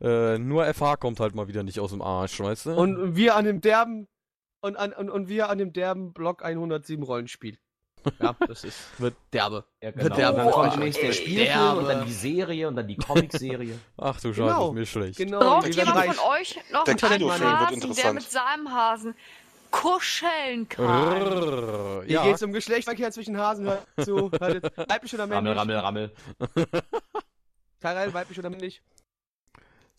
[0.00, 2.70] Äh, nur FH kommt halt mal wieder nicht aus dem Arsch, weißt du?
[2.72, 4.06] Und wir an dem derben
[4.60, 7.58] und, an, und, und wir an dem derben Block 107 Rollenspiel.
[8.20, 9.64] Ja, das ist, wird derbe.
[9.82, 10.16] Ja, Wird genau.
[10.16, 11.78] der Und dann kommt demnächst der Spielfilm Derbe.
[11.80, 13.78] und dann die Serie und dann die Comicserie.
[13.98, 14.68] Ach du Scheiße, Genau.
[14.68, 15.18] ist mir schlecht.
[15.18, 15.38] Genau.
[15.40, 19.14] Braucht jemand von euch noch Der einen wird Hasen, der mit seinem Hasen
[19.70, 20.84] kuscheln kann?
[20.86, 23.66] Rrrr, Hier ja, geht's um Geschlechtsverkehr zwischen Hasen.
[23.66, 24.30] Hör zu.
[24.30, 24.76] Hört jetzt.
[24.90, 25.58] Weiblich oder Rammel, männlich?
[25.58, 26.12] rammel, rammel.
[27.80, 28.82] Karel, weiblich oder männlich?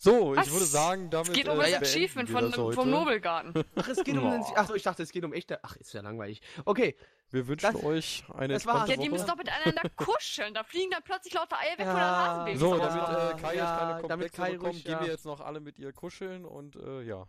[0.02, 0.50] so, ich Was?
[0.52, 3.52] würde sagen, damit Es geht um äh, das Achievement von, vom Nobelgarten.
[3.76, 4.42] Ach, es geht um den.
[4.56, 5.62] Ach so, ich dachte, es geht um echte.
[5.62, 6.40] Ach, ist ja langweilig.
[6.64, 6.96] Okay.
[7.32, 8.88] Wir wünschen Das- euch eine das war's.
[8.88, 10.52] Ja, die müssen doch miteinander kuscheln.
[10.52, 11.94] Da fliegen dann plötzlich lauter Eier weg, Ja.
[11.94, 14.92] der Hasenbaby So, damit äh, Kai Ja, jetzt keine damit Komplexe Kai bekommt, ruhig, gehen
[14.92, 15.00] ja.
[15.02, 17.26] wir jetzt noch alle mit ihr kuscheln und äh, ja.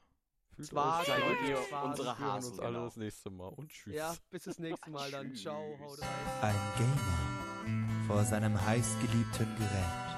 [0.56, 1.86] Fühlt Es war's, euch war's.
[1.86, 2.86] unsere Wir hören uns Hasen, alle genau.
[2.86, 3.96] das nächste Mal und tschüss.
[3.96, 5.34] Ja, bis das nächste Mal dann.
[5.36, 6.10] Ciao, haut rein.
[6.42, 10.12] Ein Gamer vor seinem heißgeliebten Gerät.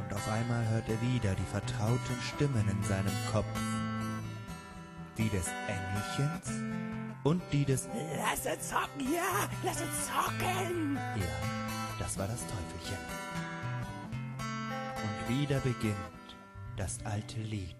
[0.00, 3.46] Und auf einmal hört er wieder die vertrauten Stimmen in seinem Kopf.
[5.18, 6.50] Die des Engelchens
[7.24, 10.96] und die des Lass uns zocken, ja, lass uns zocken.
[10.96, 12.98] Ja, das war das Teufelchen.
[14.96, 16.15] Und wieder beginnt
[16.76, 17.74] das alte Lied,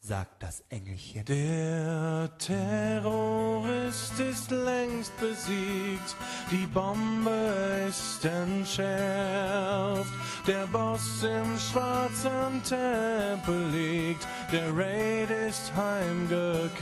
[0.00, 1.24] sagt das Engelchen.
[1.26, 6.16] Der Terrorist ist längst besiegt,
[6.50, 10.12] die Bombe ist entschärft,
[10.46, 16.72] der Boss im schwarzen Tempel liegt, der Raid ist heimgekehrt.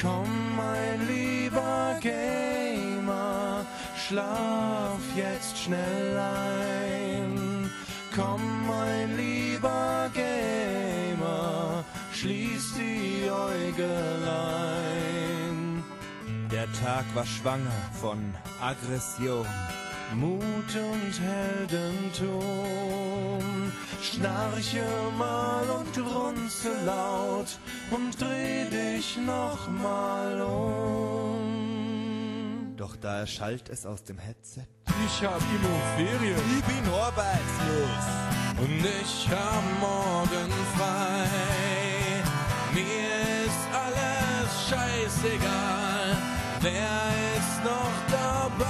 [0.00, 3.64] Komm, mein lieber Gamer,
[3.96, 7.70] schlaf jetzt schnell ein.
[8.14, 8.49] Komm,
[9.60, 13.84] lieber Gamer, schließ die Äugelein.
[16.50, 17.70] Der Tag war schwanger
[18.00, 19.46] von Aggression
[20.14, 22.32] Mut und Heldentum.
[24.02, 24.84] Schnarche
[25.16, 27.58] mal und grunze laut
[27.90, 31.46] und dreh dich noch mal um.
[32.76, 34.66] Doch da erschallt es aus dem Headset.
[35.06, 38.39] Ich hab Immoferien Ich bin arbeitslos.
[38.60, 41.26] Und ich hab morgen frei.
[42.74, 43.08] Mir
[43.46, 46.16] ist alles scheißegal,
[46.60, 48.68] wer ist noch dabei?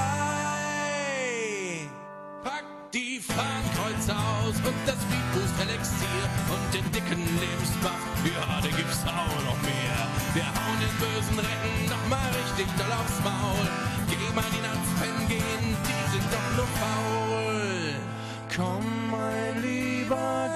[2.45, 2.65] Pack
[2.95, 8.05] die Fahnenkreuze aus und das Speedboost Elixier und den dicken Lebensbuff.
[8.25, 9.99] Ja, den gibt's auch noch mehr.
[10.35, 13.80] Wir hauen den bösen Recken noch mal richtig doll aufs Maul.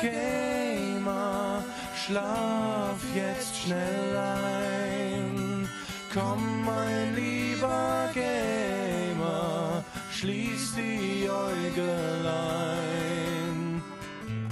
[0.05, 1.65] Gamer,
[1.97, 5.69] schlaf jetzt schnell ein.
[6.13, 9.83] Komm, mein lieber Gamer,
[10.13, 12.75] schließ die Äugelein.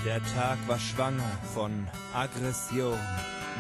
[0.07, 2.99] Der Tag war schwanger von Aggression.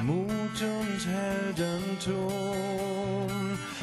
[0.02, 2.18] Mut und Heldentum.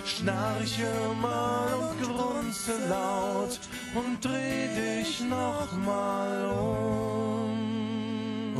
[0.04, 0.92] Schnarche
[1.22, 3.60] mal und grunze laut
[3.94, 7.09] und dreh dich noch mal um.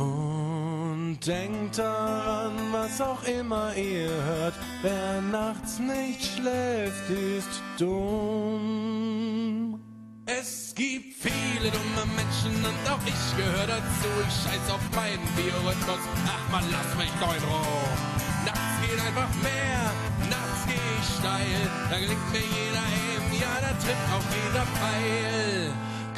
[0.00, 9.10] Und denkt daran, was auch immer ihr hört, wer nachts nicht schläft, ist dumm.
[10.24, 14.08] Es gibt viele dumme Menschen und auch ich gehöre dazu.
[14.26, 16.02] Ich scheiß auf meinen Biorhythmus.
[16.26, 17.88] Ach man, lass mich doch in Ruhe.
[18.46, 19.92] Nachts geht einfach mehr,
[20.30, 21.60] nachts geh ich steil.
[21.90, 25.72] Da gelingt mir jeder Aim, ja, da trifft auch jeder Pfeil.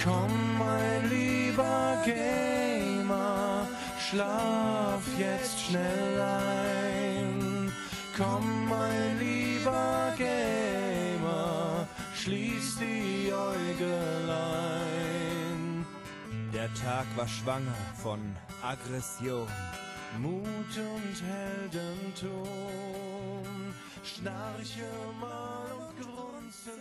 [0.04, 3.61] Komm, mein lieber Gamer,
[4.12, 7.72] schlaf jetzt schnell ein.
[8.16, 13.86] Komm, mein lieber Gamer, schließ die Äugelein.
[16.52, 18.20] Der Tag war schwanger von
[18.62, 19.48] Aggression.
[20.20, 22.34] Mut und Heldentum,
[24.04, 26.72] schnarche mal und grunze